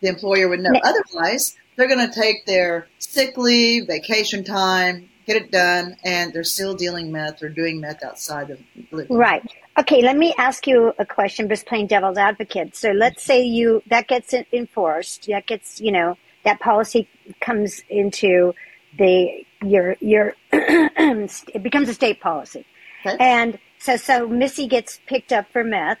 The 0.00 0.08
employer 0.08 0.48
would 0.48 0.60
know. 0.60 0.72
Otherwise, 0.82 1.56
they're 1.76 1.88
going 1.88 2.08
to 2.08 2.14
take 2.14 2.46
their 2.46 2.88
sick 2.98 3.36
leave, 3.36 3.86
vacation 3.86 4.44
time, 4.44 5.08
get 5.26 5.36
it 5.36 5.50
done, 5.50 5.96
and 6.04 6.32
they're 6.32 6.44
still 6.44 6.74
dealing 6.74 7.10
meth 7.10 7.42
or 7.42 7.48
doing 7.48 7.80
meth 7.80 8.02
outside 8.02 8.50
of 8.50 8.60
living. 8.90 9.16
Right. 9.16 9.42
Okay, 9.78 10.02
let 10.02 10.16
me 10.16 10.34
ask 10.38 10.66
you 10.66 10.92
a 10.98 11.06
question, 11.06 11.48
just 11.48 11.66
playing 11.66 11.88
devil's 11.88 12.18
advocate. 12.18 12.76
So 12.76 12.92
let's 12.92 13.22
say 13.22 13.42
you 13.42 13.82
that 13.88 14.06
gets 14.06 14.34
enforced, 14.52 15.26
that 15.26 15.46
gets 15.46 15.80
you 15.80 15.90
know 15.90 16.16
that 16.44 16.60
policy 16.60 17.08
comes 17.40 17.82
into 17.88 18.54
the 18.96 19.44
your 19.64 19.96
your 20.00 20.34
it 20.52 21.62
becomes 21.62 21.88
a 21.88 21.94
state 21.94 22.20
policy, 22.20 22.66
okay. 23.04 23.16
and 23.20 23.58
so 23.78 23.96
so 23.96 24.28
Missy 24.28 24.66
gets 24.66 25.00
picked 25.06 25.32
up 25.32 25.46
for 25.52 25.64
meth, 25.64 25.98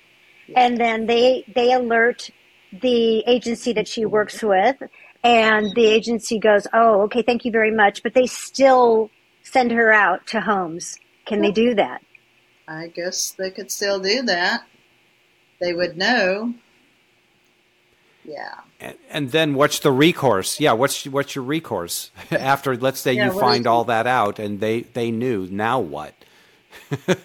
yeah. 0.48 0.60
and 0.60 0.78
then 0.78 1.06
they 1.06 1.44
they 1.54 1.72
alert 1.72 2.30
the 2.72 3.20
agency 3.26 3.72
that 3.72 3.86
she 3.86 4.04
works 4.04 4.42
with, 4.42 4.76
and 5.22 5.74
the 5.74 5.86
agency 5.86 6.38
goes, 6.38 6.66
oh 6.72 7.02
okay, 7.02 7.22
thank 7.22 7.44
you 7.44 7.52
very 7.52 7.70
much, 7.70 8.02
but 8.02 8.14
they 8.14 8.26
still 8.26 9.10
send 9.42 9.70
her 9.72 9.92
out 9.92 10.26
to 10.28 10.40
homes. 10.40 10.98
Can 11.26 11.42
yeah. 11.42 11.48
they 11.48 11.52
do 11.52 11.74
that? 11.74 12.02
I 12.66 12.88
guess 12.88 13.32
they 13.32 13.50
could 13.50 13.70
still 13.70 14.00
do 14.00 14.22
that. 14.22 14.66
They 15.60 15.72
would 15.72 15.96
know. 15.96 16.54
Yeah. 18.24 18.54
And, 18.80 18.96
and, 19.10 19.30
then 19.32 19.54
what's 19.54 19.80
the 19.80 19.92
recourse? 19.92 20.58
Yeah, 20.58 20.72
what's 20.72 21.04
what's 21.06 21.34
your 21.34 21.44
recourse 21.44 22.10
after? 22.30 22.76
Let's 22.76 23.00
say 23.00 23.12
yeah, 23.12 23.26
you 23.26 23.38
find 23.38 23.66
all 23.66 23.84
that 23.84 24.06
out, 24.06 24.38
and 24.38 24.60
they 24.60 24.80
they 24.80 25.10
knew. 25.10 25.46
Now 25.46 25.80
what? 25.80 26.14
if 26.90 27.18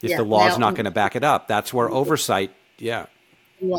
yeah, 0.00 0.16
the 0.16 0.24
law's 0.24 0.52
now, 0.52 0.66
not 0.68 0.74
going 0.74 0.84
to 0.84 0.90
back 0.90 1.16
it 1.16 1.24
up, 1.24 1.48
that's 1.48 1.72
where 1.74 1.86
mm-hmm. 1.86 1.96
oversight. 1.96 2.52
Yeah. 2.78 3.06
Law. 3.60 3.78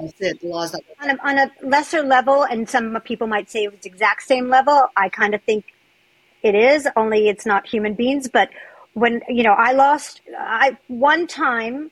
That's 0.00 0.20
it. 0.20 0.40
The 0.40 0.48
law's 0.48 0.72
not. 0.72 0.82
On 1.02 1.10
a, 1.10 1.18
on 1.22 1.38
a 1.38 1.66
lesser 1.66 2.02
level, 2.02 2.42
and 2.42 2.68
some 2.68 2.98
people 3.04 3.26
might 3.26 3.50
say 3.50 3.64
it's 3.64 3.86
exact 3.86 4.22
same 4.22 4.48
level. 4.48 4.88
I 4.96 5.08
kind 5.08 5.34
of 5.34 5.42
think 5.42 5.66
it 6.42 6.54
is. 6.54 6.88
Only 6.96 7.28
it's 7.28 7.46
not 7.46 7.66
human 7.66 7.94
beings. 7.94 8.28
But 8.28 8.50
when 8.94 9.22
you 9.28 9.42
know, 9.42 9.52
I 9.52 9.72
lost. 9.72 10.20
I 10.36 10.78
one 10.88 11.26
time 11.26 11.90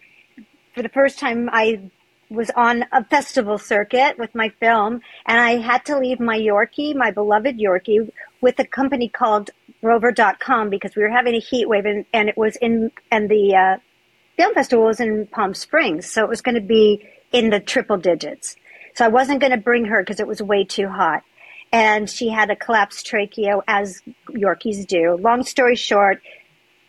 for 0.74 0.82
the 0.82 0.88
first 0.88 1.18
time 1.18 1.48
I 1.52 1.90
was 2.30 2.50
on 2.50 2.84
a 2.92 3.04
festival 3.04 3.58
circuit 3.58 4.18
with 4.18 4.34
my 4.34 4.50
film, 4.60 5.00
and 5.26 5.40
I 5.40 5.56
had 5.56 5.84
to 5.86 5.98
leave 5.98 6.20
my 6.20 6.38
Yorkie, 6.38 6.94
my 6.94 7.10
beloved 7.10 7.58
Yorkie, 7.58 8.10
with 8.40 8.58
a 8.58 8.64
company 8.64 9.08
called 9.08 9.50
Rover.com 9.82 10.70
because 10.70 10.94
we 10.94 11.02
were 11.02 11.08
having 11.08 11.34
a 11.34 11.40
heat 11.40 11.68
wave, 11.68 11.86
and, 11.86 12.04
and 12.12 12.28
it 12.28 12.36
was 12.36 12.56
in 12.56 12.90
and 13.10 13.28
the 13.28 13.54
uh, 13.54 13.76
film 14.36 14.54
festival 14.54 14.84
was 14.84 15.00
in 15.00 15.26
Palm 15.26 15.54
Springs, 15.54 16.10
so 16.10 16.22
it 16.22 16.28
was 16.28 16.42
going 16.42 16.54
to 16.54 16.60
be 16.60 17.06
in 17.32 17.50
the 17.50 17.60
triple 17.60 17.96
digits. 17.96 18.56
So 18.94 19.04
I 19.04 19.08
wasn't 19.08 19.40
going 19.40 19.52
to 19.52 19.58
bring 19.58 19.84
her 19.86 20.02
because 20.02 20.20
it 20.20 20.26
was 20.26 20.42
way 20.42 20.64
too 20.64 20.88
hot. 20.88 21.22
And 21.70 22.08
she 22.08 22.30
had 22.30 22.50
a 22.50 22.56
collapsed 22.56 23.06
trachea, 23.06 23.58
as 23.68 24.00
Yorkies 24.30 24.86
do. 24.86 25.16
Long 25.20 25.44
story 25.44 25.76
short, 25.76 26.22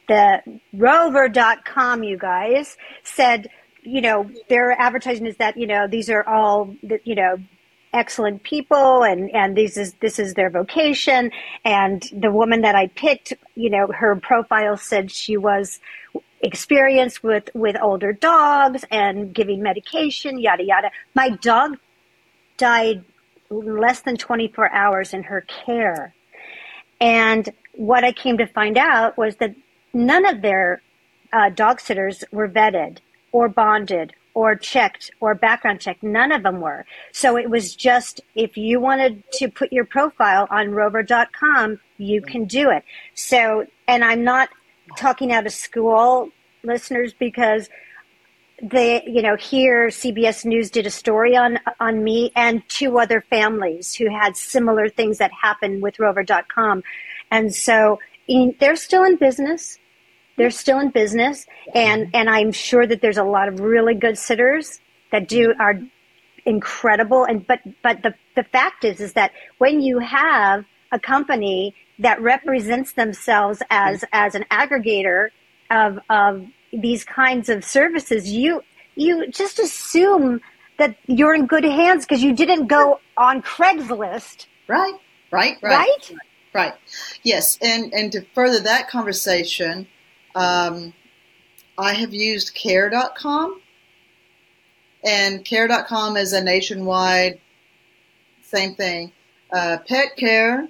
the 0.07 0.41
rover.com, 0.73 2.03
you 2.03 2.17
guys, 2.17 2.77
said 3.03 3.49
you 3.89 4.01
know, 4.01 4.29
their 4.49 4.71
advertising 4.71 5.25
is 5.25 5.37
that, 5.37 5.57
you 5.57 5.65
know, 5.65 5.87
these 5.87 6.09
are 6.09 6.23
all, 6.27 6.75
you 7.03 7.15
know, 7.15 7.37
excellent 7.91 8.43
people 8.43 9.03
and, 9.03 9.31
and 9.31 9.57
this 9.57 9.75
is, 9.75 9.93
this 9.99 10.19
is 10.19 10.35
their 10.35 10.51
vocation. 10.51 11.31
And 11.65 12.03
the 12.13 12.31
woman 12.31 12.61
that 12.61 12.75
I 12.75 12.87
picked, 12.87 13.33
you 13.55 13.69
know, 13.69 13.87
her 13.87 14.15
profile 14.15 14.77
said 14.77 15.09
she 15.09 15.37
was 15.37 15.79
experienced 16.41 17.23
with, 17.23 17.49
with 17.55 17.75
older 17.81 18.13
dogs 18.13 18.85
and 18.91 19.33
giving 19.33 19.63
medication, 19.63 20.39
yada, 20.39 20.63
yada. 20.63 20.91
My 21.15 21.31
dog 21.31 21.77
died 22.57 23.03
less 23.49 24.01
than 24.01 24.17
24 24.17 24.71
hours 24.71 25.13
in 25.13 25.23
her 25.23 25.41
care. 25.65 26.13
And 27.01 27.49
what 27.73 28.03
I 28.03 28.11
came 28.11 28.37
to 28.37 28.45
find 28.45 28.77
out 28.77 29.17
was 29.17 29.37
that 29.37 29.55
none 29.93 30.25
of 30.27 30.43
their 30.43 30.83
uh, 31.33 31.49
dog 31.49 31.79
sitters 31.79 32.23
were 32.31 32.47
vetted 32.47 32.99
or 33.32 33.49
bonded 33.49 34.13
or 34.34 34.55
checked 34.55 35.11
or 35.19 35.36
background 35.36 35.82
checked. 35.82 36.03
None 36.03 36.32
of 36.32 36.43
them 36.43 36.61
were. 36.61 36.86
So 37.11 37.38
it 37.38 37.49
was 37.49 37.75
just 37.75 38.21
if 38.36 38.57
you 38.57 38.80
wanted 38.80 39.23
to 39.34 39.49
put 39.49 39.73
your 39.73 39.86
profile 39.86 40.47
on 40.49 40.71
rover.com, 40.71 41.80
you 41.97 42.21
can 42.21 42.45
do 42.45 42.69
it. 42.69 42.84
So, 43.15 43.65
and 43.88 44.03
I'm 44.03 44.23
not 44.23 44.49
talking 44.97 45.32
out 45.32 45.45
of 45.45 45.53
school 45.53 46.30
listeners 46.63 47.13
because 47.13 47.69
they, 48.61 49.03
you 49.05 49.21
know, 49.21 49.36
here 49.36 49.88
CBS 49.88 50.45
News 50.45 50.69
did 50.69 50.86
a 50.86 50.91
story 50.91 51.36
on 51.36 51.59
on 51.80 52.03
me 52.03 52.32
and 52.36 52.61
two 52.67 52.99
other 52.99 53.21
families 53.30 53.95
who 53.95 54.09
had 54.09 54.36
similar 54.36 54.89
things 54.89 55.17
that 55.19 55.32
happened 55.32 55.82
with 55.82 55.99
Rover.com, 55.99 56.84
and 57.32 57.53
so 57.53 57.99
in, 58.27 58.55
they're 58.59 58.75
still 58.75 59.03
in 59.03 59.15
business. 59.15 59.77
They're 60.39 60.51
still 60.51 60.79
in 60.79 60.89
business, 60.89 61.45
and 61.75 62.03
mm-hmm. 62.03 62.15
and 62.15 62.29
I'm 62.29 62.51
sure 62.53 62.87
that 62.87 63.01
there's 63.01 63.17
a 63.17 63.23
lot 63.23 63.49
of 63.49 63.59
really 63.59 63.93
good 63.93 64.17
sitters 64.17 64.79
that 65.11 65.27
do 65.27 65.49
mm-hmm. 65.49 65.61
are 65.61 65.79
incredible. 66.45 67.25
And 67.25 67.45
but 67.45 67.59
but 67.83 68.01
the 68.01 68.15
the 68.35 68.43
fact 68.43 68.85
is 68.85 69.01
is 69.01 69.13
that 69.13 69.33
when 69.57 69.81
you 69.81 69.99
have 69.99 70.63
a 70.93 70.99
company 70.99 71.75
that 71.99 72.21
represents 72.21 72.93
themselves 72.93 73.61
as 73.69 73.97
mm-hmm. 73.97 74.05
as 74.13 74.33
an 74.33 74.45
aggregator 74.49 75.29
of 75.69 75.99
of 76.09 76.47
these 76.71 77.03
kinds 77.03 77.49
of 77.49 77.65
services, 77.65 78.31
you 78.31 78.63
you 78.95 79.27
just 79.27 79.59
assume 79.59 80.41
that 80.77 80.95
you're 81.07 81.35
in 81.35 81.45
good 81.47 81.65
hands 81.65 82.05
because 82.05 82.23
you 82.23 82.33
didn't 82.33 82.67
go 82.67 83.01
on 83.17 83.41
Craigslist. 83.41 84.47
Right, 84.67 84.93
right, 85.31 85.57
right, 85.61 85.73
right, 85.73 86.17
right. 86.53 86.73
Yes, 87.23 87.57
and 87.61 87.93
and 87.93 88.11
to 88.13 88.21
further 88.33 88.61
that 88.61 88.87
conversation, 88.89 89.87
um, 90.39 90.93
I 91.77 91.93
have 91.93 92.13
used 92.13 92.55
Care.com, 92.55 93.61
and 95.03 95.43
Care.com 95.43 96.15
is 96.15 96.33
a 96.33 96.41
nationwide 96.43 97.39
same 98.41 98.73
thing, 98.73 99.11
uh, 99.51 99.77
pet 99.87 100.15
care, 100.17 100.67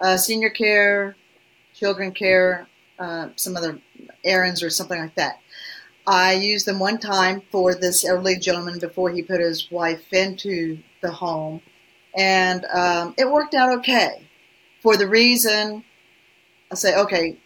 uh, 0.00 0.16
senior 0.16 0.48
care, 0.48 1.16
children 1.74 2.12
care, 2.12 2.66
uh, 2.98 3.28
some 3.36 3.56
other 3.56 3.78
errands 4.24 4.62
or 4.62 4.70
something 4.70 4.98
like 4.98 5.14
that. 5.16 5.40
I 6.06 6.34
used 6.34 6.66
them 6.66 6.78
one 6.78 6.98
time 6.98 7.42
for 7.52 7.74
this 7.74 8.06
elderly 8.06 8.36
gentleman 8.36 8.78
before 8.78 9.10
he 9.10 9.22
put 9.22 9.40
his 9.40 9.70
wife 9.70 10.12
into 10.12 10.78
the 11.02 11.10
home, 11.10 11.60
and 12.16 12.64
um, 12.66 13.14
it 13.18 13.30
worked 13.30 13.54
out 13.54 13.78
okay. 13.80 14.22
For 14.80 14.96
the 14.96 15.08
reason, 15.08 15.84
I 16.70 16.74
say, 16.76 16.96
okay, 16.96 17.36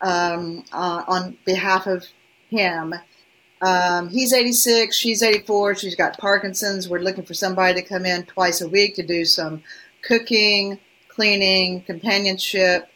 um, 0.00 0.64
uh, 0.72 1.04
on 1.06 1.38
behalf 1.44 1.86
of 1.86 2.06
him, 2.48 2.94
um, 3.60 4.08
he's 4.08 4.32
86, 4.32 4.94
she's 4.94 5.22
84, 5.22 5.74
she's 5.76 5.96
got 5.96 6.18
Parkinson's. 6.18 6.88
We're 6.88 7.00
looking 7.00 7.24
for 7.24 7.34
somebody 7.34 7.80
to 7.80 7.86
come 7.86 8.06
in 8.06 8.24
twice 8.24 8.60
a 8.60 8.68
week 8.68 8.94
to 8.96 9.02
do 9.02 9.24
some 9.24 9.62
cooking, 10.02 10.78
cleaning, 11.08 11.82
companionship, 11.82 12.88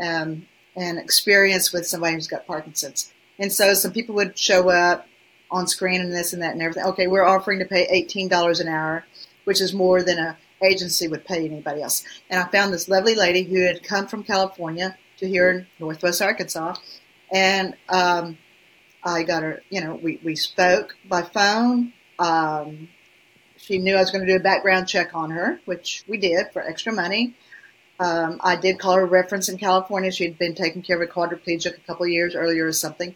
um, 0.00 0.46
and 0.76 0.98
experience 0.98 1.72
with 1.72 1.86
somebody 1.86 2.14
who's 2.14 2.28
got 2.28 2.46
Parkinson's. 2.46 3.12
And 3.38 3.52
so 3.52 3.74
some 3.74 3.92
people 3.92 4.14
would 4.14 4.38
show 4.38 4.68
up 4.70 5.08
on 5.50 5.66
screen 5.66 6.00
and 6.00 6.12
this 6.12 6.32
and 6.32 6.42
that 6.42 6.52
and 6.52 6.62
everything. 6.62 6.84
Okay, 6.84 7.06
we're 7.08 7.24
offering 7.24 7.58
to 7.58 7.64
pay 7.64 7.86
$18 8.06 8.60
an 8.60 8.68
hour, 8.68 9.04
which 9.44 9.60
is 9.60 9.74
more 9.74 10.02
than 10.02 10.18
a 10.18 10.36
agency 10.62 11.08
would 11.08 11.24
pay 11.24 11.44
anybody 11.44 11.82
else. 11.82 12.04
And 12.30 12.40
I 12.40 12.44
found 12.50 12.72
this 12.72 12.88
lovely 12.88 13.14
lady 13.14 13.42
who 13.42 13.60
had 13.62 13.82
come 13.82 14.06
from 14.06 14.24
California 14.24 14.96
here 15.28 15.50
in 15.50 15.66
Northwest 15.78 16.22
Arkansas. 16.22 16.76
And 17.32 17.74
um, 17.88 18.38
I 19.02 19.22
got 19.22 19.42
her, 19.42 19.62
you 19.70 19.82
know, 19.82 19.94
we, 19.94 20.20
we 20.22 20.36
spoke 20.36 20.96
by 21.08 21.22
phone. 21.22 21.92
Um, 22.18 22.88
she 23.56 23.78
knew 23.78 23.96
I 23.96 24.00
was 24.00 24.10
going 24.10 24.26
to 24.26 24.32
do 24.32 24.36
a 24.36 24.42
background 24.42 24.88
check 24.88 25.14
on 25.14 25.30
her, 25.30 25.60
which 25.64 26.04
we 26.06 26.18
did 26.18 26.52
for 26.52 26.62
extra 26.62 26.92
money. 26.92 27.34
Um, 28.00 28.40
I 28.42 28.56
did 28.56 28.78
call 28.78 28.96
her 28.96 29.06
reference 29.06 29.48
in 29.48 29.58
California. 29.58 30.10
She'd 30.10 30.38
been 30.38 30.54
taking 30.54 30.82
care 30.82 31.00
of 31.00 31.08
a 31.08 31.12
quadriplegic 31.12 31.76
a 31.76 31.86
couple 31.86 32.04
of 32.04 32.10
years 32.10 32.34
earlier 32.34 32.66
or 32.66 32.72
something. 32.72 33.14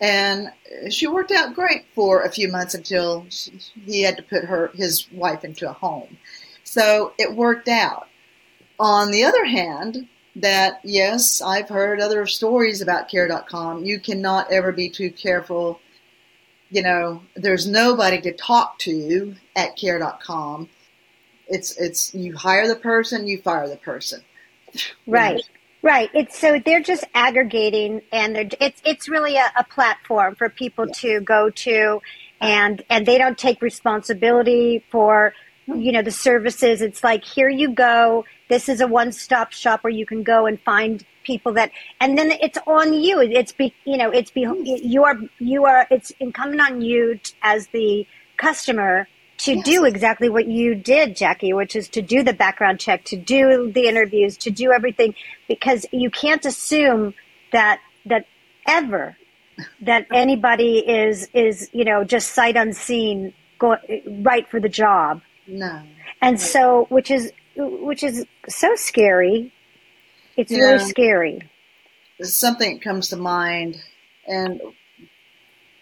And 0.00 0.52
she 0.90 1.06
worked 1.06 1.32
out 1.32 1.54
great 1.54 1.86
for 1.94 2.22
a 2.22 2.30
few 2.30 2.48
months 2.48 2.74
until 2.74 3.26
she, 3.30 3.58
he 3.84 4.02
had 4.02 4.16
to 4.18 4.22
put 4.22 4.44
her 4.44 4.70
his 4.74 5.10
wife 5.10 5.44
into 5.44 5.68
a 5.68 5.72
home. 5.72 6.18
So 6.62 7.12
it 7.18 7.34
worked 7.34 7.68
out. 7.68 8.06
On 8.78 9.10
the 9.10 9.24
other 9.24 9.44
hand, 9.44 10.08
that 10.40 10.80
yes, 10.84 11.42
I've 11.42 11.68
heard 11.68 12.00
other 12.00 12.26
stories 12.26 12.80
about 12.80 13.08
care.com. 13.08 13.84
You 13.84 14.00
cannot 14.00 14.52
ever 14.52 14.72
be 14.72 14.88
too 14.88 15.10
careful. 15.10 15.80
You 16.70 16.82
know, 16.82 17.22
there's 17.34 17.66
nobody 17.66 18.20
to 18.22 18.32
talk 18.32 18.78
to 18.80 19.34
at 19.56 19.76
care.com. 19.76 20.68
It's 21.48 21.76
it's 21.76 22.14
you 22.14 22.36
hire 22.36 22.68
the 22.68 22.76
person, 22.76 23.26
you 23.26 23.40
fire 23.40 23.68
the 23.68 23.76
person. 23.76 24.22
Right. 25.06 25.42
Right. 25.80 26.10
It's 26.12 26.36
so 26.36 26.60
they're 26.64 26.82
just 26.82 27.04
aggregating, 27.14 28.02
and 28.12 28.34
they're 28.34 28.48
it's 28.60 28.82
it's 28.84 29.08
really 29.08 29.36
a, 29.36 29.50
a 29.56 29.64
platform 29.64 30.34
for 30.34 30.48
people 30.48 30.86
yeah. 30.88 30.92
to 30.94 31.20
go 31.20 31.50
to, 31.50 32.02
and 32.40 32.82
and 32.90 33.06
they 33.06 33.16
don't 33.16 33.38
take 33.38 33.62
responsibility 33.62 34.84
for 34.90 35.34
you 35.74 35.92
know 35.92 36.02
the 36.02 36.10
services. 36.10 36.82
It's 36.82 37.04
like 37.04 37.24
here 37.24 37.48
you 37.48 37.70
go. 37.70 38.24
This 38.48 38.68
is 38.68 38.80
a 38.80 38.86
one 38.86 39.12
stop 39.12 39.52
shop 39.52 39.84
where 39.84 39.92
you 39.92 40.06
can 40.06 40.22
go 40.22 40.46
and 40.46 40.60
find 40.60 41.04
people 41.24 41.52
that, 41.54 41.70
and 42.00 42.16
then 42.16 42.30
it's 42.30 42.58
on 42.66 42.94
you. 42.94 43.20
It's 43.20 43.52
be 43.52 43.74
you 43.84 43.96
know 43.96 44.10
it's 44.10 44.30
be 44.30 44.46
you 44.64 45.04
are 45.04 45.16
you 45.38 45.66
are 45.66 45.86
it's 45.90 46.10
incumbent 46.20 46.60
on 46.60 46.80
you 46.80 47.20
as 47.42 47.66
the 47.68 48.06
customer 48.36 49.06
to 49.38 49.54
yes. 49.54 49.64
do 49.64 49.84
exactly 49.84 50.28
what 50.28 50.48
you 50.48 50.74
did, 50.74 51.16
Jackie, 51.16 51.52
which 51.52 51.76
is 51.76 51.88
to 51.90 52.02
do 52.02 52.22
the 52.22 52.32
background 52.32 52.80
check, 52.80 53.04
to 53.04 53.16
do 53.16 53.70
the 53.70 53.86
interviews, 53.86 54.36
to 54.38 54.50
do 54.50 54.72
everything, 54.72 55.14
because 55.46 55.86
you 55.92 56.10
can't 56.10 56.44
assume 56.44 57.14
that 57.52 57.80
that 58.06 58.26
ever 58.66 59.16
that 59.82 60.06
anybody 60.12 60.78
is 60.78 61.28
is 61.34 61.70
you 61.72 61.84
know 61.84 62.04
just 62.04 62.32
sight 62.32 62.56
unseen 62.56 63.34
go 63.58 63.76
right 64.06 64.48
for 64.48 64.60
the 64.60 64.68
job. 64.68 65.20
No. 65.48 65.82
And 66.20 66.40
so, 66.40 66.86
which 66.90 67.10
is 67.10 67.32
which 67.56 68.02
is 68.02 68.24
so 68.48 68.74
scary. 68.76 69.52
It's 70.36 70.52
yeah. 70.52 70.58
really 70.58 70.84
scary. 70.84 71.50
Something 72.20 72.80
comes 72.80 73.08
to 73.08 73.16
mind, 73.16 73.80
and 74.26 74.60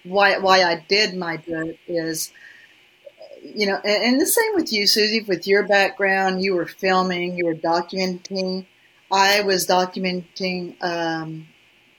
why 0.04 0.38
why 0.38 0.62
I 0.62 0.84
did 0.88 1.16
my 1.16 1.38
book 1.38 1.76
is 1.88 2.32
you 3.54 3.66
know, 3.66 3.76
and, 3.84 4.02
and, 4.02 4.20
the 4.20 4.26
same 4.26 4.54
with 4.54 4.72
you, 4.72 4.86
Susie, 4.86 5.22
with 5.22 5.46
your 5.46 5.66
background, 5.66 6.42
you 6.42 6.54
were 6.54 6.66
filming, 6.66 7.36
you 7.36 7.46
were 7.46 7.54
documenting. 7.54 8.66
I 9.10 9.42
was 9.42 9.66
documenting 9.66 10.82
um, 10.82 11.46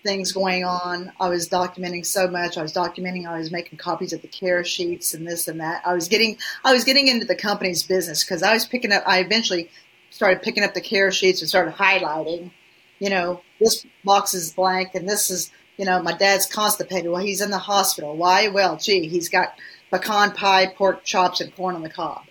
things 0.08 0.32
going 0.32 0.64
on. 0.64 1.12
I 1.20 1.28
was 1.28 1.49
documenting 1.49 2.05
so 2.05 2.30
much. 2.30 2.58
I 2.58 2.62
was 2.62 2.74
documenting. 2.74 3.28
I 3.28 3.38
was 3.38 3.51
making 3.51 3.78
copies 3.78 4.14
of 4.14 4.22
the 4.22 4.28
care 4.30 4.64
sheets 4.64 5.14
and 5.14 5.28
this 5.28 5.49
and 5.49 5.60
that. 5.60 5.82
I 5.86 5.93
was 5.93 6.08
getting, 6.08 6.38
I 6.64 6.74
was 6.74 6.86
getting 6.86 7.10
into 7.10 7.26
the 7.26 7.36
company's 7.36 7.84
business 7.84 8.24
because 8.24 8.41
I 8.41 8.53
was 8.53 8.66
picking 8.66 8.93
up. 8.93 9.03
I 9.05 9.20
eventually 9.20 9.70
started 10.10 10.41
picking 10.41 10.64
up 10.64 10.74
the 10.74 10.82
care 10.82 11.12
sheets 11.12 11.41
and 11.41 11.49
started 11.49 11.76
highlighting. 11.76 12.51
You 12.99 13.10
know, 13.10 13.41
this 13.60 13.86
box 14.05 14.34
is 14.34 14.53
blank, 14.53 14.95
and 14.95 15.08
this 15.08 15.30
is, 15.30 15.51
you 15.76 15.84
know, 15.84 16.01
my 16.01 16.14
dad's 16.14 16.45
constipated. 16.45 17.12
Well, 17.12 17.22
he's 17.22 17.41
in 17.41 17.51
the 17.51 17.58
hospital. 17.58 18.16
Why? 18.16 18.47
Well, 18.47 18.78
gee, 18.78 19.08
he's 19.10 19.28
got 19.28 19.53
pecan 19.91 20.32
pie, 20.32 20.68
pork 20.68 21.03
chops, 21.03 21.41
and 21.41 21.53
corn 21.53 21.76
on 21.76 21.84
the 21.84 21.89
cob. 21.89 22.24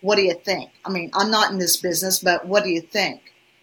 What 0.00 0.16
do 0.16 0.22
you 0.22 0.34
think? 0.34 0.70
I 0.84 0.90
mean, 0.90 1.10
I'm 1.12 1.30
not 1.30 1.52
in 1.52 1.58
this 1.58 1.76
business, 1.76 2.18
but 2.20 2.46
what 2.46 2.64
do 2.64 2.70
you 2.70 2.80
think? 2.80 3.20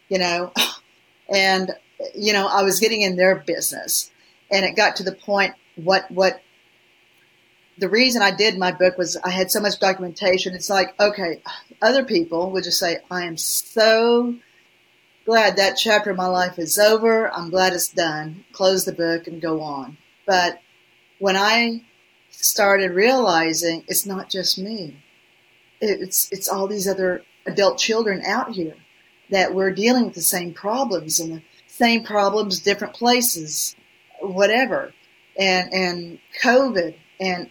You 0.08 0.20
know, 0.20 0.54
and 1.30 1.72
you 2.16 2.34
know, 2.34 2.48
I 2.48 2.64
was 2.64 2.80
getting 2.80 3.02
in 3.02 3.16
their 3.16 3.36
business, 3.36 4.12
and 4.52 4.66
it 4.66 4.76
got 4.76 4.96
to 4.98 5.04
the 5.04 5.12
point 5.12 5.54
what 5.76 6.10
what 6.12 6.42
the 7.78 7.90
reason 7.90 8.22
I 8.22 8.32
did 8.32 8.58
my 8.58 8.72
book 8.72 8.98
was 8.98 9.18
I 9.18 9.30
had 9.30 9.52
so 9.52 9.62
much 9.62 9.80
documentation. 9.80 10.54
It's 10.54 10.70
like, 10.70 11.00
okay, 11.00 11.42
other 11.82 12.04
people 12.04 12.52
would 12.52 12.66
just 12.66 12.80
say, 12.80 12.98
I 13.10 13.24
am 13.24 13.38
so 13.38 14.36
glad 15.26 15.56
that 15.56 15.78
chapter 15.78 16.12
of 16.12 16.18
my 16.18 16.28
life 16.28 16.60
is 16.60 16.78
over. 16.78 17.32
I'm 17.34 17.50
glad 17.50 17.74
it's 17.74 17.88
done. 17.88 18.44
Close 18.52 18.84
the 18.84 18.92
book 18.92 19.28
and 19.28 19.42
go 19.42 19.62
on. 19.62 19.98
But 20.26 20.60
when 21.20 21.38
I 21.38 21.84
started 22.32 22.92
realizing 22.92 23.84
it's 23.88 24.06
not 24.06 24.30
just 24.30 24.58
me. 24.58 24.96
It's 25.82 26.32
it's 26.32 26.48
all 26.48 26.68
these 26.68 26.88
other 26.88 27.24
adult 27.46 27.78
children 27.78 28.22
out 28.26 28.52
here 28.52 28.76
that 29.30 29.54
we're 29.54 29.72
dealing 29.72 30.06
with 30.06 30.16
the 30.16 30.22
same 30.22 30.54
problems 30.54 31.20
and 31.20 31.42
same 31.80 32.04
problems, 32.04 32.60
different 32.60 32.94
places, 32.94 33.76
whatever. 34.20 34.94
And 35.38 35.74
and 35.74 36.20
COVID 36.44 36.96
and 37.20 37.50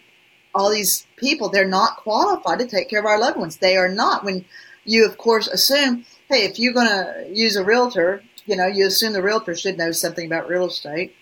all 0.55 0.71
these 0.71 1.07
people, 1.17 1.49
they're 1.49 1.69
not 1.69 1.97
qualified 1.97 2.59
to 2.59 2.67
take 2.67 2.89
care 2.89 3.01
of 3.01 3.07
our 3.07 3.19
loved 3.19 3.39
ones. 3.39 3.57
They 3.57 3.77
are 3.77 3.89
not. 3.89 4.25
When 4.25 4.45
you, 4.85 5.07
of 5.07 5.19
course, 5.19 5.47
assume, 5.47 6.05
hey, 6.29 6.45
if 6.45 6.59
you're 6.59 6.73
going 6.73 6.89
to 6.89 7.31
use 7.33 7.57
a 7.57 7.65
realtor, 7.65 8.23
you 8.47 8.57
know, 8.57 8.67
you 8.67 8.87
assume 8.87 9.13
the 9.13 9.23
realtor 9.23 9.55
should 9.55 9.79
know 9.79 9.93
something 9.93 10.27
about 10.27 10.49
real 10.49 10.67
estate 10.67 11.15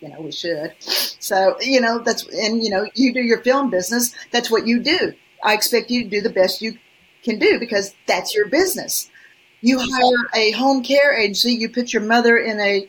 you 0.00 0.08
know, 0.08 0.20
we 0.20 0.32
should. 0.32 0.74
So, 0.80 1.56
you 1.60 1.80
know, 1.80 1.98
that's, 1.98 2.26
and, 2.26 2.62
you 2.62 2.70
know, 2.70 2.88
you 2.94 3.12
do 3.12 3.20
your 3.20 3.42
film 3.42 3.70
business. 3.70 4.14
That's 4.30 4.50
what 4.50 4.66
you 4.66 4.80
do. 4.80 5.12
I 5.44 5.54
expect 5.54 5.90
you 5.90 6.04
to 6.04 6.10
do 6.10 6.20
the 6.20 6.30
best 6.30 6.62
you 6.62 6.78
can 7.22 7.38
do 7.38 7.58
because 7.58 7.94
that's 8.06 8.34
your 8.34 8.48
business. 8.48 9.09
You 9.60 9.78
hire 9.78 10.28
a 10.34 10.52
home 10.52 10.82
care 10.82 11.16
agency, 11.16 11.52
you 11.52 11.68
put 11.68 11.92
your 11.92 12.02
mother 12.02 12.36
in 12.38 12.58
a, 12.60 12.88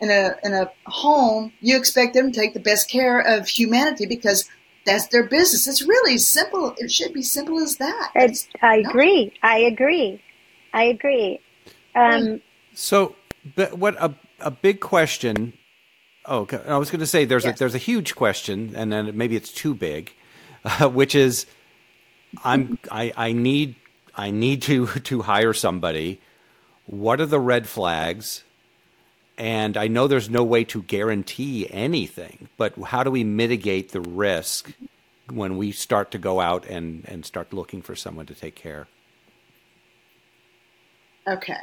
in 0.00 0.10
a, 0.10 0.36
in 0.42 0.54
a 0.54 0.70
home, 0.86 1.52
you 1.60 1.76
expect 1.76 2.14
them 2.14 2.32
to 2.32 2.40
take 2.40 2.54
the 2.54 2.60
best 2.60 2.90
care 2.90 3.20
of 3.20 3.48
humanity 3.48 4.06
because 4.06 4.48
that's 4.86 5.08
their 5.08 5.24
business. 5.24 5.66
It's 5.66 5.82
really 5.82 6.18
simple. 6.18 6.74
It 6.78 6.90
should 6.90 7.12
be 7.12 7.22
simple 7.22 7.58
as 7.60 7.76
that. 7.76 8.12
It's, 8.14 8.48
I 8.62 8.76
agree. 8.76 9.32
I 9.42 9.58
agree. 9.58 10.22
I 10.72 10.84
agree. 10.84 11.40
Um, 11.94 12.40
so, 12.72 13.16
but 13.54 13.76
what 13.76 13.96
a, 14.00 14.14
a 14.40 14.50
big 14.50 14.80
question 14.80 15.52
Oh, 16.28 16.40
okay. 16.40 16.60
I 16.68 16.76
was 16.76 16.90
going 16.90 17.00
to 17.00 17.06
say 17.06 17.24
there's 17.24 17.46
yes. 17.46 17.56
a 17.56 17.58
there's 17.58 17.74
a 17.74 17.78
huge 17.78 18.14
question, 18.14 18.74
and 18.76 18.92
then 18.92 19.16
maybe 19.16 19.34
it's 19.34 19.50
too 19.50 19.74
big, 19.74 20.12
uh, 20.62 20.88
which 20.90 21.14
is, 21.14 21.46
I'm 22.44 22.78
I, 22.90 23.12
I 23.16 23.32
need 23.32 23.76
I 24.18 24.30
need 24.32 24.62
to 24.62 24.86
to 25.04 25.22
hire 25.22 25.54
somebody. 25.54 26.20
What 26.86 27.20
are 27.20 27.26
the 27.26 27.40
red 27.40 27.68
flags? 27.68 28.44
And 29.38 29.76
I 29.76 29.86
know 29.86 30.08
there's 30.08 30.28
no 30.28 30.42
way 30.42 30.64
to 30.64 30.82
guarantee 30.82 31.70
anything, 31.70 32.48
but 32.56 32.76
how 32.86 33.04
do 33.04 33.10
we 33.12 33.22
mitigate 33.22 33.92
the 33.92 34.00
risk 34.00 34.72
when 35.30 35.56
we 35.56 35.70
start 35.70 36.10
to 36.10 36.18
go 36.18 36.40
out 36.40 36.66
and, 36.66 37.04
and 37.06 37.24
start 37.24 37.52
looking 37.52 37.80
for 37.80 37.94
someone 37.94 38.26
to 38.26 38.34
take 38.34 38.56
care? 38.56 38.88
Okay. 41.28 41.60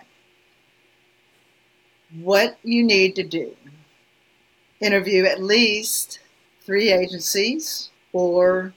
What 2.22 2.58
you 2.64 2.84
need 2.84 3.16
to 3.16 3.24
do 3.24 3.58
interview 4.80 5.26
at 5.26 5.42
least 5.42 6.20
three 6.62 6.92
agencies 6.92 7.90
or 8.14 8.74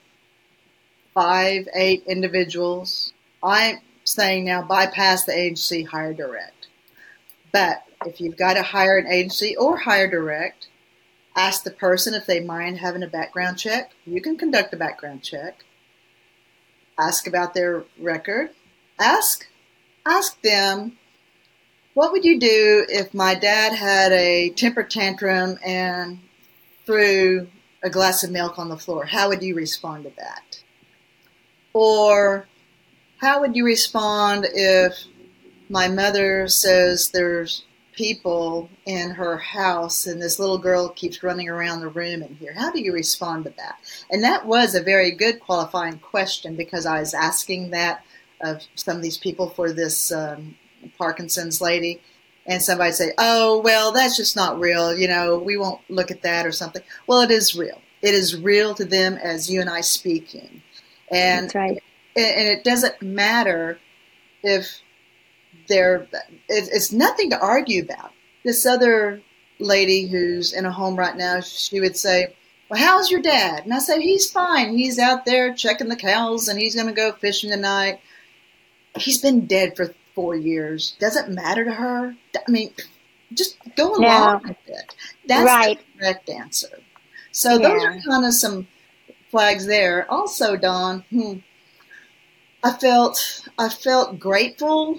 five, 1.14 1.68
eight 1.74 2.04
individuals. 2.06 3.12
I'm 3.42 3.78
saying 4.04 4.44
now 4.44 4.62
bypass 4.62 5.24
the 5.24 5.36
agency, 5.36 5.82
hire 5.84 6.14
direct. 6.14 6.68
But 7.52 7.82
if 8.06 8.20
you've 8.20 8.36
got 8.36 8.54
to 8.54 8.62
hire 8.62 8.98
an 8.98 9.06
agency 9.06 9.56
or 9.56 9.78
hire 9.78 10.10
direct, 10.10 10.68
ask 11.36 11.62
the 11.62 11.70
person 11.70 12.14
if 12.14 12.26
they 12.26 12.40
mind 12.40 12.78
having 12.78 13.02
a 13.02 13.08
background 13.08 13.58
check. 13.58 13.92
You 14.04 14.20
can 14.20 14.36
conduct 14.36 14.74
a 14.74 14.76
background 14.76 15.22
check. 15.22 15.64
Ask 16.98 17.26
about 17.26 17.54
their 17.54 17.84
record. 17.98 18.50
Ask 18.98 19.46
ask 20.04 20.40
them 20.42 20.96
what 21.94 22.12
would 22.12 22.24
you 22.24 22.38
do 22.38 22.86
if 22.88 23.12
my 23.12 23.34
dad 23.34 23.72
had 23.72 24.12
a 24.12 24.50
temper 24.50 24.82
tantrum 24.82 25.58
and 25.64 26.20
threw 26.86 27.48
a 27.82 27.90
glass 27.90 28.22
of 28.22 28.30
milk 28.30 28.58
on 28.58 28.68
the 28.68 28.76
floor? 28.76 29.04
How 29.04 29.28
would 29.28 29.42
you 29.42 29.54
respond 29.54 30.04
to 30.04 30.12
that? 30.16 30.62
Or 31.72 32.47
how 33.18 33.40
would 33.40 33.54
you 33.56 33.64
respond 33.64 34.46
if 34.52 35.04
my 35.68 35.88
mother 35.88 36.48
says 36.48 37.10
there's 37.10 37.64
people 37.92 38.70
in 38.86 39.10
her 39.10 39.36
house 39.36 40.06
and 40.06 40.22
this 40.22 40.38
little 40.38 40.58
girl 40.58 40.88
keeps 40.88 41.22
running 41.22 41.48
around 41.48 41.80
the 41.80 41.88
room 41.88 42.22
in 42.22 42.34
here? 42.36 42.54
How 42.54 42.70
do 42.70 42.80
you 42.80 42.92
respond 42.92 43.44
to 43.44 43.50
that? 43.56 43.78
And 44.10 44.22
that 44.22 44.46
was 44.46 44.74
a 44.74 44.82
very 44.82 45.10
good 45.10 45.40
qualifying 45.40 45.98
question 45.98 46.54
because 46.56 46.86
I 46.86 47.00
was 47.00 47.12
asking 47.12 47.70
that 47.70 48.04
of 48.40 48.62
some 48.76 48.96
of 48.96 49.02
these 49.02 49.18
people 49.18 49.50
for 49.50 49.72
this 49.72 50.12
um, 50.12 50.54
Parkinson's 50.96 51.60
lady, 51.60 52.00
and 52.46 52.62
somebody 52.62 52.92
say, 52.92 53.12
"Oh, 53.18 53.60
well, 53.60 53.92
that's 53.92 54.16
just 54.16 54.36
not 54.36 54.60
real. 54.60 54.96
You 54.96 55.08
know, 55.08 55.38
we 55.38 55.56
won't 55.56 55.80
look 55.88 56.10
at 56.10 56.22
that 56.22 56.46
or 56.46 56.52
something." 56.52 56.82
Well, 57.06 57.20
it 57.22 57.32
is 57.32 57.56
real. 57.56 57.80
It 58.00 58.14
is 58.14 58.40
real 58.40 58.74
to 58.76 58.84
them 58.84 59.14
as 59.14 59.50
you 59.50 59.60
and 59.60 59.68
I 59.68 59.80
speaking, 59.80 60.62
and 61.10 61.46
that's 61.46 61.54
right. 61.56 61.82
And 62.16 62.48
it 62.48 62.64
doesn't 62.64 63.00
matter 63.00 63.78
if 64.42 64.80
they're. 65.68 66.06
It's 66.48 66.92
nothing 66.92 67.30
to 67.30 67.40
argue 67.40 67.82
about. 67.82 68.12
This 68.44 68.66
other 68.66 69.20
lady 69.58 70.06
who's 70.06 70.52
in 70.52 70.64
a 70.64 70.72
home 70.72 70.96
right 70.96 71.16
now, 71.16 71.40
she 71.40 71.80
would 71.80 71.96
say, 71.96 72.34
well, 72.68 72.80
how's 72.80 73.10
your 73.10 73.20
dad? 73.20 73.64
And 73.64 73.74
I 73.74 73.78
say, 73.78 74.00
he's 74.00 74.30
fine. 74.30 74.76
He's 74.76 74.98
out 74.98 75.24
there 75.24 75.54
checking 75.54 75.88
the 75.88 75.96
cows 75.96 76.48
and 76.48 76.58
he's 76.58 76.74
going 76.74 76.86
to 76.86 76.92
go 76.92 77.12
fishing 77.12 77.50
tonight. 77.50 78.00
He's 78.96 79.20
been 79.20 79.46
dead 79.46 79.76
for 79.76 79.94
four 80.18 80.34
years 80.34 80.96
doesn't 80.98 81.32
matter 81.32 81.64
to 81.64 81.72
her. 81.72 82.12
I 82.34 82.50
mean, 82.50 82.72
just 83.32 83.56
go 83.76 83.94
along 83.94 84.42
no. 84.42 84.48
with 84.48 84.56
it. 84.66 84.94
That's 85.28 85.46
right. 85.46 85.78
the 85.78 86.00
correct 86.00 86.28
answer. 86.28 86.80
So 87.30 87.52
yeah. 87.52 87.68
those 87.68 87.84
are 87.84 87.98
kind 88.00 88.24
of 88.24 88.34
some 88.34 88.66
flags 89.30 89.64
there. 89.66 90.10
Also, 90.10 90.56
Don, 90.56 91.04
hmm, 91.10 91.34
I 92.62 92.72
felt 92.72 93.48
I 93.58 93.68
felt 93.68 94.18
grateful, 94.18 94.98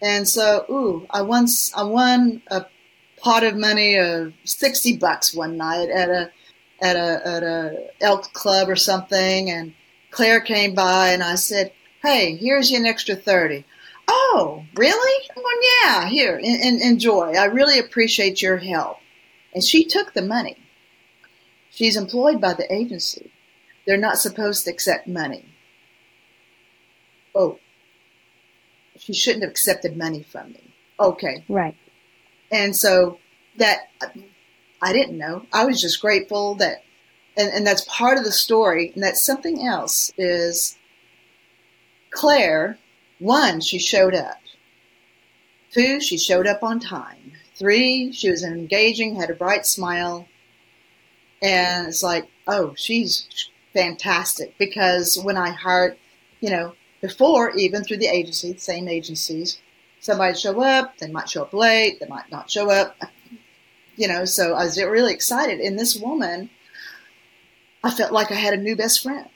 and 0.00 0.28
so 0.28 0.64
ooh, 0.70 1.06
I 1.10 1.22
once 1.22 1.74
I 1.74 1.84
won 1.84 2.42
a 2.48 2.66
pot 3.18 3.44
of 3.44 3.56
money 3.56 3.96
of 3.96 4.34
sixty 4.44 4.96
bucks 4.96 5.34
one 5.34 5.56
night 5.56 5.88
at 5.88 6.10
a 6.10 6.30
at 6.80 6.96
a 6.96 7.26
at 7.26 7.42
a 7.42 7.90
elk 8.00 8.32
club 8.32 8.68
or 8.68 8.76
something, 8.76 9.50
and 9.50 9.74
Claire 10.10 10.40
came 10.40 10.74
by 10.74 11.08
and 11.10 11.22
I 11.22 11.36
said, 11.36 11.72
"Hey, 12.02 12.36
here's 12.36 12.70
you 12.70 12.78
an 12.78 12.86
extra 12.86 13.14
30 13.16 13.64
Oh, 14.08 14.64
really? 14.74 15.28
Well, 15.36 15.44
yeah, 15.84 16.08
here, 16.08 16.36
and 16.36 16.80
enjoy. 16.82 17.34
I 17.34 17.44
really 17.46 17.78
appreciate 17.78 18.42
your 18.42 18.58
help. 18.58 18.98
And 19.54 19.62
she 19.62 19.84
took 19.84 20.12
the 20.12 20.22
money. 20.22 20.56
She's 21.70 21.96
employed 21.96 22.40
by 22.40 22.54
the 22.54 22.70
agency. 22.72 23.30
They're 23.86 23.96
not 23.96 24.18
supposed 24.18 24.64
to 24.64 24.70
accept 24.70 25.06
money. 25.06 25.51
Oh, 27.34 27.58
she 28.96 29.12
shouldn't 29.12 29.42
have 29.42 29.50
accepted 29.50 29.96
money 29.96 30.22
from 30.22 30.52
me. 30.52 30.74
Okay. 31.00 31.44
Right. 31.48 31.76
And 32.50 32.76
so 32.76 33.18
that, 33.56 33.90
I 34.80 34.92
didn't 34.92 35.18
know. 35.18 35.46
I 35.52 35.64
was 35.64 35.80
just 35.80 36.00
grateful 36.00 36.54
that, 36.56 36.84
and, 37.36 37.52
and 37.52 37.66
that's 37.66 37.84
part 37.88 38.18
of 38.18 38.24
the 38.24 38.32
story. 38.32 38.92
And 38.94 39.02
that's 39.02 39.24
something 39.24 39.66
else 39.66 40.12
is 40.16 40.76
Claire 42.10 42.78
one, 43.18 43.60
she 43.60 43.78
showed 43.78 44.14
up. 44.14 44.40
Two, 45.70 46.00
she 46.00 46.18
showed 46.18 46.46
up 46.46 46.62
on 46.62 46.80
time. 46.80 47.32
Three, 47.54 48.12
she 48.12 48.30
was 48.30 48.42
engaging, 48.44 49.16
had 49.16 49.30
a 49.30 49.34
bright 49.34 49.64
smile. 49.64 50.26
And 51.40 51.86
it's 51.86 52.02
like, 52.02 52.28
oh, 52.46 52.74
she's 52.76 53.48
fantastic. 53.72 54.58
Because 54.58 55.18
when 55.22 55.36
I 55.36 55.50
hired, 55.50 55.96
you 56.40 56.50
know, 56.50 56.74
before, 57.02 57.50
even 57.56 57.84
through 57.84 57.98
the 57.98 58.06
agency, 58.06 58.52
the 58.52 58.60
same 58.60 58.88
agencies, 58.88 59.58
somebody 60.00 60.34
show 60.38 60.62
up, 60.62 60.96
they 60.98 61.10
might 61.10 61.28
show 61.28 61.42
up 61.42 61.52
late, 61.52 62.00
they 62.00 62.06
might 62.06 62.30
not 62.30 62.50
show 62.50 62.70
up. 62.70 62.96
You 63.96 64.08
know, 64.08 64.24
so 64.24 64.54
I 64.54 64.64
was 64.64 64.80
really 64.80 65.12
excited. 65.12 65.60
And 65.60 65.78
this 65.78 65.96
woman, 65.96 66.48
I 67.84 67.90
felt 67.90 68.12
like 68.12 68.30
I 68.30 68.36
had 68.36 68.54
a 68.54 68.56
new 68.56 68.74
best 68.74 69.02
friend. 69.02 69.28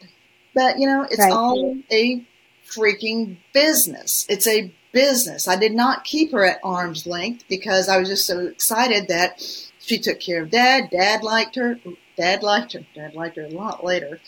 But, 0.55 0.79
you 0.79 0.87
know, 0.87 1.03
it's 1.03 1.19
right. 1.19 1.33
all 1.33 1.77
a 1.93 2.25
freaking 2.67 3.37
business. 3.53 4.25
It's 4.31 4.47
a 4.47 4.73
business. 4.93 5.47
I 5.47 5.57
did 5.57 5.73
not 5.73 6.05
keep 6.05 6.33
her 6.33 6.45
at 6.45 6.61
arm's 6.65 7.07
length 7.07 7.45
because 7.49 7.89
I 7.89 7.99
was 7.99 8.09
just 8.09 8.27
so 8.27 8.47
excited 8.47 9.09
that 9.09 9.43
she 9.81 9.99
took 9.99 10.21
care 10.21 10.43
of 10.43 10.51
dad. 10.51 10.89
Dad 10.91 11.23
liked 11.23 11.57
her. 11.57 11.79
Dad 12.17 12.43
liked 12.43 12.73
her. 12.73 12.81
Dad 12.95 13.15
liked 13.15 13.37
her 13.37 13.45
a 13.45 13.51
lot 13.51 13.85
later. 13.85 14.21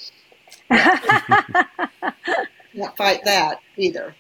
Not 2.79 2.97
fight 2.97 3.24
that 3.24 3.61
either. 3.76 4.14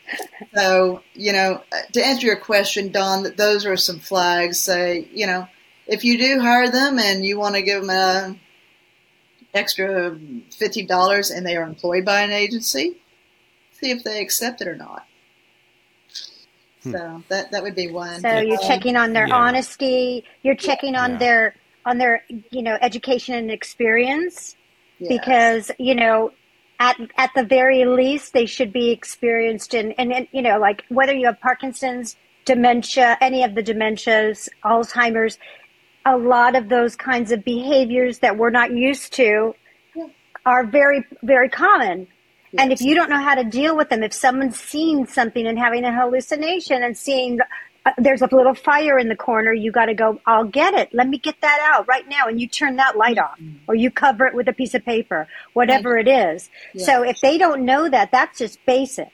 So, 0.54 1.02
you 1.14 1.32
know, 1.32 1.62
to 1.92 2.04
answer 2.04 2.26
your 2.26 2.36
question, 2.36 2.90
Don, 2.90 3.22
that 3.22 3.36
those 3.36 3.64
are 3.64 3.76
some 3.76 4.00
flags. 4.00 4.58
Say, 4.58 5.08
you 5.12 5.26
know, 5.28 5.46
if 5.86 6.04
you 6.04 6.18
do 6.18 6.40
hire 6.40 6.68
them 6.68 6.98
and 6.98 7.24
you 7.24 7.38
want 7.38 7.54
to 7.54 7.62
give 7.62 7.82
them 7.82 7.90
a 7.90 8.36
extra 9.54 10.18
fifty 10.50 10.84
dollars 10.84 11.30
and 11.30 11.46
they 11.46 11.56
are 11.56 11.62
employed 11.62 12.04
by 12.04 12.22
an 12.22 12.32
agency, 12.32 13.00
see 13.70 13.90
if 13.90 14.02
they 14.02 14.20
accept 14.20 14.60
it 14.60 14.66
or 14.66 14.76
not. 14.76 15.06
Hmm. 16.82 16.92
So 16.92 17.22
that 17.28 17.52
that 17.52 17.62
would 17.62 17.76
be 17.76 17.88
one. 17.88 18.20
So 18.20 18.38
you're 18.38 18.60
um, 18.60 18.66
checking 18.66 18.96
on 18.96 19.12
their 19.12 19.28
yeah. 19.28 19.36
honesty. 19.36 20.24
You're 20.42 20.56
checking 20.56 20.96
on 20.96 21.12
yeah. 21.12 21.18
their 21.18 21.54
on 21.86 21.98
their 21.98 22.24
you 22.50 22.62
know 22.62 22.76
education 22.80 23.36
and 23.36 23.52
experience 23.52 24.56
yes. 24.98 25.16
because 25.16 25.70
you 25.78 25.94
know 25.94 26.32
at 26.78 26.96
at 27.16 27.30
the 27.34 27.44
very 27.44 27.84
least 27.84 28.32
they 28.32 28.46
should 28.46 28.72
be 28.72 28.90
experienced 28.90 29.74
in 29.74 29.92
and, 29.92 30.12
and 30.12 30.28
you 30.32 30.42
know 30.42 30.58
like 30.58 30.84
whether 30.88 31.14
you 31.14 31.26
have 31.26 31.40
Parkinson's, 31.40 32.16
dementia, 32.44 33.16
any 33.20 33.42
of 33.42 33.54
the 33.54 33.62
dementias, 33.62 34.48
Alzheimer's, 34.64 35.38
a 36.06 36.16
lot 36.16 36.56
of 36.56 36.68
those 36.68 36.96
kinds 36.96 37.32
of 37.32 37.44
behaviors 37.44 38.20
that 38.20 38.36
we're 38.36 38.50
not 38.50 38.70
used 38.72 39.12
to 39.14 39.54
are 40.46 40.64
very 40.64 41.04
very 41.22 41.48
common 41.48 42.06
Yes. 42.52 42.62
And 42.62 42.72
if 42.72 42.80
you 42.80 42.94
don't 42.94 43.10
know 43.10 43.20
how 43.20 43.34
to 43.34 43.44
deal 43.44 43.76
with 43.76 43.90
them, 43.90 44.02
if 44.02 44.14
someone's 44.14 44.58
seeing 44.58 45.06
something 45.06 45.46
and 45.46 45.58
having 45.58 45.84
a 45.84 45.92
hallucination 45.92 46.82
and 46.82 46.96
seeing 46.96 47.38
Uh, 47.88 47.92
there's 47.96 48.22
a 48.22 48.28
little 48.30 48.54
fire 48.54 48.98
in 48.98 49.08
the 49.08 49.16
corner. 49.16 49.52
You 49.52 49.72
got 49.72 49.86
to 49.86 49.94
go, 49.94 50.20
I'll 50.26 50.44
get 50.44 50.74
it. 50.74 50.92
Let 50.92 51.08
me 51.08 51.18
get 51.18 51.40
that 51.40 51.58
out 51.72 51.88
right 51.88 52.06
now. 52.08 52.26
And 52.26 52.40
you 52.40 52.46
turn 52.46 52.76
that 52.76 52.96
light 52.96 53.18
off 53.18 53.38
or 53.66 53.74
you 53.74 53.90
cover 53.90 54.26
it 54.26 54.34
with 54.34 54.48
a 54.48 54.52
piece 54.52 54.74
of 54.74 54.84
paper, 54.84 55.26
whatever 55.54 55.96
it 55.96 56.08
is. 56.08 56.50
So 56.76 57.02
if 57.02 57.20
they 57.20 57.38
don't 57.38 57.64
know 57.64 57.88
that, 57.88 58.10
that's 58.10 58.38
just 58.38 58.58
basic. 58.66 59.08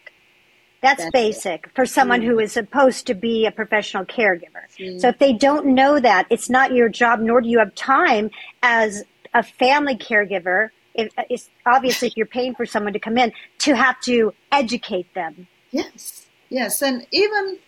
That's, 0.83 1.03
That's 1.03 1.12
basic 1.12 1.70
for 1.75 1.87
someone 1.87 2.20
who 2.20 2.39
is 2.39 2.53
supposed 2.53 3.07
to 3.07 3.14
be 3.14 3.47
a 3.47 3.51
professional 3.51 4.05
caregiver. 4.05 4.64
Mm. 4.79 5.01
So 5.01 5.09
if 5.09 5.18
they 5.18 5.33
don't 5.33 5.66
know 5.68 5.99
that, 5.99 6.27
it's 6.29 6.51
not 6.51 6.72
your 6.72 6.91
job, 6.91 7.20
nor 7.20 7.41
do 7.41 7.49
you 7.49 7.59
have 7.59 7.75
time 7.75 8.31
as 8.62 9.05
a 9.33 9.43
family 9.43 9.97
caregiver. 9.97 10.70
If, 10.95 11.11
uh, 11.16 11.22
it's 11.31 11.49
obviously 11.64 12.09
if 12.09 12.18
you're 12.18 12.27
paying 12.27 12.55
for 12.55 12.66
someone 12.66 12.93
to 12.93 12.99
come 12.99 13.16
in 13.16 13.33
to 13.61 13.75
have 13.75 13.99
to 14.03 14.35
educate 14.53 15.14
them. 15.14 15.47
Yes, 15.70 16.27
yes, 16.51 16.83
and 16.83 17.07
even 17.11 17.59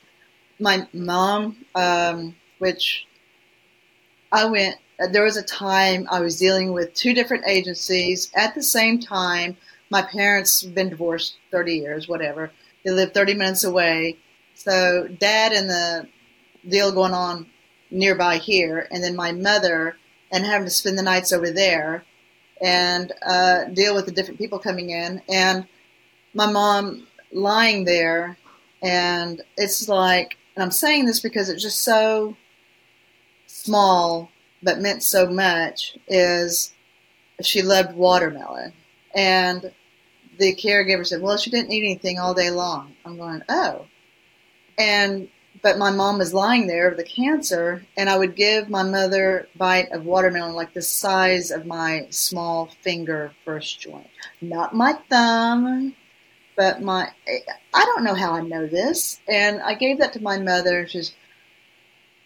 my 0.58 0.86
mom, 0.92 1.64
um, 1.74 2.34
which 2.58 3.06
I 4.32 4.46
went. 4.46 4.76
There 5.12 5.24
was 5.24 5.36
a 5.36 5.42
time 5.42 6.08
I 6.10 6.20
was 6.20 6.38
dealing 6.38 6.72
with 6.72 6.94
two 6.94 7.12
different 7.12 7.44
agencies 7.46 8.30
at 8.34 8.54
the 8.54 8.62
same 8.62 8.98
time. 8.98 9.56
My 9.90 10.02
parents 10.02 10.62
been 10.62 10.88
divorced 10.88 11.36
thirty 11.50 11.76
years, 11.76 12.08
whatever. 12.08 12.50
They 12.84 12.90
lived 12.90 13.14
thirty 13.14 13.34
minutes 13.34 13.64
away, 13.64 14.16
so 14.54 15.06
dad 15.18 15.52
and 15.52 15.68
the 15.68 16.08
deal 16.68 16.92
going 16.92 17.12
on 17.12 17.46
nearby 17.90 18.38
here, 18.38 18.88
and 18.90 19.04
then 19.04 19.14
my 19.14 19.32
mother 19.32 19.96
and 20.32 20.44
having 20.44 20.66
to 20.66 20.70
spend 20.70 20.98
the 20.98 21.02
nights 21.02 21.32
over 21.32 21.50
there 21.50 22.04
and 22.60 23.12
uh, 23.24 23.64
deal 23.66 23.94
with 23.94 24.06
the 24.06 24.12
different 24.12 24.38
people 24.38 24.58
coming 24.58 24.90
in, 24.90 25.22
and 25.28 25.66
my 26.34 26.50
mom 26.50 27.06
lying 27.32 27.84
there, 27.84 28.36
and 28.82 29.42
it's 29.56 29.88
like, 29.88 30.36
and 30.56 30.62
I'm 30.62 30.70
saying 30.70 31.04
this 31.04 31.20
because 31.20 31.48
it's 31.48 31.62
just 31.62 31.82
so 31.82 32.36
small 33.46 34.30
but 34.62 34.80
meant 34.80 35.02
so 35.02 35.26
much. 35.26 35.96
Is 36.08 36.72
she 37.42 37.62
loved 37.62 37.94
watermelon, 37.94 38.72
and 39.14 39.70
the 40.38 40.54
caregiver 40.56 41.06
said, 41.06 41.20
"Well, 41.20 41.36
she 41.36 41.50
didn't 41.50 41.72
eat 41.72 41.84
anything 41.84 42.18
all 42.18 42.34
day 42.34 42.50
long." 42.50 42.96
I'm 43.04 43.18
going, 43.18 43.42
"Oh," 43.48 43.86
and 44.78 45.28
but 45.62 45.78
my 45.78 45.90
mom 45.90 46.18
was 46.18 46.34
lying 46.34 46.66
there 46.66 46.88
with 46.88 46.98
the 46.98 47.04
cancer, 47.04 47.84
and 47.96 48.08
I 48.08 48.16
would 48.16 48.36
give 48.36 48.70
my 48.70 48.82
mother 48.82 49.48
a 49.54 49.58
bite 49.58 49.90
of 49.92 50.04
watermelon 50.04 50.54
like 50.54 50.72
the 50.74 50.82
size 50.82 51.50
of 51.50 51.66
my 51.66 52.06
small 52.10 52.70
finger 52.82 53.32
first 53.44 53.80
joint, 53.80 54.08
not 54.40 54.74
my 54.74 54.94
thumb, 55.10 55.94
but 56.56 56.82
my. 56.82 57.10
I 57.74 57.84
don't 57.84 58.04
know 58.04 58.14
how 58.14 58.32
I 58.32 58.40
know 58.40 58.66
this, 58.66 59.20
and 59.28 59.60
I 59.60 59.74
gave 59.74 59.98
that 59.98 60.12
to 60.14 60.22
my 60.22 60.38
mother, 60.38 60.80
and 60.80 60.90
she's, 60.90 61.14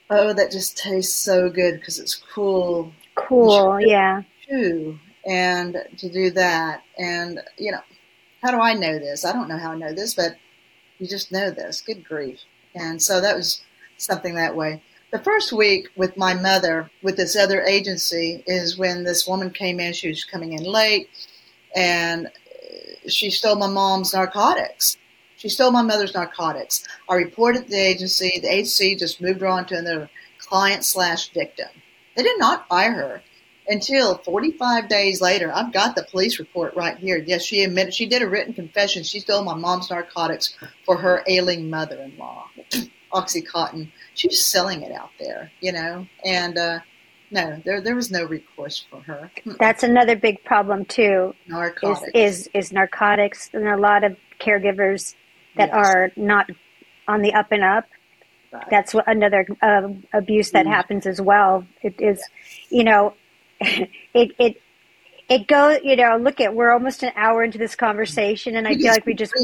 oh, 0.08 0.32
that 0.32 0.52
just 0.52 0.78
tastes 0.78 1.14
so 1.14 1.50
good 1.50 1.80
because 1.80 1.98
it's 1.98 2.14
cool 2.14 2.92
Cool. 3.14 3.80
Yeah. 3.80 4.22
too, 4.48 4.98
and 5.26 5.76
to 5.98 6.08
do 6.10 6.30
that, 6.30 6.82
and 6.98 7.40
you 7.58 7.72
know, 7.72 7.80
how 8.42 8.50
do 8.50 8.60
I 8.60 8.74
know 8.74 8.98
this? 8.98 9.24
I 9.24 9.32
don't 9.32 9.48
know 9.48 9.58
how 9.58 9.72
I 9.72 9.76
know 9.76 9.92
this, 9.92 10.14
but 10.14 10.36
you 10.98 11.06
just 11.06 11.32
know 11.32 11.50
this. 11.50 11.80
Good 11.80 12.04
grief. 12.04 12.40
And 12.74 13.02
so 13.02 13.20
that 13.20 13.36
was 13.36 13.62
something 13.96 14.34
that 14.34 14.54
way. 14.54 14.82
The 15.10 15.18
first 15.18 15.52
week 15.52 15.88
with 15.96 16.16
my 16.16 16.34
mother 16.34 16.90
with 17.02 17.16
this 17.16 17.36
other 17.36 17.62
agency 17.62 18.44
is 18.46 18.78
when 18.78 19.02
this 19.02 19.26
woman 19.26 19.50
came 19.50 19.80
in. 19.80 19.92
She 19.92 20.08
was 20.08 20.24
coming 20.24 20.52
in 20.52 20.62
late 20.62 21.08
and 21.74 22.28
she 23.08 23.30
stole 23.30 23.56
my 23.56 23.68
mom's 23.68 24.14
narcotics. 24.14 24.96
She 25.36 25.48
stole 25.48 25.70
my 25.70 25.82
mother's 25.82 26.14
narcotics. 26.14 26.86
I 27.08 27.14
reported 27.14 27.68
the 27.68 27.78
agency. 27.78 28.38
The 28.40 28.52
agency 28.52 28.94
just 28.94 29.20
moved 29.20 29.40
her 29.40 29.46
on 29.46 29.66
to 29.66 29.78
another 29.78 30.10
client 30.38 30.84
slash 30.84 31.30
victim. 31.30 31.68
They 32.16 32.22
did 32.22 32.38
not 32.38 32.68
fire 32.68 32.92
her 32.92 33.22
until 33.66 34.18
45 34.18 34.88
days 34.88 35.20
later. 35.20 35.52
I've 35.54 35.72
got 35.72 35.94
the 35.94 36.06
police 36.10 36.38
report 36.38 36.74
right 36.74 36.98
here. 36.98 37.16
Yes, 37.16 37.42
she 37.42 37.62
admitted 37.62 37.94
she 37.94 38.06
did 38.06 38.20
a 38.20 38.28
written 38.28 38.52
confession. 38.52 39.02
She 39.02 39.20
stole 39.20 39.44
my 39.44 39.54
mom's 39.54 39.90
narcotics 39.90 40.54
for 40.84 40.96
her 40.96 41.22
ailing 41.26 41.70
mother-in-law, 41.70 42.48
OxyContin. 43.12 43.90
She 44.14 44.28
was 44.28 44.44
selling 44.44 44.82
it 44.82 44.92
out 44.92 45.10
there, 45.18 45.50
you 45.60 45.72
know, 45.72 46.06
and 46.24 46.58
uh, 46.58 46.80
no, 47.30 47.60
there 47.64 47.80
there 47.80 47.94
was 47.94 48.10
no 48.10 48.24
recourse 48.24 48.84
for 48.90 49.00
her. 49.02 49.30
That's 49.58 49.82
another 49.82 50.16
big 50.16 50.42
problem 50.44 50.84
too. 50.84 51.34
Is 51.46 51.50
Narcotics. 51.50 52.10
is 52.14 52.48
is 52.54 52.72
narcotics, 52.72 53.50
and 53.52 53.68
a 53.68 53.76
lot 53.76 54.04
of 54.04 54.16
caregivers 54.40 55.14
that 55.56 55.68
Yes. 55.68 55.76
are 55.86 56.10
not 56.16 56.48
on 57.08 57.22
the 57.22 57.32
up 57.34 57.50
and 57.52 57.62
up. 57.62 57.84
Right. 58.52 58.64
That's 58.70 58.94
another 59.06 59.46
um, 59.62 60.04
abuse 60.12 60.50
that 60.52 60.66
Mm. 60.66 60.70
happens 60.70 61.06
as 61.06 61.20
well. 61.20 61.64
It 61.82 61.94
is, 62.00 62.22
you 62.68 62.82
know, 62.84 63.14
it 63.60 64.32
it 64.38 64.60
it 65.30 65.48
goes. 65.48 65.80
You 65.84 65.96
know, 65.96 66.18
look 66.18 66.40
at 66.40 66.54
we're 66.54 66.72
almost 66.72 67.04
an 67.04 67.12
hour 67.16 67.44
into 67.44 67.58
this 67.58 67.76
conversation, 67.76 68.56
and 68.56 68.68
I 68.68 68.76
feel 68.76 68.92
like 68.92 69.06
we 69.06 69.14
just 69.14 69.34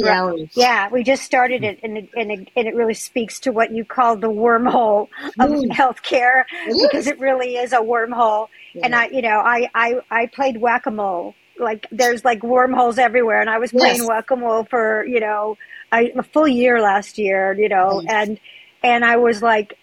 yeah 0.57 0.91
we 0.91 1.05
just 1.05 1.25
started 1.25 1.65
it, 1.65 1.81
and 1.83 1.99
it, 1.99 2.11
and 2.17 2.33
it, 2.33 2.49
and 2.57 2.69
it 2.69 2.75
really 2.77 2.95
speaks 2.95 3.41
to 3.43 3.53
what 3.53 3.73
you 3.73 3.85
call 3.87 4.17
the 4.19 4.29
wormhole 4.31 5.09
of 5.41 5.51
Mm. 5.53 5.71
healthcare 5.71 6.45
because 6.83 7.07
it 7.09 7.19
really 7.21 7.57
is 7.57 7.73
a 7.75 7.79
wormhole. 7.79 8.49
And 8.83 8.95
I, 8.97 9.09
you 9.09 9.23
know, 9.23 9.41
I 9.41 9.71
I 9.75 10.01
I 10.11 10.27
played 10.27 10.59
whack 10.59 10.87
a 10.87 10.93
mole. 10.93 11.35
Like 11.59 11.87
there's 11.93 12.25
like 12.25 12.43
wormholes 12.45 12.99
everywhere, 12.99 13.41
and 13.41 13.51
I 13.51 13.59
was 13.59 13.73
playing 13.73 14.01
Yes. 14.01 14.09
whack 14.09 14.31
a 14.33 14.37
mole 14.37 14.65
for 14.65 15.07
you 15.07 15.21
know 15.21 15.57
a, 15.93 16.11
a 16.13 16.25
full 16.25 16.49
year 16.49 16.81
last 16.83 17.19
year. 17.19 17.55
You 17.55 17.71
know, 17.71 18.03
Yes. 18.03 18.29
and 18.29 18.41
and 18.85 19.05
I 19.05 19.19
was 19.19 19.43
like 19.43 19.79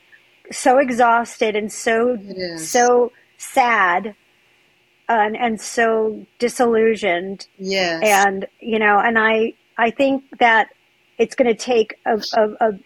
so 0.51 0.79
exhausted 0.79 1.55
and 1.55 1.71
so 1.71 2.19
so 2.55 3.11
sad 3.37 4.15
and 5.09 5.35
and 5.37 5.59
so 5.59 6.25
disillusioned 6.39 7.47
Yes. 7.57 8.01
and 8.03 8.47
you 8.59 8.79
know 8.79 8.99
and 8.99 9.17
i 9.19 9.53
i 9.77 9.89
think 9.91 10.23
that 10.39 10.69
it's 11.17 11.35
going 11.35 11.47
to 11.47 11.55
take 11.55 11.95
a 12.05 12.21
a, 12.35 12.49
a 12.69 12.79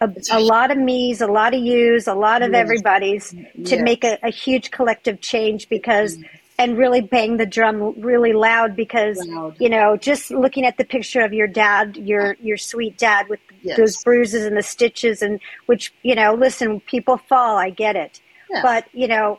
a, 0.00 0.10
a 0.32 0.40
lot 0.40 0.72
of 0.72 0.76
me's, 0.76 1.20
a 1.20 1.26
lot 1.28 1.54
of 1.54 1.60
you's, 1.62 2.08
a 2.08 2.14
lot 2.14 2.42
of 2.42 2.50
Yes. 2.50 2.60
everybody's 2.60 3.30
to 3.30 3.46
Yes. 3.76 3.80
make 3.80 4.02
a, 4.02 4.18
a 4.24 4.28
huge 4.30 4.72
collective 4.72 5.20
change 5.20 5.68
because, 5.68 6.18
and 6.58 6.76
really 6.76 7.00
bang 7.00 7.36
the 7.36 7.46
drum 7.46 7.94
really 8.00 8.32
loud 8.32 8.74
because, 8.74 9.24
Loud. 9.24 9.54
you 9.60 9.68
know, 9.68 9.96
just 9.96 10.32
looking 10.32 10.66
at 10.66 10.78
the 10.78 10.84
picture 10.84 11.20
of 11.20 11.32
your 11.32 11.46
dad, 11.46 11.96
your, 11.96 12.36
your 12.42 12.56
sweet 12.56 12.98
dad 12.98 13.28
with 13.28 13.38
Yes. 13.62 13.76
those 13.78 14.02
bruises 14.02 14.44
and 14.44 14.56
the 14.56 14.62
stitches 14.64 15.22
and 15.22 15.38
which, 15.66 15.94
you 16.02 16.16
know, 16.16 16.34
listen, 16.34 16.80
people 16.80 17.16
fall, 17.16 17.56
I 17.56 17.70
get 17.70 17.94
it. 17.94 18.20
Yeah. 18.50 18.62
But, 18.62 18.86
you 18.92 19.06
know, 19.06 19.38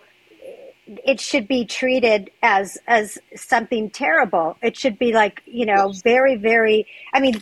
it 0.87 1.19
should 1.19 1.47
be 1.47 1.65
treated 1.65 2.31
as 2.41 2.77
as 2.87 3.17
something 3.35 3.89
terrible. 3.89 4.57
It 4.61 4.77
should 4.77 4.99
be 4.99 5.13
like 5.13 5.41
you 5.45 5.65
know 5.65 5.93
very 6.03 6.35
very. 6.35 6.87
I 7.13 7.19
mean, 7.19 7.41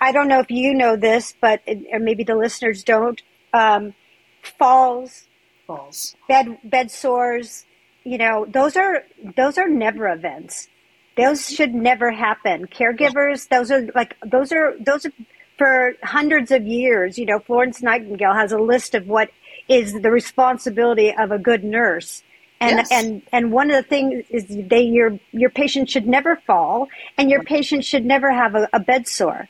I 0.00 0.12
don't 0.12 0.28
know 0.28 0.40
if 0.40 0.50
you 0.50 0.74
know 0.74 0.96
this, 0.96 1.34
but 1.40 1.62
or 1.92 1.98
maybe 1.98 2.24
the 2.24 2.36
listeners 2.36 2.82
don't. 2.84 3.20
Um, 3.52 3.94
falls, 4.42 5.26
falls. 5.66 6.14
bed 6.28 6.58
bed 6.64 6.90
sores, 6.90 7.64
you 8.04 8.18
know, 8.18 8.46
those 8.48 8.76
are 8.76 9.02
those 9.36 9.58
are 9.58 9.68
never 9.68 10.08
events. 10.08 10.68
Those 11.16 11.48
should 11.48 11.74
never 11.74 12.12
happen. 12.12 12.66
Caregivers, 12.66 13.48
those 13.48 13.70
are 13.70 13.88
like 13.94 14.16
those 14.24 14.52
are 14.52 14.74
those 14.78 15.06
are 15.06 15.12
for 15.58 15.94
hundreds 16.02 16.50
of 16.50 16.66
years. 16.66 17.18
You 17.18 17.26
know, 17.26 17.40
Florence 17.40 17.82
Nightingale 17.82 18.34
has 18.34 18.52
a 18.52 18.58
list 18.58 18.94
of 18.94 19.08
what 19.08 19.30
is 19.68 19.92
the 19.92 20.10
responsibility 20.10 21.12
of 21.18 21.32
a 21.32 21.38
good 21.38 21.64
nurse. 21.64 22.22
And 22.60 22.78
Yes. 22.78 22.88
and 22.90 23.22
and 23.32 23.52
one 23.52 23.70
of 23.70 23.76
the 23.76 23.88
things 23.88 24.24
is 24.30 24.46
they 24.48 24.82
your 24.82 25.18
your 25.32 25.50
patient 25.50 25.90
should 25.90 26.06
never 26.06 26.36
fall, 26.46 26.88
and 27.18 27.30
your 27.30 27.42
patient 27.44 27.84
should 27.84 28.04
never 28.04 28.32
have 28.32 28.54
a, 28.54 28.68
a 28.72 28.80
bed 28.80 29.06
sore, 29.08 29.48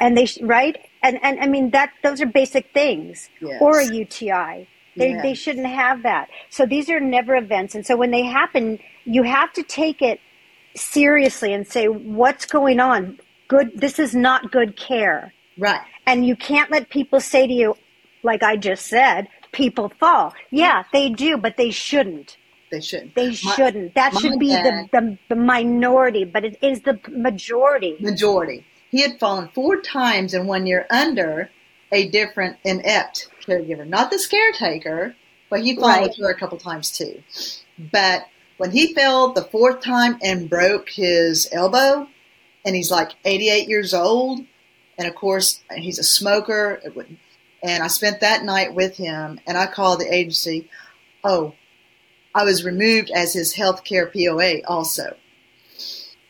and 0.00 0.16
they 0.18 0.26
right 0.42 0.76
and 1.02 1.18
and 1.22 1.38
I 1.40 1.46
mean 1.46 1.70
that 1.70 1.90
those 2.02 2.20
are 2.20 2.26
basic 2.26 2.72
things, 2.74 3.28
Yes. 3.40 3.60
or 3.62 3.78
a 3.80 3.84
UTI. 3.86 4.66
They 4.96 5.10
Yes. 5.10 5.22
they 5.22 5.34
shouldn't 5.34 5.68
have 5.68 6.02
that. 6.02 6.28
So 6.50 6.66
these 6.66 6.90
are 6.90 6.98
never 7.00 7.36
events, 7.36 7.74
and 7.76 7.86
so 7.86 7.96
when 7.96 8.10
they 8.10 8.24
happen, 8.24 8.80
you 9.04 9.22
have 9.22 9.52
to 9.54 9.62
take 9.62 10.02
it 10.02 10.20
seriously 10.74 11.52
and 11.52 11.66
say 11.66 11.86
what's 11.88 12.46
going 12.46 12.80
on. 12.80 13.18
Good. 13.48 13.72
This 13.80 13.98
is 14.00 14.14
not 14.14 14.50
good 14.50 14.76
care. 14.76 15.32
Right. 15.58 15.80
And 16.06 16.26
you 16.26 16.36
can't 16.36 16.70
let 16.70 16.88
people 16.90 17.20
say 17.20 17.46
to 17.46 17.52
you, 17.52 17.76
like 18.22 18.42
I 18.42 18.56
just 18.56 18.86
said, 18.86 19.28
people 19.52 19.92
fall. 20.00 20.34
Yeah, 20.50 20.84
they 20.92 21.10
do, 21.10 21.36
but 21.36 21.56
they 21.56 21.70
shouldn't. 21.70 22.36
They 22.70 22.80
shouldn't. 22.80 23.14
They 23.14 23.28
My- 23.28 23.32
shouldn't. 23.32 23.94
That 23.94 24.16
should 24.18 24.38
be 24.38 24.48
the, 24.48 24.54
dad- 24.62 24.88
the, 24.92 25.18
the 25.28 25.34
minority, 25.36 26.24
but 26.24 26.44
it 26.44 26.58
is 26.62 26.80
the 26.82 27.00
majority. 27.08 27.96
majority. 28.00 28.64
He 28.90 29.02
had 29.02 29.18
fallen 29.18 29.48
four 29.54 29.80
times 29.80 30.34
in 30.34 30.46
one 30.46 30.66
year 30.66 30.86
under 30.90 31.50
a 31.92 32.08
different 32.08 32.56
inept 32.64 33.28
caregiver, 33.44 33.86
not 33.86 34.10
this 34.10 34.26
caretaker, 34.26 35.14
but 35.48 35.60
he 35.60 35.74
fallen 35.74 35.90
Right. 36.00 36.02
with 36.08 36.16
her 36.18 36.30
a 36.30 36.34
couple 36.38 36.58
times 36.58 36.90
too. 36.96 37.22
But 37.92 38.26
when 38.58 38.70
he 38.70 38.94
fell 38.94 39.32
the 39.32 39.42
fourth 39.44 39.80
time 39.82 40.18
and 40.22 40.48
broke 40.48 40.90
his 40.90 41.48
elbow, 41.50 42.06
and 42.64 42.76
he's 42.76 42.90
like 42.90 43.12
88 43.24 43.68
years 43.68 43.94
old, 43.94 44.44
and 44.98 45.08
of 45.08 45.14
course 45.14 45.62
he's 45.74 45.98
a 45.98 46.04
smoker, 46.04 46.80
And 47.62 47.82
I 47.82 47.88
spent 47.88 48.20
that 48.20 48.44
night 48.44 48.74
with 48.74 48.96
him, 48.96 49.40
and 49.46 49.56
I 49.58 49.66
called 49.66 50.00
the 50.00 50.12
agency. 50.14 50.68
Oh, 51.24 51.54
I 52.34 52.44
was 52.44 52.64
removed 52.64 53.10
as 53.10 53.32
his 53.32 53.54
health 53.54 53.84
care 53.84 54.06
POA 54.06 54.62
also. 54.66 55.16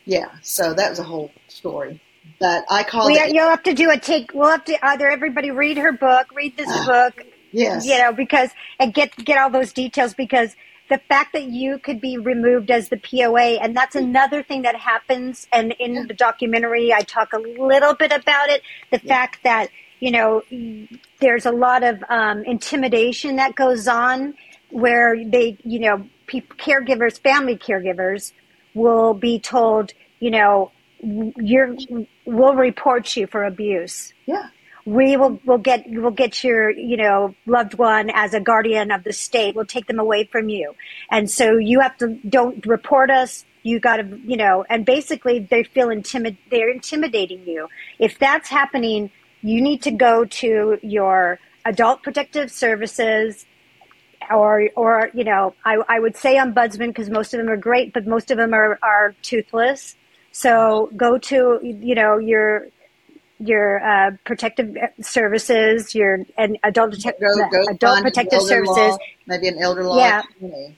Yeah, 0.05 0.29
so 0.41 0.73
that 0.73 0.89
was 0.89 0.99
a 0.99 1.03
whole 1.03 1.31
story. 1.47 2.01
But 2.39 2.65
I 2.69 2.83
called. 2.83 3.07
We, 3.07 3.19
the, 3.19 3.33
you'll 3.33 3.49
have 3.49 3.63
to 3.63 3.73
do 3.73 3.91
a 3.91 3.99
take. 3.99 4.33
We'll 4.33 4.49
have 4.49 4.65
to 4.65 4.85
either 4.85 5.09
everybody 5.09 5.51
read 5.51 5.77
her 5.77 5.91
book, 5.91 6.27
read 6.33 6.57
this 6.57 6.67
book, 6.85 7.23
yes, 7.51 7.85
you 7.85 7.97
know, 7.97 8.11
because 8.11 8.49
and 8.79 8.93
get 8.93 9.15
get 9.17 9.37
all 9.37 9.49
those 9.49 9.71
details 9.73 10.13
because 10.15 10.55
the 10.89 10.97
fact 11.07 11.33
that 11.33 11.43
you 11.43 11.77
could 11.79 12.01
be 12.01 12.17
removed 12.17 12.71
as 12.71 12.89
the 12.89 12.97
POA, 12.97 13.59
and 13.61 13.77
that's 13.77 13.95
another 13.95 14.43
thing 14.43 14.63
that 14.63 14.75
happens. 14.75 15.47
And 15.53 15.73
in 15.79 15.95
Yeah. 15.95 16.03
the 16.07 16.13
documentary, 16.15 16.93
I 16.93 17.01
talk 17.01 17.31
a 17.33 17.37
little 17.37 17.93
bit 17.93 18.11
about 18.11 18.49
it. 18.49 18.63
The 18.91 18.99
fact 18.99 19.39
that 19.43 19.69
you 19.99 20.11
know 20.11 20.43
there's 21.19 21.45
a 21.45 21.51
lot 21.51 21.83
of 21.83 22.03
um, 22.09 22.43
intimidation 22.45 23.35
that 23.35 23.55
goes 23.55 23.87
on, 23.87 24.33
where 24.71 25.23
they, 25.23 25.57
you 25.63 25.79
know, 25.79 26.07
caregivers, 26.27 27.19
family 27.19 27.57
caregivers, 27.57 28.31
will 28.73 29.13
be 29.13 29.39
told, 29.39 29.93
you 30.19 30.31
know, 30.31 30.71
you're 31.03 31.75
we'll 32.25 32.55
report 32.55 33.15
you 33.17 33.27
for 33.27 33.43
abuse. 33.43 34.13
Yeah, 34.25 34.49
we 34.85 35.17
will 35.17 35.39
will 35.45 35.57
get 35.57 35.89
will 35.89 36.11
get 36.11 36.43
your 36.43 36.69
you 36.69 36.97
know 36.97 37.35
loved 37.45 37.75
one 37.75 38.09
as 38.11 38.33
a 38.33 38.39
guardian 38.39 38.91
of 38.91 39.03
the 39.03 39.13
state. 39.13 39.55
We'll 39.55 39.65
take 39.65 39.87
them 39.87 39.99
away 39.99 40.25
from 40.31 40.49
you. 40.49 40.75
And 41.09 41.29
so 41.29 41.57
you 41.57 41.79
have 41.79 41.97
to 41.97 42.19
don't 42.27 42.65
report 42.65 43.09
us. 43.09 43.45
You 43.63 43.79
got 43.79 43.97
to 43.97 44.19
you 44.25 44.37
know 44.37 44.65
and 44.69 44.85
basically 44.85 45.39
they 45.39 45.63
feel 45.63 45.89
intimid 45.89 46.37
they're 46.49 46.69
intimidating 46.69 47.47
you. 47.47 47.67
If 47.99 48.19
that's 48.19 48.49
happening 48.49 49.11
you 49.41 49.59
need 49.61 49.81
to 49.81 49.91
go 49.91 50.25
to 50.25 50.77
your 50.83 51.39
adult 51.65 52.03
protective 52.03 52.51
services 52.51 53.45
or 54.31 54.69
or 54.75 55.09
you 55.13 55.23
know 55.23 55.53
I, 55.65 55.77
I 55.87 55.99
would 55.99 56.15
say 56.15 56.35
ombudsman 56.35 56.87
because 56.87 57.09
most 57.09 57.33
of 57.33 57.39
them 57.39 57.49
are 57.49 57.57
great 57.57 57.93
but 57.93 58.07
most 58.07 58.31
of 58.31 58.37
them 58.37 58.53
are, 58.53 58.79
are 58.81 59.15
toothless. 59.21 59.95
So 60.31 60.89
go 60.95 61.17
to 61.17 61.59
you 61.61 61.95
know 61.95 62.17
your 62.17 62.67
your 63.39 63.83
uh, 63.83 64.11
protective 64.25 64.75
services, 65.01 65.95
your 65.95 66.19
and 66.37 66.57
adult 66.63 66.95
go 67.19 67.47
go 67.51 67.65
adult 67.69 68.01
protective 68.01 68.41
services, 68.41 68.77
law, 68.77 68.97
maybe 69.27 69.47
an 69.47 69.57
elder 69.57 69.83
law 69.83 69.97
Yeah. 69.97 70.21
attorney, 70.39 70.75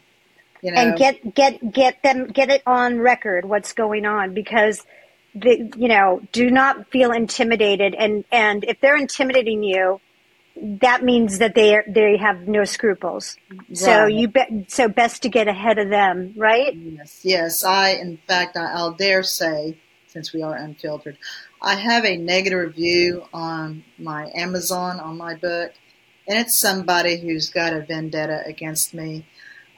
You 0.62 0.72
know, 0.72 0.82
and 0.82 0.97
get 0.97 1.36
get 1.36 1.72
get 1.72 2.04
them 2.04 2.28
get 2.28 2.49
it 2.49 2.64
on 2.66 2.99
record 2.99 3.45
what's 3.45 3.74
going 3.74 4.06
on 4.06 4.34
because 4.34 4.86
the 5.36 5.72
you 5.78 5.88
know 5.88 6.22
do 6.32 6.49
not 6.49 6.89
feel 6.89 7.12
intimidated. 7.12 7.95
And 7.95 8.24
and 8.32 8.64
if 8.64 8.80
they're 8.80 8.97
intimidating 8.97 9.64
you 9.64 9.99
that 10.56 11.04
means 11.04 11.39
that 11.39 11.56
they 11.56 11.76
are, 11.76 11.84
they 11.88 12.18
have 12.18 12.47
no 12.47 12.64
scruples 12.64 13.38
so 13.74 14.06
you 14.06 14.28
bet 14.28 14.49
so 14.68 14.88
best 14.88 15.24
to 15.24 15.30
get 15.30 15.47
ahead 15.47 15.80
of 15.80 15.89
them 15.89 16.34
right 16.38 16.78
Yes, 17.04 17.20
yes. 17.24 17.64
I, 17.64 17.91
in 17.91 18.18
fact, 18.28 18.56
I, 18.56 18.72
I'll 18.74 18.93
dare 18.93 19.24
say, 19.24 19.78
since 20.08 20.34
we 20.34 20.41
are 20.41 20.56
unfiltered, 20.56 21.18
I 21.62 21.76
have 21.76 22.06
a 22.06 22.18
negative 22.18 22.60
review 22.60 23.24
on 23.34 23.84
my 23.97 24.32
Amazon 24.36 24.99
on 24.99 25.18
my 25.18 25.36
book, 25.36 25.74
and 26.28 26.39
it's 26.39 26.58
somebody 26.58 27.20
who's 27.20 27.49
got 27.49 27.74
a 27.74 27.82
vendetta 27.82 28.43
against 28.45 28.93
me. 28.93 29.26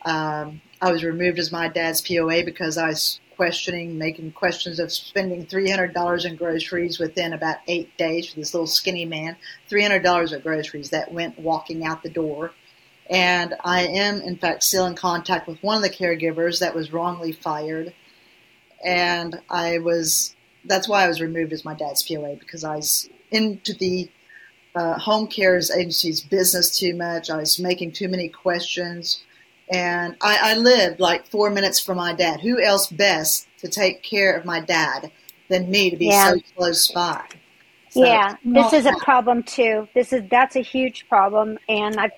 Um, 0.03 0.61
I 0.81 0.91
was 0.91 1.03
removed 1.03 1.39
as 1.39 1.51
my 1.51 1.67
dad's 1.67 2.01
POA 2.01 2.43
because 2.43 2.77
I 2.77 2.89
was 2.89 3.19
questioning, 3.35 3.97
making 3.97 4.31
questions 4.31 4.79
of 4.79 4.91
spending 4.91 5.45
$300 5.45 6.25
in 6.25 6.35
groceries 6.35 6.99
within 6.99 7.33
about 7.33 7.57
eight 7.67 7.95
days 7.97 8.29
for 8.29 8.35
this 8.35 8.53
little 8.53 8.67
skinny 8.67 9.05
man. 9.05 9.35
$300 9.69 10.33
of 10.33 10.43
groceries 10.43 10.89
that 10.91 11.11
went 11.11 11.39
walking 11.39 11.85
out 11.85 12.03
the 12.03 12.09
door. 12.09 12.51
And 13.09 13.53
I 13.63 13.83
am, 13.83 14.21
in 14.21 14.37
fact, 14.37 14.63
still 14.63 14.85
in 14.85 14.95
contact 14.95 15.47
with 15.47 15.61
one 15.61 15.77
of 15.77 15.83
the 15.83 15.89
caregivers 15.89 16.59
that 16.59 16.73
was 16.73 16.91
wrongly 16.91 17.31
fired. 17.31 17.93
And 18.83 19.41
I 19.49 19.79
was, 19.79 20.35
that's 20.63 20.87
why 20.87 21.03
I 21.03 21.07
was 21.07 21.21
removed 21.21 21.53
as 21.53 21.65
my 21.65 21.75
dad's 21.75 22.03
POA 22.03 22.37
because 22.37 22.63
I 22.63 22.77
was 22.77 23.09
into 23.31 23.73
the 23.73 24.09
uh, 24.75 24.99
home 24.99 25.27
cares 25.27 25.71
agency's 25.71 26.21
business 26.21 26.77
too 26.77 26.95
much. 26.95 27.29
I 27.29 27.37
was 27.37 27.59
making 27.59 27.93
too 27.93 28.09
many 28.09 28.27
questions. 28.27 29.23
And 29.69 30.15
I, 30.21 30.51
I 30.51 30.55
lived 30.55 30.99
like 30.99 31.27
four 31.27 31.49
minutes 31.49 31.79
from 31.79 31.97
my 31.97 32.13
dad. 32.13 32.41
Who 32.41 32.61
else 32.61 32.87
best 32.87 33.47
to 33.59 33.67
take 33.67 34.03
care 34.03 34.35
of 34.35 34.45
my 34.45 34.59
dad 34.59 35.11
than 35.49 35.69
me 35.69 35.89
to 35.89 35.97
be 35.97 36.07
Yeah. 36.07 36.31
so 36.31 36.39
close 36.55 36.91
by? 36.91 37.23
So, 37.89 38.03
yeah 38.03 38.35
this 38.43 38.73
is 38.73 38.85
a 38.85 38.93
problem 38.99 39.41
too 39.41 39.87
this 39.95 40.11
is 40.11 40.23
that's 40.29 40.57
a 40.57 40.61
huge 40.61 41.07
problem 41.07 41.57
and 41.69 41.95
i've 41.95 42.11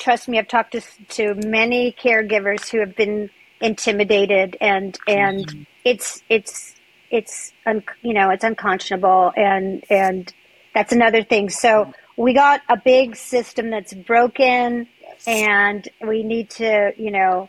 trust 0.00 0.26
me 0.26 0.36
i've 0.36 0.48
talked 0.48 0.72
to 0.72 0.80
to 1.10 1.34
many 1.46 1.92
caregivers 1.92 2.68
who 2.68 2.80
have 2.80 2.96
been 2.96 3.30
intimidated 3.60 4.56
and 4.60 4.98
and 5.06 5.46
mm-hmm. 5.46 5.62
it's 5.84 6.24
it's 6.28 6.74
it's 7.12 7.52
un, 7.66 7.84
you 8.00 8.12
know 8.12 8.30
it's 8.30 8.42
unconscionable 8.42 9.32
and 9.36 9.84
and 9.88 10.34
that's 10.74 10.92
another 10.92 11.22
thing 11.22 11.48
so 11.48 11.92
we 12.16 12.34
got 12.34 12.60
a 12.68 12.76
big 12.76 13.16
system 13.16 13.70
that's 13.70 13.94
broken. 13.94 14.88
And 15.26 15.88
we 16.06 16.22
need 16.22 16.50
to 16.50 16.92
you 16.96 17.10
know 17.10 17.48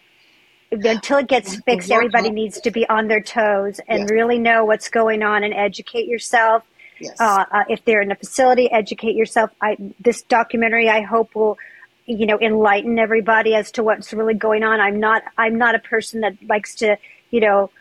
until 0.72 1.20
it 1.20 1.28
gets 1.28 1.56
fixed 1.58 1.92
everybody 1.92 2.30
needs 2.32 2.62
to 2.62 2.72
be 2.72 2.88
on 2.90 3.08
their 3.08 3.22
toes 3.22 3.80
and 3.88 4.04
Yes. 4.04 4.12
really 4.12 4.40
know 4.40 4.66
what's 4.66 4.90
going 4.90 5.24
on 5.24 5.44
and 5.44 5.54
educate 5.54 6.08
yourself 6.08 6.64
yes. 7.00 7.16
uh, 7.20 7.46
uh, 7.52 7.64
if 7.70 7.84
they're 7.86 8.02
in 8.02 8.12
a 8.12 8.16
facility, 8.16 8.72
educate 8.72 9.16
yourself. 9.16 9.52
I, 9.62 9.78
this 10.00 10.24
documentary, 10.24 10.90
I 10.90 11.02
hope, 11.02 11.36
will 11.36 11.58
you 12.06 12.26
know 12.28 12.40
enlighten 12.40 13.00
everybody 13.00 13.56
as 13.56 13.72
to 13.74 13.84
what's 13.84 14.14
really 14.14 14.34
going 14.36 14.64
on. 14.64 14.80
I'm 14.82 15.00
not 15.00 15.24
I'm 15.38 15.58
not 15.58 15.76
a 15.76 15.80
person 15.80 16.22
that 16.22 16.36
likes 16.48 16.76
to 16.78 16.98
you 17.32 17.42
know 17.42 17.72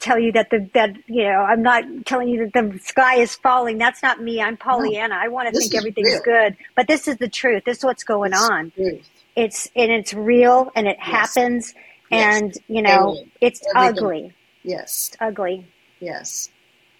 tell 0.00 0.18
you 0.18 0.32
that 0.32 0.50
the 0.50 0.68
that 0.74 0.96
you 1.06 1.24
know 1.24 1.40
I'm 1.40 1.62
not 1.62 1.84
telling 2.06 2.28
you 2.28 2.50
that 2.50 2.72
the 2.72 2.78
sky 2.80 3.16
is 3.20 3.34
falling. 3.36 3.78
That's 3.78 4.02
not 4.02 4.20
me. 4.22 4.42
I'm 4.42 4.56
Pollyanna. 4.56 5.16
I 5.16 5.28
want 5.28 5.48
to 5.48 5.54
think 5.54 5.74
everything's 5.74 6.14
real. 6.14 6.22
good, 6.24 6.56
but 6.76 6.88
this 6.88 7.08
is 7.08 7.18
the 7.18 7.28
truth. 7.28 7.64
This 7.66 7.78
is 7.78 7.84
what's 7.84 8.04
going 8.04 8.32
It's 8.32 8.42
on. 8.50 8.72
truth. 8.76 9.08
It's 9.38 9.70
and 9.76 9.90
it's 9.92 10.12
real 10.14 10.70
and 10.74 10.86
it 10.88 10.96
Yes. 10.98 11.06
happens. 11.34 11.74
Yes. 12.10 12.40
And 12.40 12.54
you 12.68 12.82
know 12.82 13.24
it's 13.40 13.60
Everything. 13.76 13.98
ugly, 14.04 14.32
Yes, 14.64 15.12
ugly, 15.20 15.66
yes. 16.00 16.48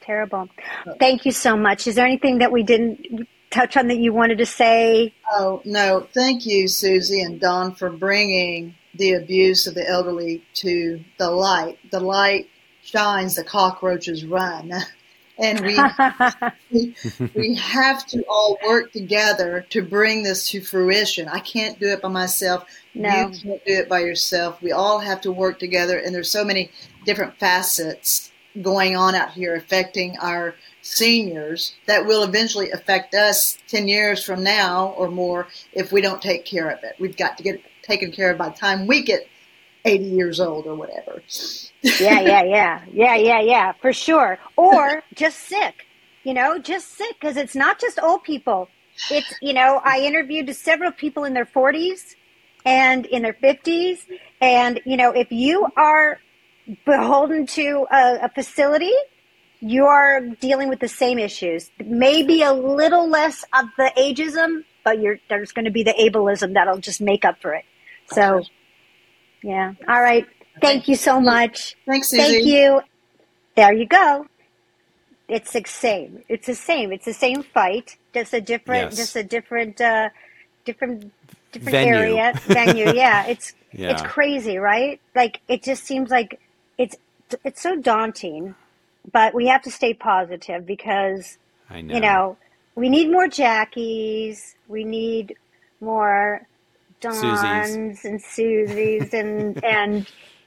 terrible. 0.00 0.48
Oh. 0.86 0.94
Thank 1.00 1.24
you 1.26 1.32
so 1.32 1.56
much. 1.56 1.86
Is 1.86 1.94
there 1.96 2.06
anything 2.06 2.38
that 2.38 2.52
we 2.52 2.62
didn't 2.62 3.26
touch 3.50 3.76
on 3.76 3.88
that 3.88 3.98
you 3.98 4.12
wanted 4.12 4.38
to 4.38 4.46
say? 4.46 5.12
Oh, 5.32 5.62
no. 5.64 6.06
Thank 6.14 6.46
you, 6.46 6.68
Susie 6.68 7.22
and 7.22 7.40
Don, 7.40 7.74
for 7.74 7.90
bringing 7.90 8.74
the 8.94 9.14
abuse 9.14 9.66
of 9.66 9.74
the 9.74 9.88
elderly 9.88 10.42
to 10.54 11.02
the 11.18 11.30
light. 11.30 11.78
The 11.90 12.00
light 12.00 12.48
shines, 12.82 13.34
the 13.36 13.44
cockroaches 13.44 14.24
run. 14.24 14.72
And 15.38 15.60
we, 15.60 15.78
we, 16.72 16.94
we 17.34 17.54
have 17.54 18.04
to 18.08 18.24
all 18.28 18.58
work 18.66 18.92
together 18.92 19.64
to 19.70 19.82
bring 19.82 20.24
this 20.24 20.48
to 20.50 20.60
fruition. 20.60 21.28
I 21.28 21.38
can't 21.38 21.78
do 21.78 21.86
it 21.88 22.02
by 22.02 22.08
myself. 22.08 22.64
No. 22.94 23.08
You 23.08 23.14
can't 23.14 23.64
do 23.64 23.72
it 23.72 23.88
by 23.88 24.00
yourself. 24.00 24.60
We 24.60 24.72
all 24.72 24.98
have 24.98 25.20
to 25.22 25.32
work 25.32 25.58
together, 25.58 25.98
and 25.98 26.14
there's 26.14 26.30
so 26.30 26.44
many 26.44 26.70
different 27.04 27.38
facets 27.38 28.32
going 28.62 28.96
on 28.96 29.14
out 29.14 29.30
here 29.32 29.54
affecting 29.54 30.16
our 30.18 30.56
seniors 30.82 31.74
that 31.86 32.06
will 32.06 32.22
eventually 32.24 32.70
affect 32.70 33.14
us 33.14 33.58
10 33.68 33.88
years 33.88 34.24
from 34.24 34.42
now 34.42 34.88
or 34.96 35.10
more 35.10 35.46
if 35.72 35.92
we 35.92 36.00
don't 36.00 36.22
take 36.22 36.44
care 36.44 36.68
of 36.68 36.82
it. 36.82 36.96
We've 36.98 37.16
got 37.16 37.36
to 37.36 37.42
get 37.42 37.62
taken 37.82 38.10
care 38.10 38.30
of 38.30 38.38
by 38.38 38.48
the 38.48 38.56
time 38.56 38.86
we 38.86 39.02
get 39.02 39.28
80 39.88 40.04
years 40.04 40.40
old 40.40 40.66
or 40.66 40.74
whatever. 40.74 41.22
yeah, 41.82 42.20
yeah, 42.20 42.42
yeah, 42.42 42.84
yeah, 42.92 43.16
yeah, 43.16 43.40
yeah, 43.40 43.72
for 43.80 43.92
sure. 43.92 44.38
Or 44.56 45.02
just 45.14 45.38
sick, 45.40 45.86
you 46.24 46.34
know, 46.34 46.58
just 46.58 46.96
sick 46.96 47.16
because 47.20 47.36
it's 47.36 47.54
not 47.54 47.80
just 47.80 47.98
old 48.00 48.22
people. 48.24 48.68
It's 49.10 49.32
you 49.40 49.52
know, 49.52 49.80
I 49.84 50.00
interviewed 50.00 50.54
several 50.56 50.92
people 50.92 51.24
in 51.24 51.34
their 51.34 51.46
forties 51.46 52.16
and 52.64 53.06
in 53.06 53.22
their 53.22 53.34
fifties, 53.34 54.06
and 54.40 54.80
you 54.84 54.96
know, 54.96 55.12
if 55.12 55.30
you 55.30 55.66
are 55.76 56.18
beholden 56.84 57.46
to 57.46 57.86
a, 57.90 58.18
a 58.24 58.28
facility, 58.34 58.92
you 59.60 59.86
are 59.86 60.20
dealing 60.20 60.68
with 60.68 60.80
the 60.80 60.88
same 60.88 61.18
issues. 61.18 61.70
Maybe 61.84 62.42
a 62.42 62.52
little 62.52 63.08
less 63.08 63.44
of 63.58 63.66
the 63.76 63.92
ageism, 63.96 64.64
but 64.84 65.00
you're 65.00 65.18
there's 65.28 65.52
going 65.52 65.64
to 65.64 65.70
be 65.70 65.82
the 65.82 65.94
ableism 65.94 66.54
that'll 66.54 66.78
just 66.78 67.00
make 67.00 67.24
up 67.24 67.40
for 67.40 67.54
it. 67.54 67.64
So, 68.12 68.42
yeah. 69.42 69.74
All 69.86 70.02
right. 70.02 70.26
Thank 70.60 70.88
you 70.88 70.96
so 70.96 71.20
much. 71.20 71.76
Thanks, 71.86 72.08
Susie. 72.10 72.22
Thank 72.22 72.46
you. 72.46 72.80
There 73.56 73.72
you 73.72 73.86
go. 73.86 74.26
It's 75.28 75.52
the 75.52 75.62
same. 75.66 76.22
It's 76.28 76.46
the 76.46 76.54
same. 76.54 76.92
It's 76.92 77.04
the 77.04 77.12
same 77.12 77.42
fight. 77.42 77.96
Just 78.14 78.32
a 78.32 78.40
different. 78.40 78.90
Yes. 78.90 78.96
Just 78.96 79.16
a 79.16 79.22
different. 79.22 79.80
Uh, 79.80 80.08
different. 80.64 81.12
Different 81.52 81.72
Venue. 81.72 81.94
area. 81.94 82.32
Venue. 82.46 82.92
Yeah. 82.94 83.26
It's. 83.26 83.54
Yeah. 83.72 83.92
It's 83.92 84.02
crazy, 84.02 84.58
right? 84.58 85.00
Like 85.14 85.40
it 85.48 85.62
just 85.62 85.84
seems 85.84 86.10
like 86.10 86.40
it's. 86.78 86.96
It's 87.44 87.60
so 87.60 87.76
daunting, 87.76 88.54
but 89.12 89.34
we 89.34 89.48
have 89.48 89.62
to 89.62 89.70
stay 89.70 89.92
positive 89.92 90.64
because 90.64 91.36
I 91.68 91.82
know. 91.82 91.94
you 91.94 92.00
know 92.00 92.36
we 92.78 92.88
need 92.88 93.10
more 93.10 93.26
Jackies. 93.26 94.54
We 94.68 94.84
need 94.84 95.34
more 95.80 96.46
Dons 97.00 97.20
Susies. 97.20 98.04
and 98.04 98.20
Susies 98.22 99.12
and 99.12 99.64
and 99.64 100.06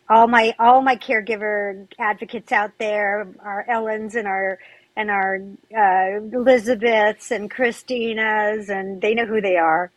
all 0.10 0.28
my 0.28 0.54
all 0.60 0.82
my 0.82 0.96
caregiver 0.96 1.88
advocates 2.00 2.52
out 2.52 2.72
there, 2.78 3.28
our 3.40 3.66
Ellens 3.70 4.16
and 4.16 4.28
our 4.28 4.60
and 4.96 5.10
our 5.10 5.40
uh, 5.76 6.20
Elizabeths 6.34 7.32
and 7.32 7.50
Christinas, 7.50 8.70
and 8.70 9.02
they 9.02 9.14
know 9.14 9.26
who 9.26 9.42
they 9.42 9.56
are. 9.58 9.92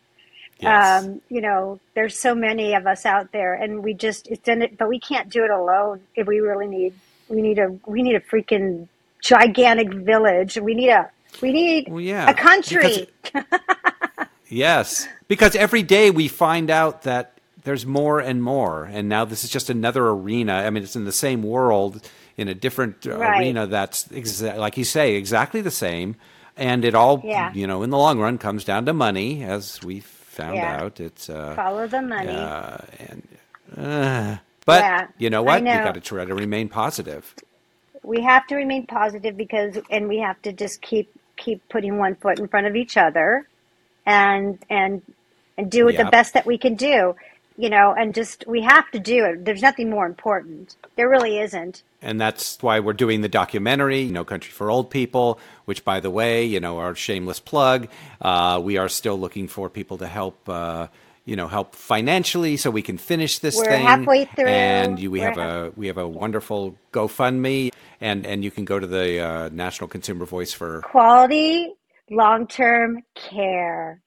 Yes. 0.60 1.04
Um, 1.04 1.20
you 1.28 1.40
know, 1.40 1.80
there's 1.94 2.18
so 2.18 2.34
many 2.34 2.74
of 2.74 2.86
us 2.86 3.04
out 3.04 3.32
there, 3.32 3.54
and 3.54 3.82
we 3.82 3.94
just 3.94 4.28
it's 4.28 4.48
in 4.48 4.62
it, 4.62 4.78
but 4.78 4.88
we 4.88 5.00
can't 5.00 5.28
do 5.30 5.44
it 5.44 5.50
alone. 5.50 6.00
If 6.14 6.26
we 6.26 6.40
really 6.40 6.68
need, 6.68 6.94
we 7.28 7.42
need 7.42 7.58
a 7.58 7.76
we 7.86 8.02
need 8.02 8.14
a 8.14 8.20
freaking 8.20 8.88
gigantic 9.20 9.92
village. 9.92 10.56
We 10.58 10.74
need 10.74 10.90
a 10.90 11.10
we 11.42 11.52
need 11.52 11.88
Well, 11.90 12.00
yeah, 12.00 12.30
a 12.30 12.34
country. 12.34 13.08
Yes, 14.54 15.08
because 15.26 15.56
every 15.56 15.82
day 15.82 16.10
we 16.10 16.28
find 16.28 16.70
out 16.70 17.02
that 17.02 17.32
there's 17.64 17.84
more 17.84 18.20
and 18.20 18.42
more, 18.42 18.84
and 18.84 19.08
now 19.08 19.24
this 19.24 19.42
is 19.42 19.50
just 19.50 19.68
another 19.68 20.06
arena. 20.08 20.52
I 20.54 20.70
mean, 20.70 20.82
it's 20.84 20.94
in 20.96 21.04
the 21.04 21.12
same 21.12 21.42
world 21.42 22.08
in 22.36 22.48
a 22.48 22.54
different 22.54 23.04
uh, 23.06 23.18
Right. 23.18 23.40
arena 23.40 23.66
that's 23.66 24.06
exa- 24.08 24.56
like 24.56 24.76
you 24.76 24.84
say, 24.84 25.14
exactly 25.16 25.60
the 25.60 25.70
same, 25.72 26.14
and 26.56 26.84
it 26.84 26.94
all, 26.94 27.20
Yeah. 27.24 27.52
you 27.52 27.66
know, 27.66 27.82
in 27.82 27.90
the 27.90 27.98
long 27.98 28.20
run 28.20 28.38
comes 28.38 28.64
down 28.64 28.86
to 28.86 28.92
money, 28.92 29.42
as 29.42 29.82
we 29.82 30.00
found 30.00 30.56
Yeah. 30.56 30.82
out. 30.82 31.00
It's 31.00 31.28
uh, 31.28 31.54
Follow 31.56 31.86
the 31.88 32.02
money. 32.02 32.28
uh, 32.30 32.76
and 32.98 33.22
uh, 33.76 34.36
but 34.66 34.82
Yeah, 34.82 35.06
you 35.18 35.30
know 35.30 35.42
what? 35.42 35.62
We 35.62 35.68
know. 35.70 35.82
got 35.84 35.94
to 35.94 36.00
try 36.00 36.24
to 36.24 36.34
remain 36.34 36.68
positive. 36.68 37.34
we 38.04 38.20
have 38.22 38.46
to 38.48 38.54
remain 38.54 38.86
positive 38.86 39.36
because 39.36 39.78
and 39.90 40.06
we 40.08 40.18
have 40.18 40.40
to 40.42 40.52
just 40.52 40.80
keep 40.82 41.10
keep 41.36 41.66
putting 41.70 41.98
one 41.98 42.14
foot 42.14 42.38
in 42.38 42.46
front 42.46 42.66
of 42.66 42.76
each 42.76 42.96
other 42.98 43.48
and 44.06 44.58
and 44.68 45.02
and 45.56 45.70
do 45.70 45.88
it 45.88 45.96
the 45.96 46.04
best 46.06 46.34
that 46.34 46.46
we 46.46 46.58
can 46.58 46.74
do 46.74 47.14
you 47.56 47.70
know 47.70 47.94
and 47.96 48.14
just 48.14 48.46
we 48.46 48.62
have 48.62 48.90
to 48.90 48.98
do 48.98 49.24
it. 49.24 49.44
There's 49.44 49.62
nothing 49.62 49.90
more 49.90 50.06
important. 50.06 50.76
There 50.96 51.08
really 51.08 51.38
isn't. 51.38 51.82
And 52.02 52.20
that's 52.20 52.62
why 52.62 52.80
we're 52.80 52.92
doing 52.92 53.20
the 53.20 53.28
documentary 53.28 54.04
no 54.06 54.24
country 54.24 54.52
for 54.52 54.70
old 54.70 54.90
people 54.90 55.38
which 55.64 55.84
by 55.84 56.00
the 56.00 56.10
way 56.10 56.44
you 56.44 56.60
know 56.60 56.78
our 56.78 56.94
shameless 56.94 57.40
plug 57.40 57.88
uh, 58.20 58.60
we 58.62 58.76
are 58.76 58.88
still 58.88 59.18
looking 59.18 59.48
for 59.48 59.70
people 59.70 59.98
to 59.98 60.06
help 60.06 60.48
uh, 60.48 60.88
you 61.24 61.36
know 61.36 61.48
help 61.48 61.74
financially 61.74 62.56
so 62.56 62.70
we 62.70 62.82
can 62.82 62.98
finish 62.98 63.38
this 63.38 63.56
We're 63.56 63.64
thing. 63.64 63.86
halfway 63.86 64.26
through. 64.26 64.46
and 64.46 64.98
you, 64.98 65.10
we 65.10 65.20
We're 65.20 65.30
have 65.30 65.38
a 65.38 65.72
we 65.76 65.86
have 65.86 65.98
a 65.98 66.06
wonderful 66.06 66.76
gofundme 66.92 67.72
and 68.00 68.26
and 68.26 68.44
you 68.44 68.50
can 68.50 68.64
go 68.64 68.78
to 68.78 68.86
the 68.86 69.20
uh, 69.20 69.48
national 69.50 69.88
consumer 69.88 70.26
voice 70.26 70.52
for 70.52 70.82
quality 70.82 71.72
long-term 72.10 73.02
care. 73.14 74.00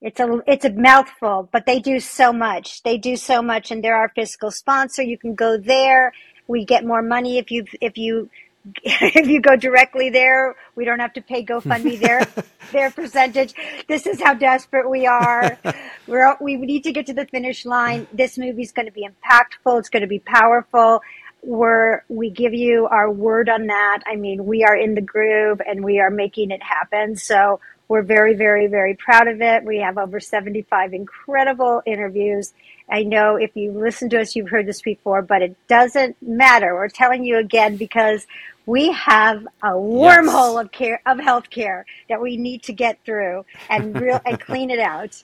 It's 0.00 0.18
a 0.18 0.40
it's 0.48 0.64
a 0.64 0.72
mouthful 0.72 1.48
but 1.52 1.64
they 1.64 1.78
do 1.78 2.00
so 2.00 2.32
much. 2.32 2.82
They 2.82 2.98
do 2.98 3.16
so 3.16 3.40
much 3.40 3.70
and 3.70 3.82
they're 3.82 3.96
our 3.96 4.10
fiscal 4.14 4.50
sponsor. 4.50 5.02
You 5.02 5.16
can 5.16 5.34
go 5.34 5.56
there. 5.56 6.12
We 6.48 6.64
get 6.64 6.84
more 6.84 7.02
money 7.02 7.38
if 7.38 7.50
you 7.50 7.64
if 7.80 7.96
you 7.96 8.28
if 8.82 9.28
you 9.28 9.40
go 9.40 9.56
directly 9.56 10.10
there. 10.10 10.56
We 10.74 10.84
don't 10.84 10.98
have 10.98 11.12
to 11.14 11.22
pay 11.22 11.44
gofundme 11.44 12.00
their 12.00 12.26
their 12.72 12.90
percentage. 12.90 13.54
This 13.86 14.06
is 14.06 14.20
how 14.20 14.34
desperate 14.34 14.90
we 14.90 15.06
are. 15.06 15.56
We're 16.08 16.36
we 16.40 16.56
need 16.56 16.82
to 16.84 16.92
get 16.92 17.06
to 17.06 17.14
the 17.14 17.26
finish 17.26 17.64
line. 17.64 18.08
This 18.12 18.36
movie's 18.36 18.72
going 18.72 18.86
to 18.86 18.92
be 18.92 19.06
impactful. 19.06 19.78
It's 19.78 19.88
going 19.88 20.02
to 20.02 20.08
be 20.08 20.18
powerful 20.18 21.00
we're 21.42 22.04
we 22.08 22.30
give 22.30 22.54
you 22.54 22.86
our 22.90 23.10
word 23.10 23.48
on 23.48 23.66
that. 23.66 24.00
I 24.06 24.16
mean 24.16 24.46
we 24.46 24.64
are 24.64 24.76
in 24.76 24.94
the 24.94 25.00
groove 25.00 25.60
and 25.66 25.84
we 25.84 26.00
are 26.00 26.10
making 26.10 26.50
it 26.50 26.62
happen. 26.62 27.16
So 27.16 27.60
we're 27.88 28.02
very 28.02 28.34
very 28.34 28.68
very 28.68 28.94
proud 28.94 29.28
of 29.28 29.40
it. 29.42 29.64
We 29.64 29.78
have 29.78 29.98
over 29.98 30.20
75 30.20 30.94
incredible 30.94 31.82
interviews. 31.86 32.52
I 32.90 33.02
know 33.04 33.36
if 33.36 33.56
you 33.56 33.72
listen 33.72 34.08
to 34.10 34.20
us 34.20 34.36
you've 34.36 34.50
heard 34.50 34.66
this 34.66 34.82
before 34.82 35.22
but 35.22 35.42
it 35.42 35.56
doesn't 35.68 36.16
matter. 36.22 36.74
We're 36.74 36.88
telling 36.88 37.24
you 37.24 37.38
again 37.38 37.76
because 37.76 38.26
we 38.66 38.92
have 38.92 39.44
a 39.62 39.70
wormhole 39.70 40.60
of 40.60 40.70
care 40.70 41.02
of 41.06 41.18
healthcare 41.18 41.84
that 42.08 42.20
we 42.20 42.36
need 42.36 42.62
to 42.64 42.72
get 42.72 43.00
through 43.04 43.44
and 43.68 43.98
real 43.98 44.20
and 44.24 44.40
clean 44.48 44.70
it 44.70 44.78
out. 44.78 45.22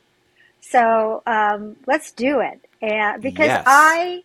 So 0.61 1.23
um, 1.27 1.77
let's 1.87 2.13
do 2.13 2.41
it. 2.41 2.61
And 2.83 3.23
because 3.23 3.55
Yes. 3.55 3.65
i 3.67 4.23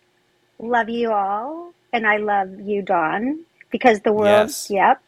love 0.58 0.88
you 0.88 1.12
all 1.12 1.74
and 1.94 2.06
i 2.06 2.18
love 2.18 2.60
you 2.60 2.82
Don 2.82 3.40
because 3.70 4.00
the 4.02 4.12
world 4.12 4.50
Yes. 4.50 4.70
yep 4.70 5.02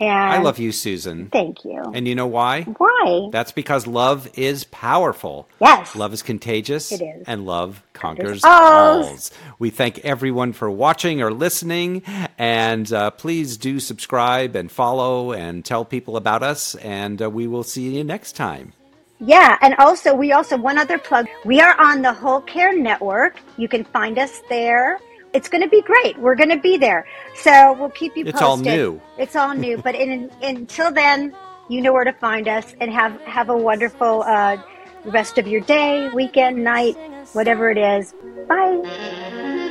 and 0.00 0.10
i 0.34 0.38
love 0.42 0.58
you 0.58 0.72
susan 0.72 1.28
thank 1.30 1.64
you 1.64 1.82
and 1.94 2.06
you 2.08 2.14
know 2.14 2.26
why 2.26 2.62
why 2.64 3.28
that's 3.32 3.52
because 3.52 3.86
love 3.86 4.28
is 4.38 4.64
powerful 4.64 5.48
yes 5.60 5.96
Love 5.96 6.12
is 6.12 6.22
contagious. 6.22 6.92
It 6.92 7.02
is. 7.02 7.24
And 7.26 7.46
Love 7.46 7.82
Conquers 7.94 8.42
Alz. 8.42 9.30
We 9.58 9.70
thank 9.70 10.00
everyone 10.00 10.52
for 10.52 10.70
watching 10.70 11.22
or 11.22 11.32
listening. 11.32 12.02
And 12.38 12.92
uh, 12.92 13.10
please 13.12 13.56
do 13.56 13.80
subscribe 13.80 14.56
and 14.56 14.70
follow 14.70 15.32
and 15.32 15.64
tell 15.64 15.84
people 15.86 16.16
about 16.18 16.42
us. 16.42 16.74
And 16.76 17.22
uh, 17.22 17.30
we 17.30 17.46
will 17.46 17.62
see 17.64 17.96
you 17.96 18.04
next 18.04 18.32
time. 18.32 18.74
Yeah, 19.20 19.56
and 19.62 19.74
also 19.76 20.14
we 20.14 20.32
also 20.32 20.58
one 20.58 20.78
other 20.78 20.98
plug. 20.98 21.26
We 21.46 21.60
are 21.60 21.80
on 21.80 22.02
the 22.02 22.12
Whole 22.12 22.42
Care 22.42 22.76
Network. 22.76 23.40
You 23.56 23.68
can 23.68 23.84
find 23.84 24.18
us 24.18 24.42
there. 24.50 24.98
It's 25.36 25.50
going 25.50 25.62
to 25.62 25.68
be 25.68 25.82
great. 25.82 26.16
We're 26.18 26.34
going 26.34 26.48
to 26.48 26.58
be 26.58 26.78
there. 26.78 27.06
So 27.34 27.74
we'll 27.74 27.90
keep 27.90 28.16
you 28.16 28.24
posted. 28.24 28.34
It's 28.34 28.42
all 28.42 28.56
new. 28.56 29.00
It's 29.18 29.36
all 29.36 29.54
new. 29.54 29.76
but 29.84 29.94
in, 29.94 30.30
until 30.40 30.90
then, 30.90 31.36
you 31.68 31.82
know 31.82 31.92
where 31.92 32.04
to 32.04 32.12
find 32.14 32.48
us 32.48 32.74
and 32.80 32.90
have 32.90 33.20
have 33.22 33.50
a 33.50 33.56
wonderful 33.56 34.22
uh, 34.22 34.56
rest 35.04 35.36
of 35.36 35.46
your 35.46 35.60
day, 35.60 36.08
weekend, 36.14 36.64
night, 36.64 36.96
whatever 37.34 37.70
it 37.70 37.76
is. 37.76 38.14
Bye. 38.48 39.64